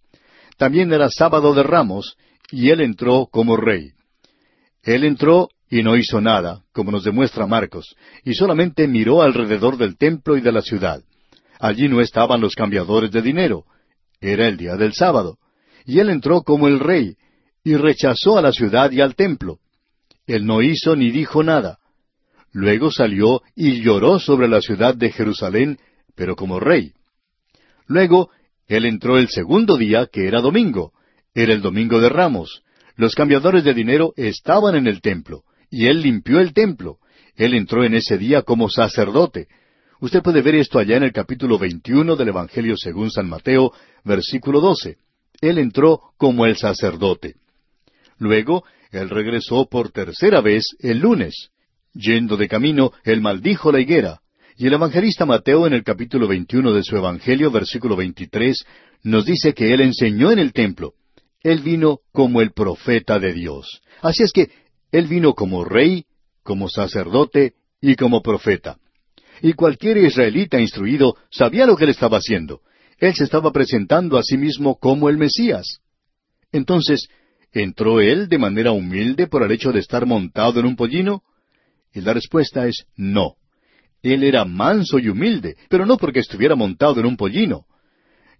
También 0.57 0.93
era 0.93 1.09
sábado 1.09 1.55
de 1.55 1.63
Ramos, 1.63 2.15
y 2.51 2.69
él 2.69 2.81
entró 2.81 3.27
como 3.31 3.57
rey. 3.57 3.93
Él 4.83 5.03
entró 5.03 5.49
y 5.67 5.81
no 5.81 5.97
hizo 5.97 6.21
nada, 6.21 6.63
como 6.71 6.91
nos 6.91 7.03
demuestra 7.03 7.47
Marcos, 7.47 7.95
y 8.23 8.35
solamente 8.35 8.87
miró 8.87 9.23
alrededor 9.23 9.77
del 9.77 9.97
templo 9.97 10.37
y 10.37 10.41
de 10.41 10.51
la 10.51 10.61
ciudad. 10.61 11.01
Allí 11.59 11.89
no 11.89 11.99
estaban 11.99 12.41
los 12.41 12.53
cambiadores 12.53 13.11
de 13.11 13.23
dinero. 13.23 13.65
Era 14.19 14.47
el 14.47 14.57
día 14.57 14.75
del 14.75 14.93
sábado. 14.93 15.37
Y 15.85 15.99
él 15.99 16.09
entró 16.09 16.43
como 16.43 16.67
el 16.67 16.79
rey, 16.79 17.15
y 17.63 17.75
rechazó 17.75 18.37
a 18.37 18.41
la 18.41 18.51
ciudad 18.51 18.91
y 18.91 19.01
al 19.01 19.15
templo. 19.15 19.57
Él 20.27 20.45
no 20.45 20.61
hizo 20.61 20.95
ni 20.95 21.09
dijo 21.09 21.41
nada. 21.41 21.79
Luego 22.51 22.91
salió 22.91 23.41
y 23.55 23.81
lloró 23.81 24.19
sobre 24.19 24.47
la 24.47 24.61
ciudad 24.61 24.93
de 24.93 25.11
Jerusalén, 25.11 25.79
pero 26.15 26.35
como 26.35 26.59
rey. 26.59 26.93
Luego, 27.91 28.29
él 28.67 28.85
entró 28.85 29.17
el 29.17 29.27
segundo 29.27 29.75
día, 29.75 30.07
que 30.09 30.25
era 30.25 30.39
domingo. 30.39 30.93
Era 31.35 31.53
el 31.53 31.61
domingo 31.61 31.99
de 31.99 32.07
Ramos. 32.07 32.63
Los 32.95 33.15
cambiadores 33.15 33.65
de 33.65 33.73
dinero 33.73 34.13
estaban 34.15 34.75
en 34.75 34.87
el 34.87 35.01
templo, 35.01 35.43
y 35.69 35.87
él 35.87 36.01
limpió 36.01 36.39
el 36.39 36.53
templo. 36.53 36.99
Él 37.35 37.53
entró 37.53 37.83
en 37.83 37.93
ese 37.93 38.17
día 38.17 38.43
como 38.43 38.69
sacerdote. 38.69 39.49
Usted 39.99 40.21
puede 40.23 40.41
ver 40.41 40.55
esto 40.55 40.79
allá 40.79 40.95
en 40.95 41.03
el 41.03 41.11
capítulo 41.11 41.59
21 41.59 42.15
del 42.15 42.29
Evangelio 42.29 42.77
según 42.77 43.11
San 43.11 43.27
Mateo, 43.27 43.73
versículo 44.05 44.61
12. 44.61 44.95
Él 45.41 45.57
entró 45.57 46.13
como 46.15 46.45
el 46.45 46.55
sacerdote. 46.55 47.35
Luego, 48.19 48.63
él 48.91 49.09
regresó 49.09 49.67
por 49.69 49.91
tercera 49.91 50.39
vez 50.39 50.63
el 50.79 50.99
lunes. 50.99 51.49
Yendo 51.93 52.37
de 52.37 52.47
camino, 52.47 52.93
él 53.03 53.19
maldijo 53.19 53.69
la 53.69 53.81
higuera. 53.81 54.20
Y 54.61 54.67
el 54.67 54.73
evangelista 54.73 55.25
Mateo 55.25 55.65
en 55.65 55.73
el 55.73 55.83
capítulo 55.83 56.27
21 56.27 56.73
de 56.73 56.83
su 56.83 56.95
Evangelio, 56.95 57.49
versículo 57.49 57.95
23, 57.95 58.63
nos 59.01 59.25
dice 59.25 59.55
que 59.55 59.73
él 59.73 59.81
enseñó 59.81 60.31
en 60.31 60.37
el 60.37 60.53
templo. 60.53 60.93
Él 61.41 61.61
vino 61.63 62.01
como 62.11 62.41
el 62.41 62.51
profeta 62.51 63.17
de 63.17 63.33
Dios. 63.33 63.81
Así 64.03 64.21
es 64.21 64.31
que 64.31 64.51
él 64.91 65.07
vino 65.07 65.33
como 65.33 65.65
rey, 65.65 66.05
como 66.43 66.69
sacerdote 66.69 67.55
y 67.81 67.95
como 67.95 68.21
profeta. 68.21 68.77
Y 69.41 69.53
cualquier 69.53 69.97
israelita 69.97 70.61
instruido 70.61 71.15
sabía 71.31 71.65
lo 71.65 71.75
que 71.75 71.85
él 71.85 71.89
estaba 71.89 72.17
haciendo. 72.17 72.61
Él 72.99 73.15
se 73.15 73.23
estaba 73.23 73.51
presentando 73.51 74.15
a 74.15 74.21
sí 74.21 74.37
mismo 74.37 74.75
como 74.75 75.09
el 75.09 75.17
Mesías. 75.17 75.79
Entonces, 76.51 77.07
¿entró 77.51 77.99
él 77.99 78.29
de 78.29 78.37
manera 78.37 78.73
humilde 78.73 79.25
por 79.25 79.41
el 79.41 79.53
hecho 79.53 79.71
de 79.71 79.79
estar 79.79 80.05
montado 80.05 80.59
en 80.59 80.67
un 80.67 80.75
pollino? 80.75 81.23
Y 81.95 82.01
la 82.01 82.13
respuesta 82.13 82.67
es 82.67 82.85
no. 82.95 83.37
Él 84.03 84.23
era 84.23 84.45
manso 84.45 84.97
y 84.99 85.09
humilde, 85.09 85.55
pero 85.69 85.85
no 85.85 85.97
porque 85.97 86.19
estuviera 86.19 86.55
montado 86.55 86.99
en 86.99 87.05
un 87.05 87.17
pollino. 87.17 87.65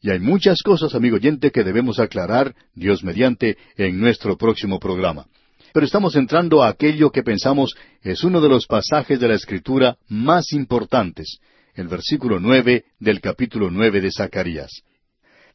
Y 0.02 0.10
hay 0.10 0.20
muchas 0.20 0.64
cosas, 0.64 0.96
amigo 0.96 1.18
oyente, 1.18 1.52
que 1.52 1.64
debemos 1.64 2.00
aclarar, 2.00 2.56
Dios 2.74 3.04
mediante, 3.04 3.58
en 3.78 4.00
nuestro 4.00 4.38
próximo 4.38 4.80
programa. 4.80 5.28
Pero 5.74 5.86
estamos 5.86 6.16
entrando 6.16 6.64
a 6.64 6.70
aquello 6.70 7.12
que 7.12 7.24
pensamos 7.24 7.76
es 8.02 8.24
uno 8.24 8.42
de 8.42 8.50
los 8.50 8.66
pasajes 8.66 9.20
de 9.20 9.28
la 9.28 9.36
Escritura 9.36 9.98
más 10.10 10.52
importantes, 10.54 11.38
el 11.76 11.88
versículo 11.88 12.40
nueve 12.40 12.86
del 13.00 13.22
capítulo 13.22 13.70
nueve 13.70 14.02
de 14.02 14.12
Zacarías. 14.12 14.82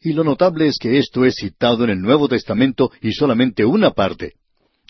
Y 0.00 0.12
lo 0.12 0.22
notable 0.22 0.68
es 0.68 0.78
que 0.78 0.98
esto 0.98 1.24
es 1.24 1.34
citado 1.34 1.82
en 1.84 1.90
el 1.90 2.00
Nuevo 2.00 2.28
Testamento 2.28 2.92
y 3.00 3.12
solamente 3.12 3.64
una 3.64 3.90
parte. 3.90 4.34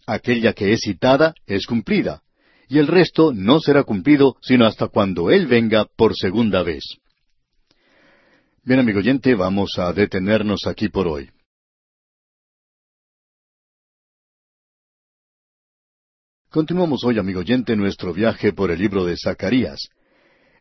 Aquella 0.07 0.53
que 0.53 0.73
es 0.73 0.81
citada 0.83 1.35
es 1.47 1.67
cumplida 1.67 2.23
y 2.69 2.79
el 2.79 2.87
resto 2.87 3.33
no 3.33 3.61
será 3.61 3.85
cumplido 3.85 4.37
sino 4.43 4.67
hasta 4.67 4.89
cuando 4.89 5.31
Él 5.31 5.47
venga 5.47 5.87
por 5.97 6.17
segunda 6.17 6.63
vez. 6.63 6.85
Bien, 8.65 8.81
amigo 8.81 8.99
oyente, 8.99 9.35
vamos 9.35 9.79
a 9.79 9.93
detenernos 9.93 10.67
aquí 10.67 10.89
por 10.89 11.07
hoy. 11.07 11.31
Continuamos 16.51 17.05
hoy, 17.05 17.19
amigo 17.19 17.41
oyente, 17.41 17.77
nuestro 17.77 18.13
viaje 18.13 18.53
por 18.53 18.71
el 18.71 18.79
libro 18.79 19.05
de 19.05 19.17
Zacarías. 19.17 19.89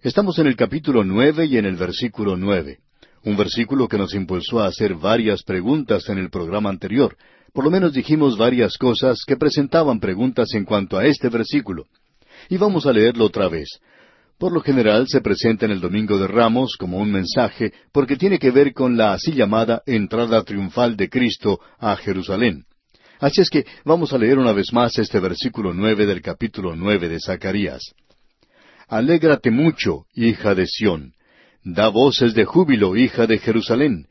Estamos 0.01 0.37
en 0.39 0.47
el 0.47 0.55
capítulo 0.55 1.03
nueve 1.03 1.45
y 1.45 1.57
en 1.57 1.65
el 1.65 1.77
versículo 1.77 2.35
nueve, 2.35 2.79
un 3.23 3.37
versículo 3.37 3.87
que 3.87 3.97
nos 3.97 4.13
impulsó 4.13 4.59
a 4.59 4.67
hacer 4.67 4.95
varias 4.95 5.41
preguntas 5.43 6.09
en 6.09 6.19
el 6.19 6.29
programa 6.29 6.69
anterior, 6.69 7.17
por 7.55 7.63
lo 7.63 7.71
menos 7.71 7.93
dijimos 7.93 8.37
varias 8.37 8.77
cosas 8.77 9.23
que 9.25 9.37
presentaban 9.37 10.01
preguntas 10.01 10.53
en 10.53 10.65
cuanto 10.65 10.97
a 10.97 11.05
este 11.05 11.29
versículo. 11.29 11.85
Y 12.49 12.57
vamos 12.57 12.85
a 12.85 12.91
leerlo 12.91 13.23
otra 13.23 13.47
vez. 13.47 13.79
Por 14.37 14.51
lo 14.51 14.59
general 14.59 15.07
se 15.07 15.21
presenta 15.21 15.65
en 15.65 15.71
el 15.71 15.79
Domingo 15.79 16.17
de 16.17 16.27
Ramos 16.27 16.75
como 16.77 16.97
un 16.97 17.09
mensaje 17.09 17.71
porque 17.93 18.17
tiene 18.17 18.39
que 18.39 18.51
ver 18.51 18.73
con 18.73 18.97
la 18.97 19.13
así 19.13 19.31
llamada 19.31 19.81
entrada 19.85 20.43
triunfal 20.43 20.97
de 20.97 21.09
Cristo 21.09 21.61
a 21.79 21.95
Jerusalén. 21.95 22.65
Así 23.21 23.39
es 23.39 23.49
que 23.49 23.65
vamos 23.85 24.11
a 24.11 24.17
leer 24.17 24.37
una 24.37 24.51
vez 24.51 24.73
más 24.73 24.97
este 24.99 25.21
versículo 25.21 25.73
nueve 25.73 26.05
del 26.05 26.21
capítulo 26.21 26.75
nueve 26.75 27.07
de 27.07 27.21
Zacarías. 27.21 27.93
Alégrate 28.89 29.49
mucho, 29.49 30.03
hija 30.13 30.55
de 30.55 30.67
Sión. 30.67 31.13
Da 31.63 31.87
voces 31.87 32.33
de 32.33 32.43
júbilo, 32.43 32.97
hija 32.97 33.25
de 33.27 33.37
Jerusalén. 33.37 34.07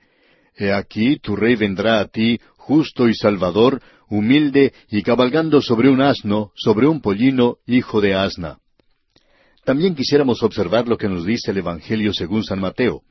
He 0.57 0.73
aquí 0.73 1.19
tu 1.19 1.35
rey 1.35 1.57
vendrá 1.57 2.01
a 2.01 2.07
ti, 2.07 2.41
justo 2.65 3.09
y 3.09 3.15
salvador, 3.15 3.83
humilde 4.09 4.73
y 4.89 5.03
cabalgando 5.03 5.61
sobre 5.61 5.91
un 5.91 6.01
asno, 6.01 6.51
sobre 6.55 6.87
un 6.87 7.03
pollino, 7.03 7.59
hijo 7.67 8.01
de 8.01 8.15
asna. 8.15 8.59
También 9.65 9.95
quisiéramos 9.95 10.43
observar 10.43 10.89
lo 10.89 10.97
que 10.97 11.09
nos 11.09 11.27
dice 11.27 11.51
el 11.51 11.59
Evangelio 11.59 12.15
según 12.15 12.43
San 12.43 12.61
Mateo. 12.61 13.03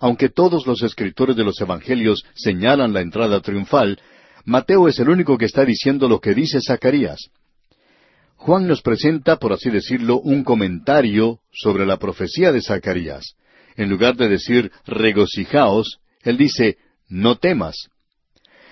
Aunque 0.00 0.28
todos 0.28 0.66
los 0.66 0.82
escritores 0.82 1.36
de 1.36 1.44
los 1.44 1.60
Evangelios 1.60 2.24
señalan 2.34 2.92
la 2.92 3.00
entrada 3.00 3.40
triunfal, 3.40 4.00
Mateo 4.44 4.88
es 4.88 4.98
el 4.98 5.08
único 5.08 5.38
que 5.38 5.44
está 5.44 5.64
diciendo 5.64 6.08
lo 6.08 6.20
que 6.20 6.34
dice 6.34 6.60
Zacarías. 6.60 7.30
Juan 8.34 8.66
nos 8.66 8.82
presenta, 8.82 9.36
por 9.36 9.52
así 9.52 9.70
decirlo, 9.70 10.18
un 10.18 10.42
comentario 10.42 11.38
sobre 11.52 11.86
la 11.86 11.98
profecía 11.98 12.50
de 12.50 12.62
Zacarías. 12.62 13.36
En 13.76 13.90
lugar 13.90 14.16
de 14.16 14.28
decir 14.28 14.72
regocijaos, 14.86 16.00
él 16.22 16.36
dice 16.36 16.78
no 17.08 17.36
temas. 17.36 17.90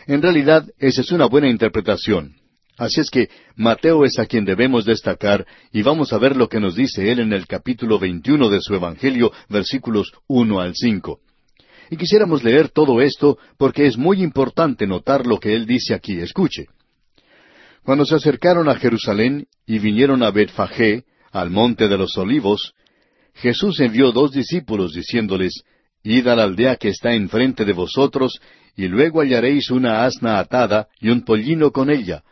En 0.06 0.22
realidad, 0.22 0.68
esa 0.78 1.00
es 1.00 1.10
una 1.10 1.26
buena 1.26 1.48
interpretación. 1.48 2.36
Así 2.78 3.00
es 3.00 3.10
que 3.10 3.28
Mateo 3.56 4.04
es 4.04 4.18
a 4.18 4.26
quien 4.26 4.44
debemos 4.44 4.84
destacar 4.84 5.46
y 5.72 5.82
vamos 5.82 6.12
a 6.12 6.18
ver 6.18 6.36
lo 6.36 6.48
que 6.48 6.60
nos 6.60 6.76
dice 6.76 7.10
él 7.10 7.20
en 7.20 7.32
el 7.32 7.46
capítulo 7.46 7.98
21 7.98 8.50
de 8.50 8.60
su 8.60 8.74
Evangelio, 8.74 9.32
versículos 9.48 10.12
uno 10.26 10.60
al 10.60 10.74
cinco. 10.74 11.20
Y 11.90 11.96
quisiéramos 11.96 12.44
leer 12.44 12.68
todo 12.68 13.00
esto 13.00 13.38
porque 13.56 13.86
es 13.86 13.96
muy 13.96 14.22
importante 14.22 14.86
notar 14.86 15.26
lo 15.26 15.40
que 15.40 15.54
él 15.54 15.66
dice 15.66 15.94
aquí. 15.94 16.18
Escuche. 16.18 16.66
Cuando 17.82 18.04
se 18.04 18.16
acercaron 18.16 18.68
a 18.68 18.74
Jerusalén 18.74 19.46
y 19.64 19.78
vinieron 19.78 20.22
a 20.22 20.30
Betfagé, 20.30 21.04
al 21.32 21.50
monte 21.50 21.88
de 21.88 21.96
los 21.96 22.16
olivos, 22.18 22.74
Jesús 23.34 23.80
envió 23.80 24.12
dos 24.12 24.32
discípulos 24.32 24.92
diciéndoles, 24.92 25.62
Id 26.02 26.28
a 26.28 26.36
la 26.36 26.44
aldea 26.44 26.76
que 26.76 26.88
está 26.88 27.12
enfrente 27.12 27.64
de 27.64 27.72
vosotros, 27.72 28.40
y 28.76 28.88
luego 28.88 29.22
hallaréis 29.22 29.70
una 29.70 30.04
asna 30.04 30.38
atada 30.38 30.88
y 31.00 31.08
un 31.08 31.24
pollino 31.24 31.72
con 31.72 31.90
ella. 31.90 32.22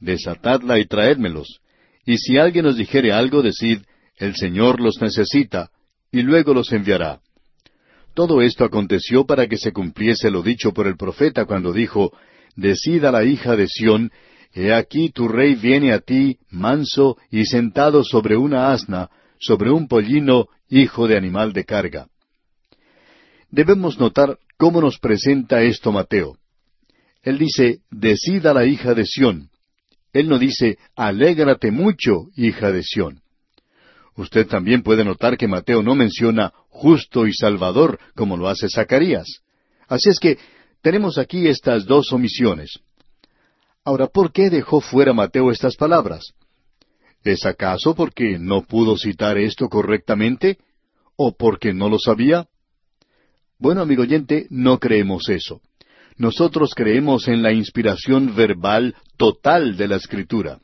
Desatadla 0.00 0.78
y 0.78 0.86
traédmelos. 0.86 1.60
Y 2.06 2.16
si 2.16 2.38
alguien 2.38 2.64
os 2.66 2.76
dijere 2.76 3.12
algo, 3.12 3.42
decid, 3.42 3.80
el 4.16 4.34
Señor 4.34 4.80
los 4.80 5.00
necesita, 5.00 5.70
y 6.10 6.22
luego 6.22 6.54
los 6.54 6.72
enviará. 6.72 7.20
Todo 8.14 8.40
esto 8.40 8.64
aconteció 8.64 9.26
para 9.26 9.46
que 9.46 9.58
se 9.58 9.72
cumpliese 9.72 10.30
lo 10.30 10.42
dicho 10.42 10.72
por 10.72 10.86
el 10.86 10.96
profeta 10.96 11.44
cuando 11.44 11.72
dijo, 11.72 12.12
Decida 12.56 13.12
la 13.12 13.24
hija 13.24 13.54
de 13.54 13.68
Sión, 13.68 14.10
He 14.52 14.72
aquí 14.72 15.10
tu 15.10 15.28
rey 15.28 15.54
viene 15.54 15.92
a 15.92 16.00
ti, 16.00 16.38
manso 16.50 17.16
y 17.30 17.44
sentado 17.44 18.02
sobre 18.02 18.36
una 18.36 18.72
asna, 18.72 19.08
sobre 19.38 19.70
un 19.70 19.86
pollino, 19.86 20.48
hijo 20.68 21.06
de 21.06 21.16
animal 21.16 21.52
de 21.52 21.64
carga. 21.64 22.08
Debemos 23.50 23.98
notar 23.98 24.38
cómo 24.60 24.82
nos 24.82 24.98
presenta 24.98 25.62
esto 25.62 25.90
Mateo. 25.90 26.36
Él 27.22 27.38
dice, 27.38 27.80
Decida 27.90 28.52
la 28.52 28.66
hija 28.66 28.92
de 28.92 29.06
Sión. 29.06 29.48
Él 30.12 30.28
no 30.28 30.38
dice, 30.38 30.76
Alégrate 30.94 31.70
mucho, 31.70 32.26
hija 32.36 32.70
de 32.70 32.82
Sión. 32.82 33.22
Usted 34.16 34.46
también 34.46 34.82
puede 34.82 35.02
notar 35.02 35.38
que 35.38 35.48
Mateo 35.48 35.82
no 35.82 35.94
menciona 35.94 36.52
justo 36.68 37.26
y 37.26 37.32
salvador 37.32 37.98
como 38.14 38.36
lo 38.36 38.48
hace 38.48 38.68
Zacarías. 38.68 39.40
Así 39.88 40.10
es 40.10 40.20
que 40.20 40.36
tenemos 40.82 41.16
aquí 41.16 41.48
estas 41.48 41.86
dos 41.86 42.12
omisiones. 42.12 42.80
Ahora, 43.82 44.08
¿por 44.08 44.30
qué 44.30 44.50
dejó 44.50 44.82
fuera 44.82 45.14
Mateo 45.14 45.50
estas 45.50 45.74
palabras? 45.76 46.34
¿Es 47.24 47.46
acaso 47.46 47.94
porque 47.94 48.38
no 48.38 48.60
pudo 48.66 48.98
citar 48.98 49.38
esto 49.38 49.70
correctamente? 49.70 50.58
¿O 51.16 51.34
porque 51.34 51.72
no 51.72 51.88
lo 51.88 51.98
sabía? 51.98 52.46
Bueno, 53.60 53.82
amigo 53.82 54.02
oyente, 54.02 54.46
no 54.48 54.78
creemos 54.78 55.28
eso. 55.28 55.60
Nosotros 56.16 56.72
creemos 56.74 57.28
en 57.28 57.42
la 57.42 57.52
inspiración 57.52 58.34
verbal 58.34 58.94
total 59.18 59.76
de 59.76 59.86
la 59.86 59.96
Escritura 59.96 60.58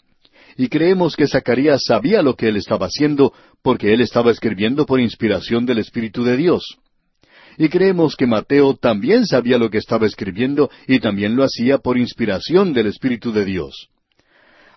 y 0.56 0.68
creemos 0.68 1.14
que 1.14 1.28
Zacarías 1.28 1.82
sabía 1.86 2.22
lo 2.22 2.36
que 2.36 2.48
él 2.48 2.56
estaba 2.56 2.86
haciendo 2.86 3.34
porque 3.62 3.92
él 3.92 4.00
estaba 4.00 4.30
escribiendo 4.30 4.86
por 4.86 4.98
inspiración 4.98 5.66
del 5.66 5.78
Espíritu 5.78 6.24
de 6.24 6.38
Dios. 6.38 6.78
Y 7.58 7.68
creemos 7.68 8.16
que 8.16 8.26
Mateo 8.26 8.74
también 8.76 9.26
sabía 9.26 9.58
lo 9.58 9.68
que 9.68 9.78
estaba 9.78 10.06
escribiendo 10.06 10.70
y 10.88 10.98
también 10.98 11.36
lo 11.36 11.44
hacía 11.44 11.76
por 11.76 11.98
inspiración 11.98 12.72
del 12.72 12.86
Espíritu 12.86 13.30
de 13.30 13.44
Dios. 13.44 13.88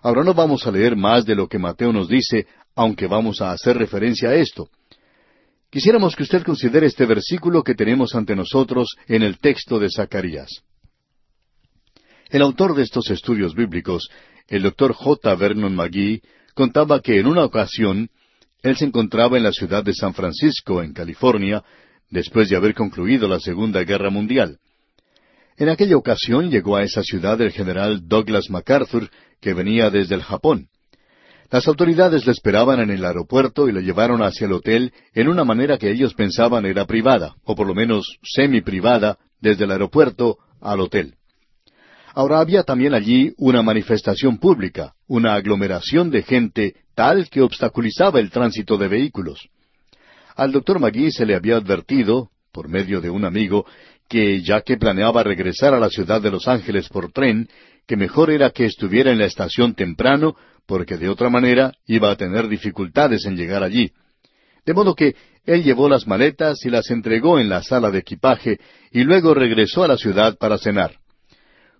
Ahora 0.02 0.24
no 0.24 0.34
vamos 0.34 0.66
a 0.66 0.70
leer 0.70 0.94
más 0.94 1.24
de 1.24 1.36
lo 1.36 1.48
que 1.48 1.58
Mateo 1.58 1.90
nos 1.90 2.08
dice, 2.08 2.46
aunque 2.74 3.06
vamos 3.06 3.40
a 3.40 3.52
hacer 3.52 3.78
referencia 3.78 4.28
a 4.28 4.34
esto. 4.34 4.68
Quisiéramos 5.70 6.16
que 6.16 6.24
usted 6.24 6.42
considere 6.42 6.86
este 6.86 7.06
versículo 7.06 7.62
que 7.62 7.74
tenemos 7.74 8.14
ante 8.14 8.34
nosotros 8.34 8.96
en 9.06 9.22
el 9.22 9.38
texto 9.38 9.78
de 9.78 9.88
Zacarías. 9.88 10.62
El 12.28 12.42
autor 12.42 12.74
de 12.74 12.82
estos 12.82 13.10
estudios 13.10 13.54
bíblicos 13.54 14.08
el 14.50 14.62
doctor 14.62 14.92
J. 14.92 15.34
Vernon 15.36 15.76
McGee 15.76 16.22
contaba 16.54 17.00
que 17.00 17.20
en 17.20 17.28
una 17.28 17.44
ocasión 17.44 18.10
él 18.62 18.76
se 18.76 18.84
encontraba 18.84 19.36
en 19.36 19.44
la 19.44 19.52
ciudad 19.52 19.84
de 19.84 19.94
San 19.94 20.12
Francisco, 20.12 20.82
en 20.82 20.92
California, 20.92 21.62
después 22.10 22.50
de 22.50 22.56
haber 22.56 22.74
concluido 22.74 23.28
la 23.28 23.38
Segunda 23.38 23.84
Guerra 23.84 24.10
Mundial. 24.10 24.58
En 25.56 25.68
aquella 25.68 25.96
ocasión 25.96 26.50
llegó 26.50 26.76
a 26.76 26.82
esa 26.82 27.02
ciudad 27.02 27.40
el 27.40 27.52
general 27.52 28.08
Douglas 28.08 28.50
MacArthur, 28.50 29.08
que 29.40 29.54
venía 29.54 29.88
desde 29.88 30.16
el 30.16 30.22
Japón. 30.22 30.66
Las 31.50 31.66
autoridades 31.66 32.26
le 32.26 32.32
esperaban 32.32 32.78
en 32.78 32.90
el 32.90 33.04
aeropuerto 33.04 33.68
y 33.68 33.72
le 33.72 33.82
llevaron 33.82 34.22
hacia 34.22 34.46
el 34.46 34.52
hotel 34.52 34.92
en 35.14 35.28
una 35.28 35.44
manera 35.44 35.78
que 35.78 35.90
ellos 35.90 36.14
pensaban 36.14 36.64
era 36.64 36.84
privada, 36.84 37.34
o 37.44 37.56
por 37.56 37.66
lo 37.66 37.74
menos 37.74 38.18
semi-privada, 38.22 39.18
desde 39.40 39.64
el 39.64 39.72
aeropuerto 39.72 40.38
al 40.60 40.80
hotel. 40.80 41.14
Ahora 42.14 42.38
había 42.38 42.62
también 42.62 42.94
allí 42.94 43.34
una 43.36 43.62
manifestación 43.62 44.38
pública, 44.38 44.94
una 45.08 45.34
aglomeración 45.34 46.10
de 46.10 46.22
gente 46.22 46.74
tal 46.94 47.28
que 47.28 47.40
obstaculizaba 47.40 48.20
el 48.20 48.30
tránsito 48.30 48.76
de 48.76 48.88
vehículos. 48.88 49.48
Al 50.36 50.52
doctor 50.52 50.78
Magui 50.78 51.10
se 51.10 51.26
le 51.26 51.34
había 51.34 51.56
advertido, 51.56 52.30
por 52.52 52.68
medio 52.68 53.00
de 53.00 53.10
un 53.10 53.24
amigo, 53.24 53.66
que 54.08 54.42
ya 54.42 54.60
que 54.60 54.76
planeaba 54.76 55.22
regresar 55.22 55.72
a 55.72 55.80
la 55.80 55.88
ciudad 55.88 56.20
de 56.20 56.30
Los 56.30 56.48
Ángeles 56.48 56.88
por 56.88 57.12
tren, 57.12 57.48
que 57.90 57.96
mejor 57.96 58.30
era 58.30 58.50
que 58.50 58.66
estuviera 58.66 59.10
en 59.10 59.18
la 59.18 59.24
estación 59.24 59.74
temprano, 59.74 60.36
porque 60.64 60.96
de 60.96 61.08
otra 61.08 61.28
manera 61.28 61.72
iba 61.88 62.08
a 62.08 62.14
tener 62.14 62.46
dificultades 62.46 63.26
en 63.26 63.36
llegar 63.36 63.64
allí. 63.64 63.90
De 64.64 64.72
modo 64.72 64.94
que 64.94 65.16
él 65.44 65.64
llevó 65.64 65.88
las 65.88 66.06
maletas 66.06 66.64
y 66.64 66.70
las 66.70 66.88
entregó 66.92 67.40
en 67.40 67.48
la 67.48 67.64
sala 67.64 67.90
de 67.90 67.98
equipaje 67.98 68.60
y 68.92 69.02
luego 69.02 69.34
regresó 69.34 69.82
a 69.82 69.88
la 69.88 69.96
ciudad 69.96 70.38
para 70.38 70.56
cenar. 70.56 70.98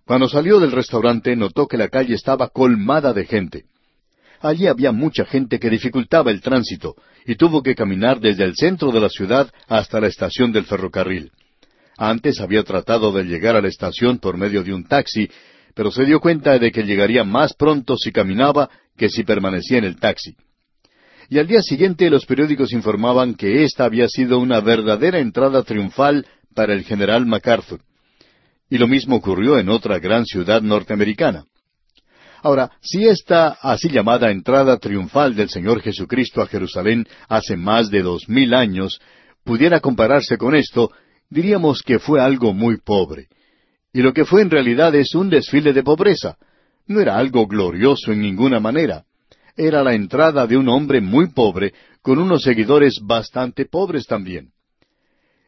Cuando 0.05 0.29
salió 0.29 0.59
del 0.59 0.73
restaurante 0.73 1.37
notó 1.37 1.69
que 1.69 1.77
la 1.77 1.87
calle 1.87 2.17
estaba 2.17 2.49
colmada 2.49 3.13
de 3.13 3.27
gente. 3.27 3.67
Allí 4.41 4.67
había 4.67 4.91
mucha 4.91 5.25
gente 5.25 5.61
que 5.61 5.71
dificultaba 5.71 6.33
el 6.33 6.41
tránsito 6.41 6.97
y 7.25 7.37
tuvo 7.37 7.63
que 7.63 7.77
caminar 7.77 8.19
desde 8.19 8.43
el 8.43 8.57
centro 8.57 8.91
de 8.91 8.99
la 8.99 9.11
ciudad 9.11 9.49
hasta 9.69 10.01
la 10.01 10.09
estación 10.09 10.51
del 10.51 10.65
ferrocarril. 10.65 11.31
Antes 11.97 12.41
había 12.41 12.65
tratado 12.65 13.13
de 13.13 13.23
llegar 13.23 13.55
a 13.55 13.61
la 13.61 13.69
estación 13.69 14.19
por 14.19 14.37
medio 14.37 14.65
de 14.65 14.75
un 14.75 14.89
taxi, 14.89 15.31
pero 15.75 15.91
se 15.91 16.05
dio 16.05 16.21
cuenta 16.21 16.59
de 16.59 16.73
que 16.73 16.83
llegaría 16.83 17.25
más 17.25 17.55
pronto 17.55 17.97
si 17.97 18.13
caminaba 18.13 18.71
que 18.97 19.09
si 19.09 19.25
permanecía 19.25 19.79
en 19.79 19.85
el 19.85 19.97
taxi. 19.99 20.37
Y 21.29 21.39
al 21.39 21.47
día 21.47 21.63
siguiente 21.63 22.11
los 22.11 22.27
periódicos 22.27 22.73
informaban 22.73 23.35
que 23.35 23.63
esta 23.65 23.85
había 23.85 24.09
sido 24.09 24.39
una 24.39 24.61
verdadera 24.61 25.21
entrada 25.21 25.63
triunfal 25.63 26.27
para 26.55 26.75
el 26.75 26.85
general 26.85 27.25
MacArthur. 27.25 27.81
Y 28.69 28.79
lo 28.79 28.89
mismo 28.89 29.17
ocurrió 29.17 29.59
en 29.59 29.69
otra 29.69 29.99
gran 29.99 30.25
ciudad 30.27 30.61
norteamericana. 30.61 31.45
Ahora, 32.43 32.71
si 32.81 33.07
esta 33.07 33.59
así 33.61 33.89
llamada 33.91 34.31
entrada 34.31 34.79
triunfal 34.79 35.35
del 35.35 35.51
Señor 35.51 35.83
Jesucristo 35.83 36.41
a 36.41 36.47
Jerusalén 36.47 37.07
hace 37.29 37.57
más 37.57 37.91
de 37.91 38.03
dos 38.03 38.29
mil 38.29 38.55
años 38.55 39.01
pudiera 39.45 39.81
compararse 39.81 40.39
con 40.39 40.55
esto, 40.55 40.91
diríamos 41.29 41.83
que 41.83 41.99
fue 41.99 42.21
algo 42.21 42.55
muy 42.55 42.79
pobre. 42.79 43.29
Y 43.93 44.03
lo 44.03 44.13
que 44.13 44.25
fue 44.25 44.43
en 44.43 44.51
realidad 44.51 44.95
es 44.95 45.15
un 45.15 45.31
desfile 45.31 45.73
de 45.73 45.83
pobreza. 45.83 46.37
No 46.87 47.01
era 47.01 47.17
algo 47.17 47.47
glorioso 47.47 48.13
en 48.13 48.21
ninguna 48.21 48.61
manera. 48.61 49.05
Era 49.57 49.83
la 49.83 49.95
entrada 49.95 50.47
de 50.47 50.57
un 50.57 50.69
hombre 50.69 51.01
muy 51.01 51.29
pobre, 51.29 51.75
con 52.03 52.19
unos 52.19 52.43
seguidores 52.43 53.01
bastante 53.03 53.67
pobres 53.67 54.07
también. 54.07 54.51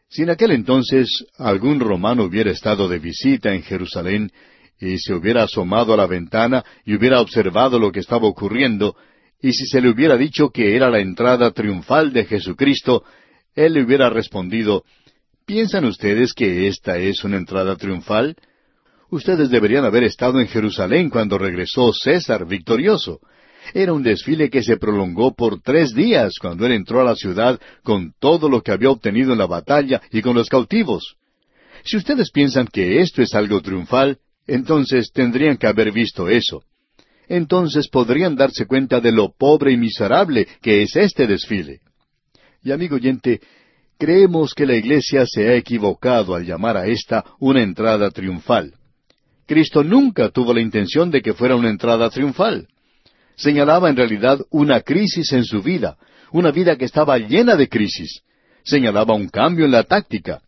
Si 0.09 0.23
en 0.23 0.31
aquel 0.31 0.51
entonces 0.51 1.09
algún 1.39 1.81
romano 1.81 2.25
hubiera 2.25 2.51
estado 2.51 2.89
de 2.89 2.99
visita 2.99 3.55
en 3.55 3.63
Jerusalén 3.63 4.31
y 4.79 4.99
se 4.99 5.15
hubiera 5.15 5.45
asomado 5.45 5.95
a 5.95 5.97
la 5.97 6.07
ventana 6.07 6.65
y 6.85 6.95
hubiera 6.95 7.21
observado 7.21 7.79
lo 7.79 7.91
que 7.93 8.01
estaba 8.01 8.27
ocurriendo, 8.27 8.95
y 9.41 9.53
si 9.53 9.67
se 9.67 9.81
le 9.81 9.89
hubiera 9.89 10.17
dicho 10.17 10.51
que 10.51 10.77
era 10.77 10.91
la 10.91 11.01
entrada 11.01 11.51
triunfal 11.53 12.13
de 12.13 12.27
Jesucristo, 12.27 13.05
él 13.55 13.75
le 13.75 13.85
hubiera 13.85 14.11
respondido, 14.11 14.85
¿Piensan 15.53 15.85
ustedes 15.85 16.33
que 16.33 16.67
esta 16.67 16.97
es 16.97 17.25
una 17.25 17.37
entrada 17.37 17.77
triunfal? 17.77 18.37
Ustedes 19.11 19.51
deberían 19.51 19.85
haber 19.85 20.03
estado 20.03 20.41
en 20.41 20.49
Jerusalén 20.49 21.11
cuando 21.11 21.37
regresó 21.37 21.93
César 21.93 22.47
victorioso. 22.47 23.21
Era 23.75 23.93
un 23.93 24.03
desfile 24.03 24.49
que 24.49 24.63
se 24.63 24.79
prolongó 24.79 25.35
por 25.35 25.61
tres 25.61 25.93
días 25.93 26.37
cuando 26.41 26.65
él 26.65 26.73
entró 26.73 27.03
a 27.03 27.05
la 27.05 27.17
ciudad 27.17 27.61
con 27.83 28.15
todo 28.19 28.49
lo 28.49 28.63
que 28.63 28.73
había 28.73 28.89
obtenido 28.89 29.33
en 29.33 29.39
la 29.41 29.47
batalla 29.47 30.01
y 30.11 30.23
con 30.23 30.37
los 30.37 30.49
cautivos. 30.49 31.17
Si 31.85 31.99
ustedes 31.99 32.31
piensan 32.31 32.67
que 32.67 33.03
esto 33.03 33.21
es 33.21 33.35
algo 33.35 33.61
triunfal, 33.61 34.21
entonces 34.47 35.13
tendrían 35.13 35.59
que 35.59 35.67
haber 35.67 35.93
visto 35.93 36.31
eso. 36.31 36.63
Entonces 37.29 37.89
podrían 37.89 38.37
darse 38.37 38.65
cuenta 38.65 39.03
de 39.03 39.13
lo 39.13 39.35
pobre 39.37 39.73
y 39.73 39.77
miserable 39.77 40.49
que 40.63 40.81
es 40.81 40.97
este 40.97 41.27
desfile. 41.27 41.81
Y 42.65 42.73
amigo 42.73 42.97
oyente, 42.97 43.43
creemos 44.03 44.53
que 44.53 44.67
la 44.67 44.75
Iglesia 44.75 45.25
se 45.27 45.49
ha 45.49 45.55
equivocado 45.55 46.35
al 46.35 46.45
llamar 46.45 46.77
a 46.77 46.89
esta 46.89 47.25
una 47.39 47.63
entrada 47.63 48.11
triunfal. 48.11 48.75
Cristo 49.47 49.85
nunca 49.85 50.29
tuvo 50.31 50.53
la 50.53 50.61
intención 50.61 51.09
de 51.13 51.23
que 51.23 51.35
fuera 51.35 51.55
una 51.55 51.71
entrada 51.71 52.11
triunfal. 52.11 52.67
Señalaba 53.37 53.91
en 53.91 53.95
realidad 53.95 54.41
una 54.51 54.81
crisis 54.81 55.33
en 55.33 55.45
su 55.45 55.63
vida, 55.63 55.99
una 56.33 56.51
vida 56.51 56.75
que 56.75 56.85
estaba 56.85 57.17
llena 57.17 57.55
de 57.55 57.69
crisis. 57.69 58.23
Señalaba 58.65 59.15
un 59.15 59.29
cambio 59.29 59.67
en 59.67 59.71
la 59.71 59.85
táctica. 59.85 60.43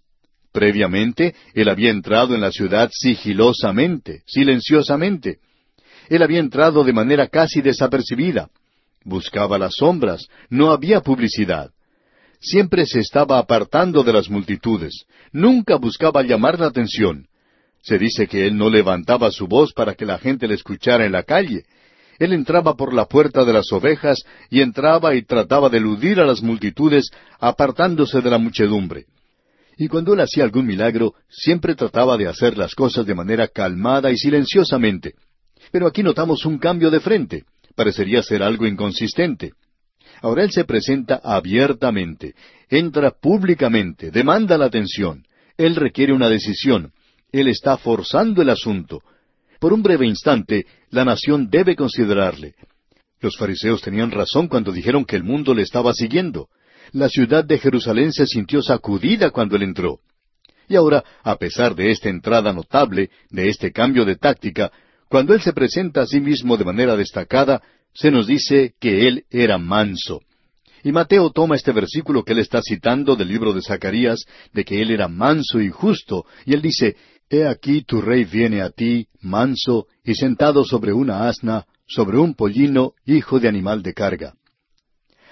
Previamente, 0.50 1.36
él 1.54 1.68
había 1.68 1.92
entrado 1.92 2.34
en 2.34 2.40
la 2.40 2.50
ciudad 2.50 2.90
sigilosamente, 2.92 4.24
silenciosamente. 4.26 5.38
Él 6.08 6.24
había 6.24 6.40
entrado 6.40 6.82
de 6.82 6.92
manera 6.92 7.28
casi 7.28 7.60
desapercibida. 7.60 8.48
Buscaba 9.04 9.58
las 9.58 9.74
sombras, 9.76 10.26
no 10.50 10.72
había 10.72 11.02
publicidad. 11.02 11.70
Siempre 12.44 12.84
se 12.84 13.00
estaba 13.00 13.38
apartando 13.38 14.02
de 14.02 14.12
las 14.12 14.28
multitudes, 14.28 15.06
nunca 15.32 15.76
buscaba 15.76 16.22
llamar 16.22 16.60
la 16.60 16.66
atención. 16.66 17.26
Se 17.82 17.98
dice 17.98 18.26
que 18.26 18.46
él 18.46 18.58
no 18.58 18.68
levantaba 18.68 19.30
su 19.30 19.46
voz 19.46 19.72
para 19.72 19.94
que 19.94 20.04
la 20.04 20.18
gente 20.18 20.46
le 20.46 20.54
escuchara 20.54 21.06
en 21.06 21.12
la 21.12 21.22
calle. 21.22 21.64
Él 22.18 22.34
entraba 22.34 22.74
por 22.76 22.92
la 22.92 23.06
puerta 23.06 23.46
de 23.46 23.54
las 23.54 23.72
ovejas 23.72 24.24
y 24.50 24.60
entraba 24.60 25.14
y 25.14 25.22
trataba 25.22 25.70
de 25.70 25.78
eludir 25.78 26.20
a 26.20 26.26
las 26.26 26.42
multitudes, 26.42 27.10
apartándose 27.40 28.20
de 28.20 28.28
la 28.28 28.36
muchedumbre. 28.36 29.06
Y 29.78 29.88
cuando 29.88 30.12
él 30.12 30.20
hacía 30.20 30.44
algún 30.44 30.66
milagro, 30.66 31.14
siempre 31.30 31.74
trataba 31.74 32.18
de 32.18 32.28
hacer 32.28 32.58
las 32.58 32.74
cosas 32.74 33.06
de 33.06 33.14
manera 33.14 33.48
calmada 33.48 34.12
y 34.12 34.18
silenciosamente. 34.18 35.14
Pero 35.72 35.86
aquí 35.86 36.02
notamos 36.02 36.44
un 36.44 36.58
cambio 36.58 36.90
de 36.90 37.00
frente. 37.00 37.44
Parecería 37.74 38.22
ser 38.22 38.42
algo 38.42 38.66
inconsistente. 38.66 39.52
Ahora 40.24 40.42
él 40.42 40.52
se 40.52 40.64
presenta 40.64 41.20
abiertamente, 41.22 42.34
entra 42.70 43.10
públicamente, 43.10 44.10
demanda 44.10 44.56
la 44.56 44.64
atención. 44.64 45.22
Él 45.58 45.76
requiere 45.76 46.14
una 46.14 46.30
decisión. 46.30 46.92
Él 47.30 47.46
está 47.46 47.76
forzando 47.76 48.40
el 48.40 48.48
asunto. 48.48 49.02
Por 49.60 49.74
un 49.74 49.82
breve 49.82 50.06
instante, 50.06 50.64
la 50.88 51.04
nación 51.04 51.50
debe 51.50 51.76
considerarle. 51.76 52.54
Los 53.20 53.36
fariseos 53.36 53.82
tenían 53.82 54.12
razón 54.12 54.48
cuando 54.48 54.72
dijeron 54.72 55.04
que 55.04 55.16
el 55.16 55.24
mundo 55.24 55.52
le 55.52 55.60
estaba 55.60 55.92
siguiendo. 55.92 56.48
La 56.92 57.10
ciudad 57.10 57.44
de 57.44 57.58
Jerusalén 57.58 58.10
se 58.10 58.24
sintió 58.24 58.62
sacudida 58.62 59.28
cuando 59.28 59.56
él 59.56 59.62
entró. 59.62 59.98
Y 60.70 60.76
ahora, 60.76 61.04
a 61.22 61.36
pesar 61.36 61.74
de 61.74 61.90
esta 61.90 62.08
entrada 62.08 62.50
notable, 62.54 63.10
de 63.28 63.50
este 63.50 63.72
cambio 63.72 64.06
de 64.06 64.16
táctica, 64.16 64.72
cuando 65.10 65.34
él 65.34 65.42
se 65.42 65.52
presenta 65.52 66.00
a 66.00 66.06
sí 66.06 66.18
mismo 66.18 66.56
de 66.56 66.64
manera 66.64 66.96
destacada, 66.96 67.60
se 67.94 68.10
nos 68.10 68.26
dice 68.26 68.74
que 68.80 69.08
él 69.08 69.24
era 69.30 69.58
manso. 69.58 70.20
Y 70.82 70.92
Mateo 70.92 71.30
toma 71.30 71.56
este 71.56 71.72
versículo 71.72 72.24
que 72.24 72.32
él 72.32 72.40
está 72.40 72.60
citando 72.60 73.16
del 73.16 73.28
libro 73.28 73.54
de 73.54 73.62
Zacarías, 73.62 74.24
de 74.52 74.64
que 74.64 74.82
él 74.82 74.90
era 74.90 75.08
manso 75.08 75.60
y 75.60 75.70
justo, 75.70 76.26
y 76.44 76.52
él 76.52 76.60
dice, 76.60 76.96
He 77.30 77.46
aquí 77.46 77.82
tu 77.82 78.02
rey 78.02 78.24
viene 78.24 78.60
a 78.60 78.70
ti, 78.70 79.08
manso, 79.22 79.86
y 80.04 80.14
sentado 80.14 80.62
sobre 80.64 80.92
una 80.92 81.26
asna, 81.26 81.64
sobre 81.86 82.18
un 82.18 82.34
pollino, 82.34 82.92
hijo 83.06 83.40
de 83.40 83.48
animal 83.48 83.82
de 83.82 83.94
carga. 83.94 84.34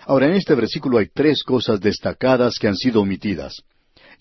Ahora, 0.06 0.26
en 0.26 0.32
este 0.32 0.54
versículo 0.54 0.98
hay 0.98 1.08
tres 1.12 1.42
cosas 1.44 1.80
destacadas 1.80 2.58
que 2.58 2.68
han 2.68 2.76
sido 2.76 3.02
omitidas. 3.02 3.62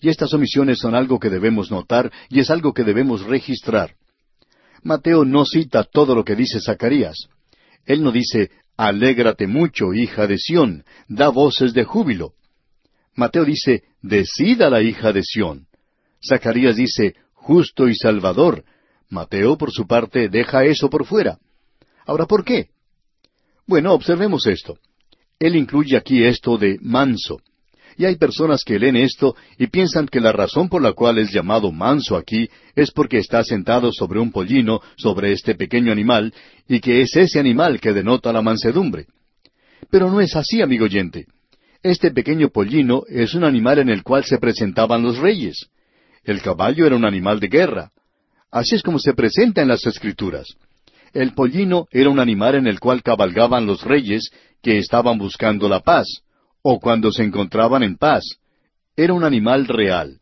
Y 0.00 0.08
estas 0.08 0.32
omisiones 0.34 0.78
son 0.78 0.94
algo 0.94 1.18
que 1.18 1.30
debemos 1.30 1.70
notar 1.70 2.12
y 2.28 2.40
es 2.40 2.50
algo 2.50 2.72
que 2.72 2.84
debemos 2.84 3.22
registrar. 3.22 3.94
Mateo 4.82 5.24
no 5.24 5.44
cita 5.44 5.84
todo 5.84 6.14
lo 6.14 6.24
que 6.24 6.36
dice 6.36 6.60
Zacarías. 6.60 7.28
Él 7.86 8.02
no 8.02 8.12
dice, 8.12 8.50
Alégrate 8.76 9.46
mucho, 9.46 9.92
hija 9.92 10.26
de 10.26 10.38
Sión, 10.38 10.84
da 11.08 11.28
voces 11.28 11.72
de 11.74 11.84
júbilo. 11.84 12.32
Mateo 13.14 13.44
dice, 13.44 13.84
Decida 14.00 14.70
la 14.70 14.82
hija 14.82 15.12
de 15.12 15.22
Sión. 15.22 15.66
Zacarías 16.26 16.76
dice, 16.76 17.14
justo 17.34 17.88
y 17.88 17.94
salvador. 17.94 18.64
Mateo, 19.08 19.58
por 19.58 19.70
su 19.72 19.86
parte, 19.86 20.28
deja 20.28 20.64
eso 20.64 20.88
por 20.88 21.04
fuera. 21.04 21.38
Ahora, 22.06 22.26
¿por 22.26 22.44
qué? 22.44 22.70
Bueno, 23.66 23.92
observemos 23.92 24.46
esto. 24.46 24.78
Él 25.38 25.56
incluye 25.56 25.96
aquí 25.96 26.24
esto 26.24 26.56
de 26.56 26.78
manso. 26.80 27.40
Y 27.96 28.04
hay 28.04 28.16
personas 28.16 28.64
que 28.64 28.78
leen 28.78 28.96
esto 28.96 29.36
y 29.58 29.66
piensan 29.66 30.06
que 30.06 30.20
la 30.20 30.32
razón 30.32 30.68
por 30.68 30.82
la 30.82 30.92
cual 30.92 31.18
es 31.18 31.32
llamado 31.32 31.70
manso 31.72 32.16
aquí 32.16 32.48
es 32.74 32.90
porque 32.90 33.18
está 33.18 33.44
sentado 33.44 33.92
sobre 33.92 34.18
un 34.18 34.32
pollino, 34.32 34.80
sobre 34.96 35.32
este 35.32 35.54
pequeño 35.54 35.92
animal, 35.92 36.32
y 36.68 36.80
que 36.80 37.02
es 37.02 37.14
ese 37.16 37.38
animal 37.38 37.80
que 37.80 37.92
denota 37.92 38.32
la 38.32 38.42
mansedumbre. 38.42 39.06
Pero 39.90 40.10
no 40.10 40.20
es 40.20 40.34
así, 40.36 40.62
amigo 40.62 40.84
oyente. 40.84 41.26
Este 41.82 42.10
pequeño 42.12 42.48
pollino 42.48 43.02
es 43.08 43.34
un 43.34 43.44
animal 43.44 43.80
en 43.80 43.88
el 43.88 44.02
cual 44.02 44.24
se 44.24 44.38
presentaban 44.38 45.02
los 45.02 45.18
reyes. 45.18 45.68
El 46.24 46.40
caballo 46.40 46.86
era 46.86 46.96
un 46.96 47.04
animal 47.04 47.40
de 47.40 47.48
guerra. 47.48 47.90
Así 48.50 48.76
es 48.76 48.82
como 48.82 48.98
se 48.98 49.14
presenta 49.14 49.62
en 49.62 49.68
las 49.68 49.84
Escrituras. 49.86 50.46
El 51.12 51.34
pollino 51.34 51.88
era 51.90 52.08
un 52.08 52.20
animal 52.20 52.54
en 52.54 52.66
el 52.66 52.80
cual 52.80 53.02
cabalgaban 53.02 53.66
los 53.66 53.82
reyes 53.82 54.30
que 54.62 54.78
estaban 54.78 55.18
buscando 55.18 55.68
la 55.68 55.80
paz, 55.80 56.06
o 56.62 56.80
cuando 56.80 57.12
se 57.12 57.22
encontraban 57.22 57.82
en 57.82 57.96
paz. 57.96 58.24
Era 58.96 59.12
un 59.12 59.24
animal 59.24 59.66
real. 59.66 60.18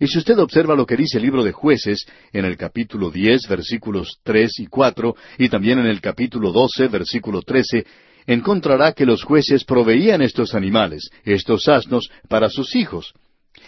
Y 0.00 0.06
si 0.06 0.18
usted 0.18 0.38
observa 0.38 0.74
lo 0.74 0.86
que 0.86 0.96
dice 0.96 1.18
el 1.18 1.24
libro 1.24 1.44
de 1.44 1.52
jueces 1.52 2.06
en 2.32 2.44
el 2.44 2.56
capítulo 2.56 3.10
diez, 3.10 3.46
versículos 3.48 4.18
tres 4.22 4.58
y 4.58 4.66
cuatro, 4.66 5.16
y 5.38 5.48
también 5.48 5.78
en 5.78 5.86
el 5.86 6.00
capítulo 6.00 6.52
doce, 6.52 6.88
versículo 6.88 7.42
trece, 7.42 7.86
encontrará 8.26 8.92
que 8.92 9.06
los 9.06 9.22
jueces 9.22 9.64
proveían 9.64 10.22
estos 10.22 10.54
animales, 10.54 11.10
estos 11.24 11.68
asnos, 11.68 12.10
para 12.28 12.48
sus 12.48 12.74
hijos 12.74 13.14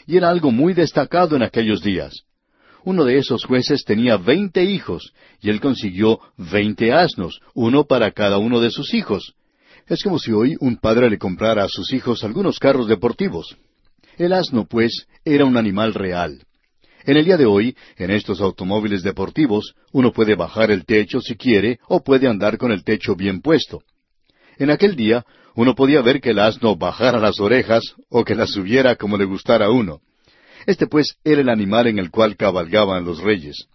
y 0.07 0.17
era 0.17 0.29
algo 0.29 0.51
muy 0.51 0.75
destacado 0.75 1.37
en 1.37 1.43
aquellos 1.43 1.83
días. 1.83 2.23
Uno 2.85 3.05
de 3.05 3.19
esos 3.19 3.45
jueces 3.45 3.85
tenía 3.85 4.17
veinte 4.17 4.65
hijos, 4.65 5.13
y 5.41 5.49
él 5.49 5.61
consiguió 5.61 6.21
veinte 6.37 6.93
asnos, 6.93 7.41
uno 7.55 7.85
para 7.85 8.11
cada 8.11 8.39
uno 8.39 8.61
de 8.61 8.71
sus 8.71 8.93
hijos. 8.93 9.35
Es 9.87 10.03
como 10.03 10.19
si 10.19 10.33
hoy 10.33 10.57
un 10.61 10.77
padre 10.77 11.11
le 11.11 11.19
comprara 11.19 11.65
a 11.65 11.69
sus 11.69 11.93
hijos 11.93 12.25
algunos 12.25 12.59
carros 12.59 12.89
deportivos. 12.89 13.57
El 14.17 14.33
asno, 14.33 14.67
pues, 14.67 15.07
era 15.25 15.45
un 15.45 15.57
animal 15.57 15.93
real. 15.93 16.43
En 17.05 17.19
el 17.19 17.25
día 17.27 17.37
de 17.37 17.45
hoy, 17.45 17.77
en 17.99 18.11
estos 18.11 18.41
automóviles 18.41 19.03
deportivos, 19.03 19.75
uno 19.93 20.11
puede 20.11 20.37
bajar 20.37 20.71
el 20.71 20.87
techo 20.87 21.21
si 21.21 21.37
quiere, 21.37 21.81
o 21.87 22.03
puede 22.03 22.29
andar 22.29 22.57
con 22.57 22.73
el 22.73 22.83
techo 22.83 23.15
bien 23.15 23.43
puesto. 23.43 23.83
En 24.59 24.71
aquel 24.71 24.97
día, 24.97 25.27
uno 25.55 25.75
podía 25.75 26.01
ver 26.01 26.21
que 26.23 26.31
el 26.31 26.39
asno 26.39 26.77
bajara 26.77 27.19
las 27.19 27.39
orejas 27.39 27.83
o 28.09 28.25
que 28.25 28.35
las 28.35 28.53
subiera 28.53 28.97
como 28.97 29.19
le 29.19 29.27
gustara 29.27 29.67
a 29.67 29.71
uno. 29.71 30.01
Este 30.67 30.87
pues 30.87 31.17
era 31.25 31.43
el 31.43 31.51
animal 31.51 31.89
en 31.89 31.99
el 31.99 32.11
cual 32.11 32.37
cabalgaban 32.37 33.05
los 33.05 33.21
reyes. 33.21 33.67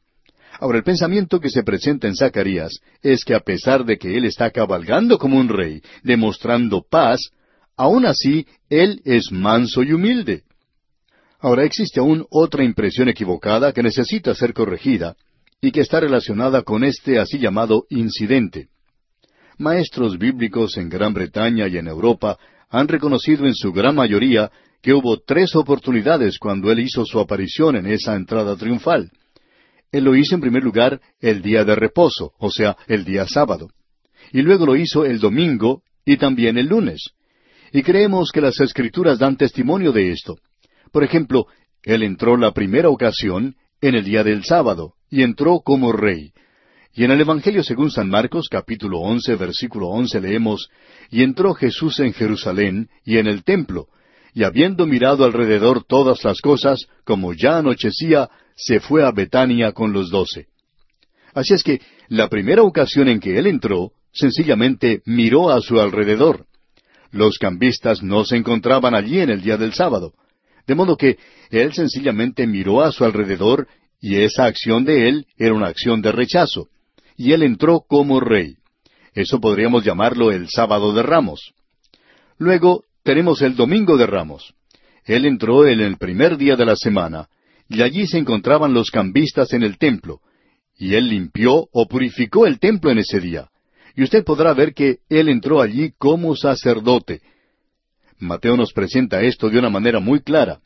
Ahora 0.60 0.78
el 0.78 0.84
pensamiento 0.84 1.40
que 1.40 1.50
se 1.50 1.64
presenta 1.64 2.08
en 2.08 2.16
Zacarías 2.16 2.80
es 3.02 3.24
que 3.24 3.34
a 3.34 3.40
pesar 3.40 3.86
de 3.86 3.98
que 3.98 4.18
él 4.18 4.26
está 4.26 4.52
cabalgando 4.52 5.18
como 5.18 5.38
un 5.38 5.48
rey, 5.48 5.82
demostrando 6.04 6.84
paz, 6.88 7.32
aún 7.78 8.06
así 8.06 8.46
él 8.70 9.02
es 9.06 9.32
manso 9.32 9.84
y 9.84 9.94
humilde. 9.94 10.44
Ahora 11.40 11.64
existe 11.64 12.02
aún 12.02 12.26
otra 12.30 12.66
impresión 12.66 13.08
equivocada 13.08 13.72
que 13.72 13.82
necesita 13.82 14.36
ser 14.36 14.54
corregida 14.54 15.16
y 15.62 15.72
que 15.72 15.80
está 15.80 16.02
relacionada 16.02 16.64
con 16.64 16.84
este 16.84 17.20
así 17.20 17.40
llamado 17.40 17.86
incidente. 17.90 18.68
Maestros 19.58 20.18
bíblicos 20.18 20.78
en 20.78 20.90
Gran 20.90 21.14
Bretaña 21.14 21.70
y 21.70 21.78
en 21.78 21.88
Europa 21.88 22.38
han 22.70 22.90
reconocido 22.90 23.46
en 23.46 23.56
su 23.56 23.72
gran 23.72 23.96
mayoría 23.96 24.52
que 24.82 24.94
hubo 24.94 25.20
tres 25.20 25.56
oportunidades 25.56 26.38
cuando 26.38 26.70
Él 26.72 26.80
hizo 26.80 27.06
su 27.06 27.20
aparición 27.20 27.78
en 27.78 27.88
esa 27.88 28.16
entrada 28.16 28.58
triunfal. 28.58 29.10
Él 29.92 30.04
lo 30.04 30.16
hizo 30.16 30.36
en 30.36 30.42
primer 30.42 30.64
lugar 30.64 31.02
el 31.20 31.42
día 31.42 31.64
de 31.64 31.76
reposo, 31.76 32.34
o 32.38 32.52
sea, 32.52 32.78
el 32.88 33.06
día 33.06 33.26
sábado. 33.28 33.70
Y 34.32 34.42
luego 34.42 34.66
lo 34.66 34.76
hizo 34.76 35.06
el 35.06 35.20
domingo 35.20 35.82
y 36.06 36.18
también 36.18 36.58
el 36.58 36.68
lunes. 36.68 37.12
Y 37.72 37.84
creemos 37.84 38.32
que 38.32 38.42
las 38.42 38.60
escrituras 38.60 39.20
dan 39.20 39.38
testimonio 39.38 39.92
de 39.92 40.12
esto. 40.12 40.38
Por 40.92 41.04
ejemplo, 41.04 41.48
Él 41.84 42.04
entró 42.04 42.38
la 42.38 42.52
primera 42.52 42.90
ocasión 42.90 43.56
en 43.82 43.96
el 43.96 44.04
día 44.04 44.24
del 44.24 44.44
sábado, 44.44 44.94
y 45.10 45.24
entró 45.24 45.62
como 45.62 45.92
rey, 45.92 46.34
y 46.94 47.04
en 47.04 47.12
el 47.12 47.22
Evangelio 47.22 47.64
según 47.64 47.92
San 47.92 48.10
Marcos 48.10 48.48
capítulo 48.50 49.00
once 49.00 49.36
versículo 49.36 49.88
once 49.88 50.20
leemos, 50.20 50.70
Y 51.10 51.24
entró 51.24 51.54
Jesús 51.54 52.00
en 52.00 52.14
Jerusalén 52.14 52.90
y 53.06 53.18
en 53.18 53.28
el 53.28 53.44
templo, 53.44 53.88
y 54.34 54.44
habiendo 54.44 54.86
mirado 54.86 55.24
alrededor 55.24 55.84
todas 55.84 56.24
las 56.24 56.42
cosas, 56.42 56.88
como 57.06 57.34
ya 57.34 57.60
anochecía, 57.60 58.30
se 58.60 58.80
fue 58.80 59.04
a 59.04 59.12
Betania 59.12 59.72
con 59.72 59.94
los 59.94 60.10
doce. 60.10 60.48
Así 61.34 61.54
es 61.54 61.64
que 61.64 61.82
la 62.10 62.28
primera 62.28 62.64
ocasión 62.64 63.08
en 63.08 63.20
que 63.20 63.38
él 63.38 63.48
entró, 63.48 63.92
sencillamente 64.12 65.02
miró 65.06 65.50
a 65.50 65.62
su 65.62 65.80
alrededor. 65.80 66.46
Los 67.12 67.38
cambistas 67.38 68.04
no 68.04 68.26
se 68.26 68.36
encontraban 68.36 68.94
allí 68.94 69.20
en 69.20 69.30
el 69.30 69.42
día 69.42 69.58
del 69.58 69.74
sábado. 69.74 70.14
De 70.68 70.76
modo 70.76 70.98
que 70.98 71.18
él 71.50 71.74
sencillamente 71.74 72.46
miró 72.46 72.82
a 72.82 72.92
su 72.92 73.06
alrededor 73.06 73.68
y 74.02 74.18
esa 74.18 74.46
acción 74.46 74.86
de 74.86 75.08
él 75.08 75.28
era 75.38 75.54
una 75.54 75.68
acción 75.68 76.02
de 76.02 76.12
rechazo. 76.12 76.68
Y 77.16 77.32
él 77.34 77.44
entró 77.44 77.82
como 77.88 78.20
rey. 78.20 78.56
Eso 79.14 79.40
podríamos 79.40 79.84
llamarlo 79.84 80.32
el 80.32 80.50
sábado 80.50 80.94
de 80.94 81.04
ramos. 81.04 81.54
Luego 82.38 82.84
tenemos 83.04 83.42
el 83.42 83.56
domingo 83.56 83.98
de 83.98 84.08
ramos. 84.08 84.54
Él 85.06 85.26
entró 85.26 85.66
en 85.66 85.80
el 85.80 85.98
primer 85.98 86.38
día 86.38 86.56
de 86.56 86.66
la 86.66 86.76
semana, 86.76 87.28
y 87.70 87.82
allí 87.84 88.08
se 88.08 88.18
encontraban 88.18 88.74
los 88.74 88.90
cambistas 88.90 89.54
en 89.54 89.64
el 89.64 89.78
templo, 89.78 90.22
y 90.78 90.96
él 90.96 91.10
limpió 91.10 91.68
o 91.72 91.88
purificó 91.88 92.48
el 92.48 92.60
templo 92.60 92.92
en 92.92 92.98
ese 92.98 93.20
día. 93.20 93.50
Y 93.96 94.04
usted 94.04 94.24
podrá 94.24 94.54
ver 94.54 94.74
que 94.74 95.00
él 95.10 95.30
entró 95.30 95.62
allí 95.62 95.94
como 95.98 96.36
sacerdote. 96.36 97.22
Mateo 98.18 98.58
nos 98.58 98.74
presenta 98.74 99.22
esto 99.22 99.50
de 99.50 99.60
una 99.60 99.70
manera 99.70 100.00
muy 100.00 100.22
clara. 100.22 100.60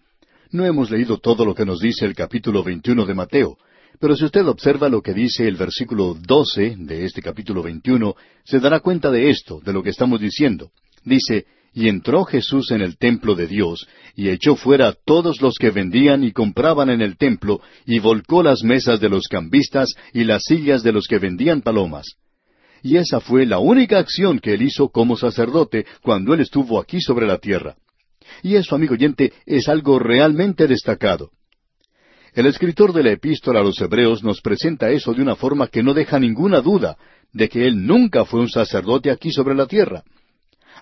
No 0.52 0.66
hemos 0.66 0.90
leído 0.92 1.18
todo 1.18 1.46
lo 1.46 1.54
que 1.54 1.66
nos 1.66 1.80
dice 1.80 2.06
el 2.06 2.16
capítulo 2.16 2.64
21 2.64 3.06
de 3.06 3.14
Mateo, 3.14 3.58
pero 4.00 4.16
si 4.16 4.26
usted 4.26 4.46
observa 4.48 4.90
lo 4.90 5.02
que 5.02 5.14
dice 5.14 5.48
el 5.48 5.56
versículo 5.56 6.16
12 6.16 6.76
de 6.78 7.06
este 7.06 7.22
capítulo 7.22 7.62
21, 7.64 8.16
se 8.44 8.60
dará 8.60 8.80
cuenta 8.80 9.12
de 9.12 9.30
esto, 9.30 9.62
de 9.64 9.74
lo 9.74 9.84
que 9.84 9.90
estamos 9.90 10.20
diciendo. 10.20 10.72
Dice, 11.04 11.46
y 11.74 11.90
entró 11.90 12.24
Jesús 12.24 12.72
en 12.72 12.82
el 12.82 12.98
templo 12.98 13.36
de 13.36 13.48
Dios, 13.48 13.88
y 14.16 14.30
echó 14.30 14.56
fuera 14.56 14.90
a 14.90 14.94
todos 14.94 15.42
los 15.42 15.56
que 15.58 15.72
vendían 15.72 16.24
y 16.24 16.32
compraban 16.32 16.90
en 16.90 17.02
el 17.02 17.18
templo, 17.18 17.62
y 17.86 18.00
volcó 18.00 18.44
las 18.44 18.64
mesas 18.64 19.00
de 19.00 19.10
los 19.10 19.28
cambistas 19.28 19.94
y 20.14 20.24
las 20.24 20.44
sillas 20.44 20.84
de 20.84 20.92
los 20.92 21.08
que 21.08 21.20
vendían 21.20 21.62
palomas. 21.62 22.16
Y 22.84 22.98
esa 22.98 23.20
fue 23.20 23.46
la 23.46 23.60
única 23.60 23.98
acción 23.98 24.40
que 24.40 24.54
él 24.54 24.62
hizo 24.62 24.90
como 24.90 25.16
sacerdote 25.16 25.86
cuando 26.02 26.34
él 26.34 26.42
estuvo 26.42 26.80
aquí 26.80 27.02
sobre 27.02 27.26
la 27.26 27.38
tierra. 27.38 27.76
Y 28.42 28.56
eso, 28.56 28.76
amigo 28.76 28.94
oyente, 28.94 29.34
es 29.46 29.70
algo 29.70 30.00
realmente 30.00 30.68
destacado. 30.68 31.32
El 32.34 32.46
escritor 32.48 32.94
de 32.94 33.04
la 33.04 33.12
epístola 33.12 33.60
a 33.60 33.64
los 33.64 33.80
Hebreos 33.80 34.24
nos 34.24 34.42
presenta 34.42 34.90
eso 34.90 35.14
de 35.14 35.22
una 35.22 35.36
forma 35.36 35.68
que 35.68 35.84
no 35.84 35.94
deja 35.94 36.20
ninguna 36.20 36.62
duda 36.62 36.98
de 37.32 37.48
que 37.48 37.68
él 37.68 37.86
nunca 37.86 38.26
fue 38.26 38.40
un 38.40 38.50
sacerdote 38.50 39.12
aquí 39.12 39.32
sobre 39.32 39.56
la 39.56 39.66
tierra. 39.66 40.04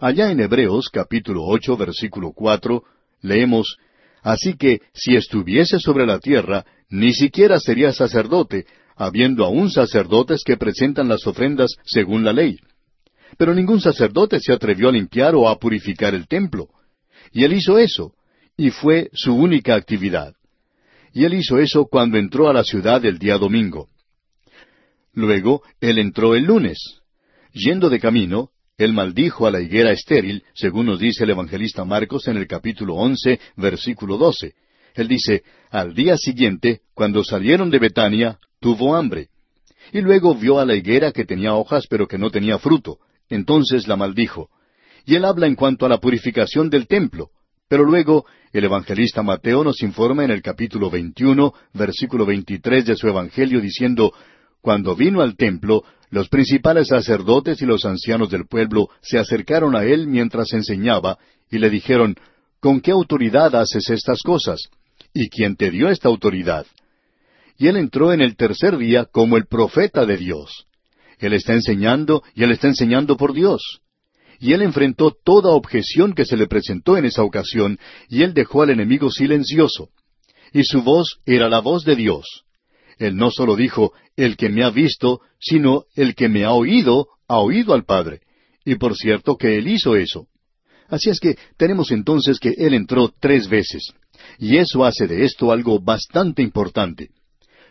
Allá 0.01 0.31
en 0.31 0.39
Hebreos 0.39 0.89
capítulo 0.91 1.43
ocho 1.45 1.77
versículo 1.77 2.31
cuatro 2.33 2.83
leemos 3.21 3.77
Así 4.23 4.55
que 4.55 4.81
si 4.95 5.15
estuviese 5.15 5.79
sobre 5.79 6.07
la 6.07 6.17
tierra, 6.17 6.65
ni 6.89 7.13
siquiera 7.13 7.59
sería 7.59 7.93
sacerdote, 7.93 8.65
habiendo 8.95 9.45
aún 9.45 9.69
sacerdotes 9.69 10.43
que 10.43 10.57
presentan 10.57 11.07
las 11.07 11.27
ofrendas 11.27 11.75
según 11.85 12.23
la 12.23 12.33
ley. 12.33 12.57
Pero 13.37 13.53
ningún 13.53 13.79
sacerdote 13.79 14.39
se 14.39 14.51
atrevió 14.51 14.89
a 14.89 14.91
limpiar 14.91 15.35
o 15.35 15.47
a 15.47 15.59
purificar 15.59 16.15
el 16.15 16.27
templo. 16.27 16.69
Y 17.31 17.43
él 17.43 17.53
hizo 17.53 17.77
eso, 17.77 18.15
y 18.57 18.71
fue 18.71 19.11
su 19.13 19.35
única 19.35 19.75
actividad. 19.75 20.33
Y 21.13 21.25
él 21.25 21.35
hizo 21.35 21.59
eso 21.59 21.85
cuando 21.85 22.17
entró 22.17 22.49
a 22.49 22.53
la 22.53 22.63
ciudad 22.63 23.05
el 23.05 23.19
día 23.19 23.37
domingo. 23.37 23.87
Luego, 25.13 25.61
él 25.79 25.99
entró 25.99 26.35
el 26.35 26.45
lunes. 26.45 27.01
Yendo 27.53 27.89
de 27.89 27.99
camino, 27.99 28.50
él 28.83 28.93
maldijo 28.93 29.47
a 29.47 29.51
la 29.51 29.61
higuera 29.61 29.91
estéril, 29.91 30.43
según 30.53 30.87
nos 30.87 30.99
dice 30.99 31.23
el 31.23 31.31
evangelista 31.31 31.85
Marcos 31.85 32.27
en 32.27 32.37
el 32.37 32.47
capítulo 32.47 32.95
once, 32.95 33.39
versículo 33.55 34.17
doce. 34.17 34.53
Él 34.93 35.07
dice, 35.07 35.43
al 35.69 35.93
día 35.93 36.17
siguiente, 36.17 36.81
cuando 36.93 37.23
salieron 37.23 37.69
de 37.69 37.79
Betania, 37.79 38.39
tuvo 38.59 38.95
hambre. 38.95 39.29
Y 39.93 40.01
luego 40.01 40.35
vio 40.35 40.59
a 40.59 40.65
la 40.65 40.75
higuera 40.75 41.11
que 41.11 41.25
tenía 41.25 41.53
hojas 41.53 41.85
pero 41.89 42.07
que 42.07 42.17
no 42.17 42.29
tenía 42.29 42.59
fruto. 42.59 42.99
Entonces 43.29 43.87
la 43.87 43.95
maldijo. 43.95 44.49
Y 45.05 45.15
él 45.15 45.25
habla 45.25 45.47
en 45.47 45.55
cuanto 45.55 45.85
a 45.85 45.89
la 45.89 45.99
purificación 45.99 46.69
del 46.69 46.87
templo. 46.87 47.29
Pero 47.67 47.85
luego 47.85 48.25
el 48.51 48.65
evangelista 48.65 49.23
Mateo 49.23 49.63
nos 49.63 49.81
informa 49.81 50.25
en 50.25 50.31
el 50.31 50.41
capítulo 50.41 50.89
veintiuno, 50.89 51.53
versículo 51.73 52.25
veintitrés 52.25 52.85
de 52.85 52.97
su 52.97 53.07
evangelio 53.07 53.61
diciendo, 53.61 54.13
Cuando 54.61 54.95
vino 54.95 55.21
al 55.21 55.35
templo, 55.35 55.83
los 56.09 56.29
principales 56.29 56.89
sacerdotes 56.89 57.61
y 57.61 57.65
los 57.65 57.85
ancianos 57.85 58.29
del 58.29 58.45
pueblo 58.45 58.89
se 59.01 59.17
acercaron 59.17 59.75
a 59.75 59.83
él 59.83 60.07
mientras 60.07 60.53
enseñaba 60.53 61.17
y 61.49 61.57
le 61.57 61.69
dijeron, 61.69 62.15
¿Con 62.61 62.79
qué 62.79 62.91
autoridad 62.91 63.55
haces 63.55 63.89
estas 63.89 64.21
cosas? 64.21 64.61
¿Y 65.13 65.29
quién 65.29 65.55
te 65.55 65.71
dio 65.71 65.89
esta 65.89 66.09
autoridad? 66.09 66.67
Y 67.57 67.67
él 67.67 67.77
entró 67.77 68.13
en 68.13 68.21
el 68.21 68.35
tercer 68.35 68.77
día 68.77 69.05
como 69.05 69.35
el 69.35 69.47
profeta 69.47 70.05
de 70.05 70.17
Dios. 70.17 70.67
Él 71.17 71.33
está 71.33 71.53
enseñando 71.53 72.21
y 72.35 72.43
él 72.43 72.51
está 72.51 72.67
enseñando 72.67 73.17
por 73.17 73.33
Dios. 73.33 73.81
Y 74.39 74.53
él 74.53 74.61
enfrentó 74.61 75.11
toda 75.11 75.51
objeción 75.51 76.13
que 76.13 76.25
se 76.25 76.37
le 76.37 76.47
presentó 76.47 76.97
en 76.97 77.05
esa 77.05 77.23
ocasión, 77.23 77.79
y 78.09 78.23
él 78.23 78.33
dejó 78.33 78.63
al 78.63 78.71
enemigo 78.71 79.09
silencioso. 79.11 79.89
Y 80.53 80.63
su 80.63 80.81
voz 80.81 81.19
era 81.25 81.49
la 81.49 81.59
voz 81.59 81.83
de 81.83 81.95
Dios. 81.95 82.43
Él 82.97 83.15
no 83.15 83.31
solo 83.31 83.55
dijo, 83.55 83.93
el 84.15 84.37
que 84.37 84.49
me 84.49 84.63
ha 84.63 84.69
visto, 84.69 85.21
sino 85.39 85.85
el 85.95 86.15
que 86.15 86.29
me 86.29 86.43
ha 86.43 86.51
oído, 86.51 87.07
ha 87.27 87.39
oído 87.39 87.73
al 87.73 87.85
Padre. 87.85 88.21
Y 88.65 88.75
por 88.75 88.95
cierto 88.95 89.37
que 89.37 89.57
Él 89.57 89.67
hizo 89.67 89.95
eso. 89.95 90.27
Así 90.87 91.09
es 91.09 91.19
que 91.19 91.37
tenemos 91.57 91.91
entonces 91.91 92.39
que 92.39 92.53
Él 92.57 92.73
entró 92.73 93.11
tres 93.19 93.47
veces. 93.47 93.93
Y 94.37 94.57
eso 94.57 94.83
hace 94.85 95.07
de 95.07 95.23
esto 95.23 95.51
algo 95.51 95.79
bastante 95.79 96.41
importante. 96.41 97.09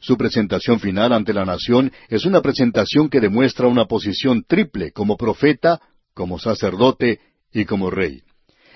Su 0.00 0.16
presentación 0.16 0.80
final 0.80 1.12
ante 1.12 1.34
la 1.34 1.44
nación 1.44 1.92
es 2.08 2.24
una 2.24 2.40
presentación 2.40 3.10
que 3.10 3.20
demuestra 3.20 3.68
una 3.68 3.84
posición 3.84 4.44
triple 4.46 4.92
como 4.92 5.16
profeta, 5.16 5.80
como 6.14 6.38
sacerdote 6.38 7.20
y 7.52 7.66
como 7.66 7.90
rey. 7.90 8.22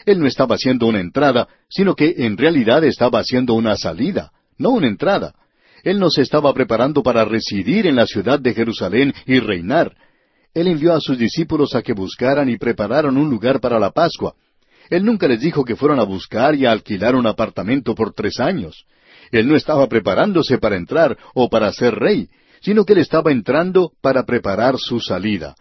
Él 0.04 0.20
no 0.20 0.26
estaba 0.26 0.56
haciendo 0.56 0.86
una 0.86 1.00
entrada, 1.00 1.48
sino 1.68 1.94
que 1.94 2.14
en 2.18 2.36
realidad 2.36 2.84
estaba 2.84 3.20
haciendo 3.20 3.54
una 3.54 3.76
salida, 3.76 4.32
no 4.58 4.70
una 4.70 4.88
entrada. 4.88 5.34
Él 5.84 5.98
no 5.98 6.08
se 6.10 6.22
estaba 6.22 6.52
preparando 6.54 7.02
para 7.02 7.26
residir 7.26 7.86
en 7.86 7.96
la 7.96 8.06
ciudad 8.06 8.40
de 8.40 8.54
Jerusalén 8.54 9.12
y 9.26 9.38
reinar. 9.38 9.94
Él 10.54 10.66
envió 10.66 10.94
a 10.94 11.00
sus 11.00 11.18
discípulos 11.18 11.74
a 11.74 11.82
que 11.82 11.92
buscaran 11.92 12.48
y 12.48 12.56
prepararan 12.56 13.18
un 13.18 13.28
lugar 13.28 13.60
para 13.60 13.78
la 13.78 13.90
Pascua. 13.90 14.34
Él 14.88 15.04
nunca 15.04 15.28
les 15.28 15.40
dijo 15.40 15.62
que 15.62 15.76
fueran 15.76 16.00
a 16.00 16.04
buscar 16.04 16.54
y 16.54 16.64
a 16.64 16.72
alquilar 16.72 17.14
un 17.14 17.26
apartamento 17.26 17.94
por 17.94 18.14
tres 18.14 18.40
años. 18.40 18.86
Él 19.30 19.46
no 19.46 19.56
estaba 19.56 19.86
preparándose 19.86 20.56
para 20.58 20.76
entrar 20.76 21.18
o 21.34 21.50
para 21.50 21.70
ser 21.72 21.94
rey, 21.94 22.28
sino 22.62 22.84
que 22.84 22.94
él 22.94 23.00
estaba 23.00 23.30
entrando 23.30 23.92
para 24.00 24.24
preparar 24.24 24.78
su 24.78 25.00
salida. 25.00 25.54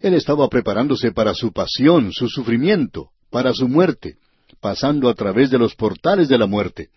Él 0.00 0.14
estaba 0.14 0.48
preparándose 0.48 1.12
para 1.12 1.34
su 1.34 1.52
pasión, 1.52 2.12
su 2.12 2.28
sufrimiento, 2.28 3.10
para 3.30 3.52
su 3.52 3.68
muerte, 3.68 4.16
pasando 4.60 5.10
a 5.10 5.14
través 5.14 5.50
de 5.50 5.58
los 5.58 5.74
portales 5.74 6.28
de 6.28 6.38
la 6.38 6.46
muerte 6.46 6.88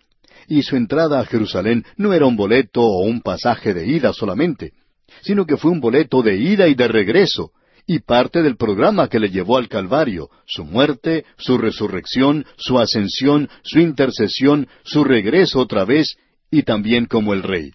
y 0.47 0.63
su 0.63 0.75
entrada 0.75 1.19
a 1.19 1.25
Jerusalén 1.25 1.85
no 1.97 2.13
era 2.13 2.25
un 2.25 2.35
boleto 2.35 2.81
o 2.81 3.03
un 3.03 3.21
pasaje 3.21 3.73
de 3.73 3.87
ida 3.87 4.13
solamente, 4.13 4.73
sino 5.21 5.45
que 5.45 5.57
fue 5.57 5.71
un 5.71 5.79
boleto 5.79 6.21
de 6.21 6.37
ida 6.37 6.67
y 6.67 6.75
de 6.75 6.87
regreso, 6.87 7.51
y 7.87 7.99
parte 7.99 8.43
del 8.43 8.55
programa 8.55 9.07
que 9.07 9.19
le 9.19 9.29
llevó 9.29 9.57
al 9.57 9.67
Calvario, 9.67 10.29
su 10.45 10.63
muerte, 10.63 11.25
su 11.37 11.57
resurrección, 11.57 12.45
su 12.57 12.77
ascensión, 12.77 13.49
su 13.63 13.79
intercesión, 13.79 14.67
su 14.83 15.03
regreso 15.03 15.59
otra 15.59 15.85
vez, 15.85 16.15
y 16.51 16.63
también 16.63 17.05
como 17.05 17.33
el 17.33 17.41
Rey. 17.41 17.71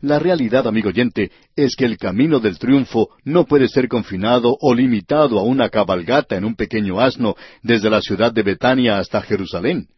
La 0.00 0.18
realidad, 0.18 0.66
amigo 0.66 0.90
oyente, 0.90 1.30
es 1.56 1.76
que 1.76 1.86
el 1.86 1.96
camino 1.96 2.38
del 2.38 2.58
triunfo 2.58 3.08
no 3.24 3.46
puede 3.46 3.68
ser 3.68 3.88
confinado 3.88 4.54
o 4.60 4.74
limitado 4.74 5.38
a 5.38 5.42
una 5.42 5.70
cabalgata 5.70 6.36
en 6.36 6.44
un 6.44 6.56
pequeño 6.56 7.00
asno 7.00 7.34
desde 7.62 7.88
la 7.88 8.02
ciudad 8.02 8.30
de 8.30 8.42
Betania 8.42 8.98
hasta 8.98 9.22
Jerusalén 9.22 9.88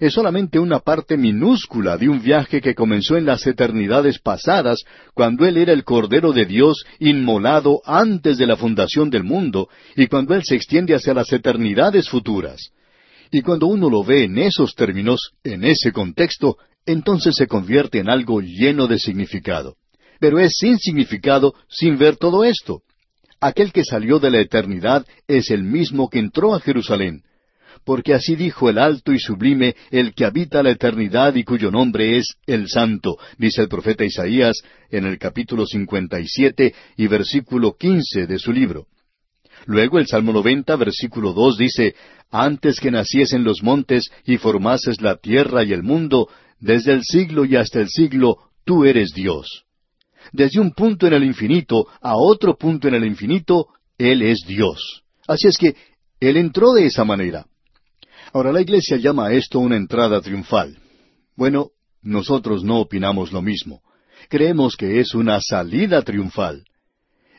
es 0.00 0.12
solamente 0.12 0.58
una 0.58 0.80
parte 0.80 1.16
minúscula 1.16 1.96
de 1.96 2.08
un 2.08 2.22
viaje 2.22 2.60
que 2.60 2.74
comenzó 2.74 3.16
en 3.16 3.26
las 3.26 3.46
eternidades 3.46 4.18
pasadas, 4.18 4.84
cuando 5.14 5.46
Él 5.46 5.56
era 5.56 5.72
el 5.72 5.84
Cordero 5.84 6.32
de 6.32 6.46
Dios 6.46 6.84
inmolado 6.98 7.80
antes 7.84 8.38
de 8.38 8.46
la 8.46 8.56
fundación 8.56 9.10
del 9.10 9.24
mundo, 9.24 9.68
y 9.96 10.06
cuando 10.06 10.34
Él 10.34 10.42
se 10.44 10.56
extiende 10.56 10.94
hacia 10.94 11.14
las 11.14 11.32
eternidades 11.32 12.08
futuras. 12.08 12.70
Y 13.30 13.42
cuando 13.42 13.66
uno 13.66 13.88
lo 13.88 14.04
ve 14.04 14.24
en 14.24 14.38
esos 14.38 14.74
términos, 14.74 15.32
en 15.42 15.64
ese 15.64 15.92
contexto, 15.92 16.56
entonces 16.84 17.34
se 17.36 17.46
convierte 17.46 17.98
en 17.98 18.10
algo 18.10 18.40
lleno 18.40 18.86
de 18.86 18.98
significado. 18.98 19.76
Pero 20.20 20.38
es 20.38 20.54
sin 20.58 20.78
significado 20.78 21.54
sin 21.68 21.98
ver 21.98 22.16
todo 22.16 22.44
esto. 22.44 22.82
Aquel 23.40 23.72
que 23.72 23.84
salió 23.84 24.18
de 24.18 24.30
la 24.30 24.40
eternidad 24.40 25.04
es 25.26 25.50
el 25.50 25.64
mismo 25.64 26.08
que 26.08 26.18
entró 26.18 26.54
a 26.54 26.60
Jerusalén 26.60 27.22
porque 27.84 28.14
así 28.14 28.36
dijo 28.36 28.70
el 28.70 28.78
alto 28.78 29.12
y 29.12 29.18
sublime, 29.18 29.74
el 29.90 30.14
que 30.14 30.24
habita 30.24 30.62
la 30.62 30.70
eternidad 30.70 31.34
y 31.34 31.44
cuyo 31.44 31.70
nombre 31.70 32.16
es 32.18 32.34
el 32.46 32.68
Santo, 32.68 33.18
dice 33.38 33.62
el 33.62 33.68
profeta 33.68 34.04
Isaías 34.04 34.62
en 34.90 35.06
el 35.06 35.18
capítulo 35.18 35.66
57 35.66 36.74
y 36.96 37.06
versículo 37.06 37.76
15 37.76 38.26
de 38.26 38.38
su 38.38 38.52
libro. 38.52 38.86
Luego 39.66 39.98
el 39.98 40.06
Salmo 40.06 40.32
90, 40.32 40.74
versículo 40.76 41.32
2 41.32 41.58
dice, 41.58 41.94
Antes 42.30 42.80
que 42.80 42.90
naciesen 42.90 43.44
los 43.44 43.62
montes 43.62 44.10
y 44.24 44.38
formases 44.38 45.00
la 45.00 45.16
tierra 45.16 45.62
y 45.64 45.72
el 45.72 45.82
mundo, 45.82 46.28
desde 46.58 46.92
el 46.92 47.02
siglo 47.02 47.44
y 47.44 47.56
hasta 47.56 47.80
el 47.80 47.88
siglo, 47.88 48.38
tú 48.64 48.84
eres 48.84 49.12
Dios. 49.12 49.64
Desde 50.32 50.60
un 50.60 50.72
punto 50.72 51.06
en 51.06 51.14
el 51.14 51.24
infinito 51.24 51.86
a 52.00 52.16
otro 52.16 52.56
punto 52.56 52.88
en 52.88 52.94
el 52.94 53.04
infinito, 53.04 53.66
Él 53.98 54.22
es 54.22 54.44
Dios. 54.46 55.02
Así 55.26 55.48
es 55.48 55.58
que 55.58 55.74
Él 56.20 56.36
entró 56.36 56.72
de 56.72 56.86
esa 56.86 57.04
manera. 57.04 57.46
Ahora 58.32 58.50
la 58.50 58.62
Iglesia 58.62 58.96
llama 58.96 59.32
esto 59.32 59.58
una 59.58 59.76
entrada 59.76 60.20
triunfal. 60.22 60.78
Bueno, 61.36 61.68
nosotros 62.00 62.64
no 62.64 62.80
opinamos 62.80 63.30
lo 63.30 63.42
mismo. 63.42 63.82
Creemos 64.30 64.74
que 64.76 65.00
es 65.00 65.14
una 65.14 65.38
salida 65.40 66.00
triunfal. 66.00 66.64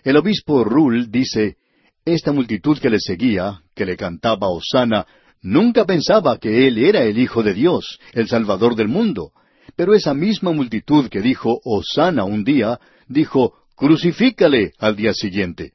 El 0.03 0.17
obispo 0.17 0.63
Rull 0.63 1.09
dice, 1.09 1.57
esta 2.05 2.31
multitud 2.31 2.77
que 2.77 2.91
le 2.91 2.99
seguía, 2.99 3.61
que 3.73 3.85
le 3.85 3.97
cantaba 3.97 4.49
Osana, 4.49 5.07
nunca 5.41 5.85
pensaba 5.85 6.37
que 6.37 6.67
él 6.67 6.77
era 6.77 7.03
el 7.03 7.17
Hijo 7.17 7.41
de 7.41 7.55
Dios, 7.55 7.99
el 8.11 8.27
Salvador 8.27 8.75
del 8.75 8.87
mundo. 8.87 9.31
Pero 9.75 9.95
esa 9.95 10.13
misma 10.13 10.51
multitud 10.51 11.09
que 11.09 11.21
dijo 11.21 11.59
Osana 11.63 12.23
un 12.23 12.43
día, 12.43 12.79
dijo 13.07 13.55
Crucifícale 13.75 14.73
al 14.77 14.95
día 14.95 15.13
siguiente. 15.13 15.71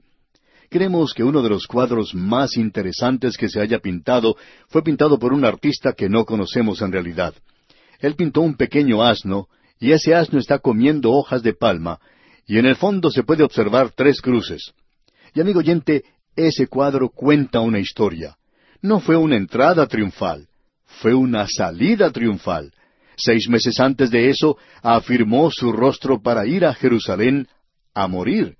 Creemos 0.71 1.15
que 1.15 1.25
uno 1.25 1.43
de 1.43 1.49
los 1.49 1.67
cuadros 1.67 2.15
más 2.15 2.57
interesantes 2.57 3.37
que 3.37 3.49
se 3.49 3.61
haya 3.61 3.79
pintado 3.79 4.37
fue 4.69 4.83
pintado 4.83 5.19
por 5.19 5.33
un 5.33 5.45
artista 5.45 5.95
que 5.95 6.09
no 6.11 6.27
conocemos 6.27 6.83
en 6.83 6.93
realidad. 6.93 7.35
Él 8.01 8.15
pintó 8.17 8.43
un 8.43 8.55
pequeño 8.55 9.03
asno, 9.03 9.49
y 9.81 9.93
ese 9.93 10.15
asno 10.15 10.39
está 10.39 10.59
comiendo 10.59 11.13
hojas 11.13 11.43
de 11.43 11.55
palma, 11.55 11.99
y 12.47 12.59
en 12.59 12.67
el 12.67 12.77
fondo 12.77 13.11
se 13.11 13.23
puede 13.23 13.45
observar 13.45 13.93
tres 13.95 14.21
cruces. 14.21 14.73
Y 15.35 15.41
amigo 15.41 15.61
oyente, 15.61 16.05
ese 16.37 16.67
cuadro 16.67 17.09
cuenta 17.09 17.61
una 17.61 17.79
historia. 17.79 18.37
No 18.83 19.01
fue 19.01 19.17
una 19.17 19.37
entrada 19.37 19.87
triunfal, 19.87 20.49
fue 20.85 21.15
una 21.15 21.47
salida 21.49 22.11
triunfal. 22.11 22.73
Seis 23.17 23.49
meses 23.49 23.81
antes 23.81 24.11
de 24.11 24.31
eso, 24.31 24.57
afirmó 24.83 25.51
su 25.51 25.73
rostro 25.73 26.23
para 26.23 26.47
ir 26.47 26.65
a 26.65 26.75
Jerusalén 26.75 27.49
a 27.95 28.07
morir. 28.07 28.57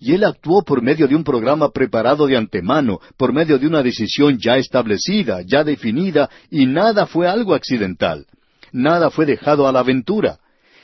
Y 0.00 0.14
él 0.14 0.24
actuó 0.24 0.62
por 0.62 0.82
medio 0.82 1.06
de 1.06 1.14
un 1.14 1.22
programa 1.22 1.70
preparado 1.70 2.26
de 2.26 2.36
antemano, 2.36 3.00
por 3.18 3.34
medio 3.34 3.58
de 3.58 3.66
una 3.66 3.82
decisión 3.82 4.38
ya 4.38 4.56
establecida, 4.56 5.42
ya 5.42 5.62
definida, 5.62 6.30
y 6.50 6.64
nada 6.64 7.06
fue 7.06 7.28
algo 7.28 7.54
accidental. 7.54 8.26
Nada 8.72 9.10
fue 9.10 9.26
dejado 9.26 9.68
a 9.68 9.72
la 9.72 9.80
aventura. 9.80 10.38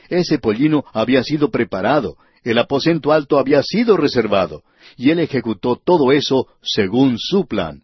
Ese 0.07 0.37
pollino 0.37 0.85
había 0.93 1.23
sido 1.23 1.49
preparado, 1.49 2.15
el 2.43 2.59
aposento 2.59 3.11
alto 3.11 3.39
había 3.39 3.63
sido 3.63 3.97
reservado, 3.97 4.61
y 4.95 5.09
él 5.09 5.19
ejecutó 5.19 5.75
todo 5.83 6.11
eso 6.11 6.47
según 6.61 7.17
su 7.17 7.47
plan. 7.47 7.81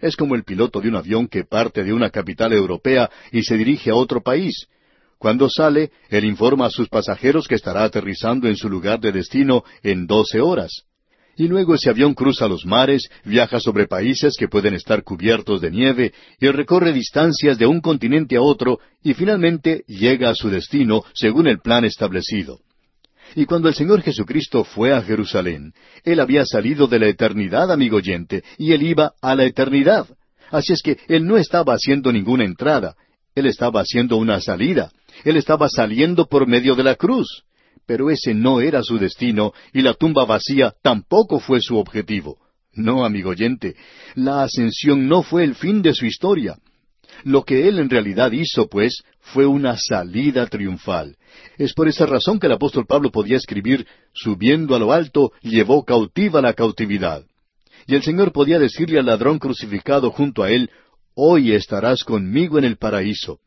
Es 0.00 0.16
como 0.16 0.34
el 0.34 0.44
piloto 0.44 0.80
de 0.80 0.88
un 0.88 0.96
avión 0.96 1.28
que 1.28 1.44
parte 1.44 1.84
de 1.84 1.92
una 1.92 2.10
capital 2.10 2.52
europea 2.52 3.10
y 3.30 3.42
se 3.42 3.56
dirige 3.56 3.90
a 3.90 3.94
otro 3.94 4.22
país. 4.22 4.66
Cuando 5.18 5.48
sale, 5.48 5.90
él 6.10 6.24
informa 6.24 6.66
a 6.66 6.70
sus 6.70 6.88
pasajeros 6.88 7.48
que 7.48 7.54
estará 7.54 7.84
aterrizando 7.84 8.48
en 8.48 8.56
su 8.56 8.68
lugar 8.68 9.00
de 9.00 9.12
destino 9.12 9.64
en 9.82 10.06
doce 10.06 10.40
horas. 10.40 10.84
Y 11.38 11.48
luego 11.48 11.74
ese 11.74 11.90
avión 11.90 12.14
cruza 12.14 12.48
los 12.48 12.64
mares, 12.64 13.10
viaja 13.24 13.60
sobre 13.60 13.86
países 13.86 14.36
que 14.38 14.48
pueden 14.48 14.72
estar 14.72 15.02
cubiertos 15.02 15.60
de 15.60 15.70
nieve 15.70 16.12
y 16.40 16.48
recorre 16.48 16.92
distancias 16.92 17.58
de 17.58 17.66
un 17.66 17.80
continente 17.80 18.36
a 18.36 18.42
otro 18.42 18.78
y 19.02 19.12
finalmente 19.12 19.84
llega 19.86 20.30
a 20.30 20.34
su 20.34 20.48
destino 20.48 21.02
según 21.12 21.46
el 21.46 21.60
plan 21.60 21.84
establecido. 21.84 22.60
Y 23.34 23.44
cuando 23.44 23.68
el 23.68 23.74
Señor 23.74 24.00
Jesucristo 24.02 24.64
fue 24.64 24.94
a 24.94 25.02
Jerusalén, 25.02 25.74
Él 26.04 26.20
había 26.20 26.46
salido 26.46 26.86
de 26.86 27.00
la 27.00 27.08
eternidad, 27.08 27.70
amigo 27.70 27.96
oyente, 27.98 28.42
y 28.56 28.72
Él 28.72 28.82
iba 28.82 29.12
a 29.20 29.34
la 29.34 29.44
eternidad. 29.44 30.06
Así 30.50 30.72
es 30.72 30.80
que 30.80 30.96
Él 31.08 31.26
no 31.26 31.36
estaba 31.36 31.74
haciendo 31.74 32.12
ninguna 32.12 32.44
entrada, 32.44 32.94
Él 33.34 33.46
estaba 33.46 33.80
haciendo 33.80 34.16
una 34.16 34.40
salida, 34.40 34.90
Él 35.24 35.36
estaba 35.36 35.68
saliendo 35.68 36.26
por 36.26 36.46
medio 36.46 36.74
de 36.74 36.84
la 36.84 36.94
cruz. 36.94 37.44
Pero 37.86 38.10
ese 38.10 38.34
no 38.34 38.60
era 38.60 38.82
su 38.82 38.98
destino, 38.98 39.52
y 39.72 39.82
la 39.82 39.94
tumba 39.94 40.24
vacía 40.24 40.74
tampoco 40.82 41.38
fue 41.38 41.60
su 41.60 41.76
objetivo. 41.76 42.38
No, 42.74 43.04
amigo 43.04 43.30
oyente, 43.30 43.74
la 44.14 44.42
ascensión 44.42 45.08
no 45.08 45.22
fue 45.22 45.44
el 45.44 45.54
fin 45.54 45.82
de 45.82 45.94
su 45.94 46.04
historia. 46.04 46.58
Lo 47.24 47.44
que 47.44 47.68
él 47.68 47.78
en 47.78 47.88
realidad 47.88 48.32
hizo, 48.32 48.68
pues, 48.68 49.02
fue 49.20 49.46
una 49.46 49.76
salida 49.76 50.46
triunfal. 50.46 51.16
Es 51.58 51.72
por 51.72 51.88
esa 51.88 52.06
razón 52.06 52.38
que 52.38 52.46
el 52.46 52.52
apóstol 52.52 52.86
Pablo 52.86 53.10
podía 53.10 53.36
escribir, 53.36 53.86
subiendo 54.12 54.74
a 54.74 54.78
lo 54.78 54.92
alto, 54.92 55.32
llevó 55.42 55.84
cautiva 55.84 56.42
la 56.42 56.52
cautividad. 56.52 57.24
Y 57.86 57.94
el 57.94 58.02
Señor 58.02 58.32
podía 58.32 58.58
decirle 58.58 58.98
al 58.98 59.06
ladrón 59.06 59.38
crucificado 59.38 60.10
junto 60.10 60.42
a 60.42 60.50
él, 60.50 60.70
hoy 61.14 61.52
estarás 61.52 62.04
conmigo 62.04 62.58
en 62.58 62.64
el 62.64 62.76
paraíso. 62.76 63.40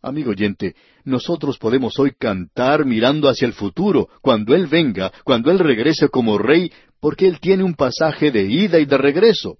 Amigo 0.00 0.30
oyente, 0.30 0.74
nosotros 1.04 1.58
podemos 1.58 1.98
hoy 1.98 2.12
cantar 2.12 2.84
mirando 2.84 3.28
hacia 3.28 3.46
el 3.46 3.52
futuro, 3.52 4.08
cuando 4.22 4.54
Él 4.54 4.66
venga, 4.66 5.12
cuando 5.24 5.50
Él 5.50 5.58
regrese 5.58 6.08
como 6.08 6.38
Rey, 6.38 6.72
porque 7.00 7.26
Él 7.26 7.40
tiene 7.40 7.64
un 7.64 7.74
pasaje 7.74 8.30
de 8.30 8.44
ida 8.44 8.78
y 8.78 8.84
de 8.84 8.98
regreso 8.98 9.58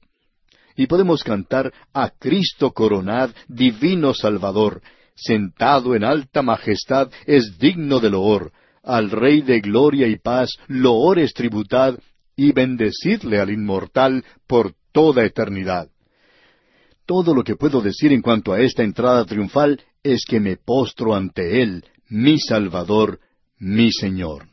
y 0.79 0.87
podemos 0.87 1.25
cantar 1.25 1.73
a 1.93 2.09
Cristo 2.09 2.71
coronad, 2.71 3.31
divino 3.49 4.15
Salvador, 4.15 4.81
sentado 5.17 5.97
en 5.97 6.05
alta 6.05 6.41
majestad, 6.41 7.11
es 7.27 7.59
digno 7.59 7.99
de 7.99 8.11
loor, 8.11 8.53
al 8.85 9.11
Rey 9.11 9.43
de 9.43 9.61
gloria 9.61 10.07
y 10.07 10.19
paz, 10.19 10.51
loores 10.69 11.35
tributad, 11.35 11.99
y 12.37 12.53
bendecirle 12.53 13.41
al 13.41 13.51
inmortal 13.51 14.25
por 14.47 14.73
toda 14.93 15.25
eternidad. 15.25 15.89
Todo 17.05 17.35
lo 17.35 17.43
que 17.43 17.57
puedo 17.57 17.81
decir 17.81 18.13
en 18.13 18.23
cuanto 18.23 18.53
a 18.53 18.61
esta 18.61 18.85
entrada 18.85 19.25
triunfal 19.25 19.81
es 20.03 20.25
que 20.25 20.41
me 20.41 20.57
postro 20.57 21.15
ante 21.15 21.63
Él, 21.63 21.85
mi 22.09 22.39
Salvador, 22.39 23.21
mi 23.59 23.93
Señor. 23.93 24.49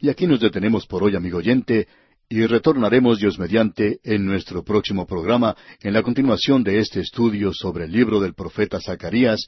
Y 0.00 0.08
aquí 0.08 0.26
nos 0.26 0.40
detenemos 0.40 0.86
por 0.86 1.02
hoy, 1.02 1.14
amigo 1.16 1.38
oyente, 1.38 1.86
y 2.28 2.46
retornaremos 2.46 3.18
Dios 3.18 3.38
mediante 3.38 3.98
en 4.04 4.24
nuestro 4.24 4.62
próximo 4.62 5.04
programa 5.04 5.56
en 5.82 5.92
la 5.92 6.02
continuación 6.02 6.62
de 6.62 6.78
este 6.78 7.00
estudio 7.00 7.52
sobre 7.52 7.86
el 7.86 7.92
libro 7.92 8.20
del 8.20 8.34
profeta 8.34 8.80
Zacarías. 8.80 9.46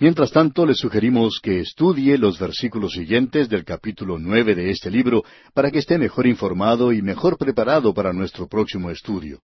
Mientras 0.00 0.32
tanto, 0.32 0.66
le 0.66 0.74
sugerimos 0.74 1.38
que 1.40 1.60
estudie 1.60 2.18
los 2.18 2.38
versículos 2.38 2.92
siguientes 2.92 3.48
del 3.48 3.64
capítulo 3.64 4.18
nueve 4.18 4.54
de 4.54 4.70
este 4.70 4.90
libro 4.90 5.22
para 5.54 5.70
que 5.70 5.78
esté 5.78 5.98
mejor 5.98 6.26
informado 6.26 6.92
y 6.92 7.00
mejor 7.00 7.38
preparado 7.38 7.94
para 7.94 8.12
nuestro 8.12 8.48
próximo 8.48 8.90
estudio. 8.90 9.40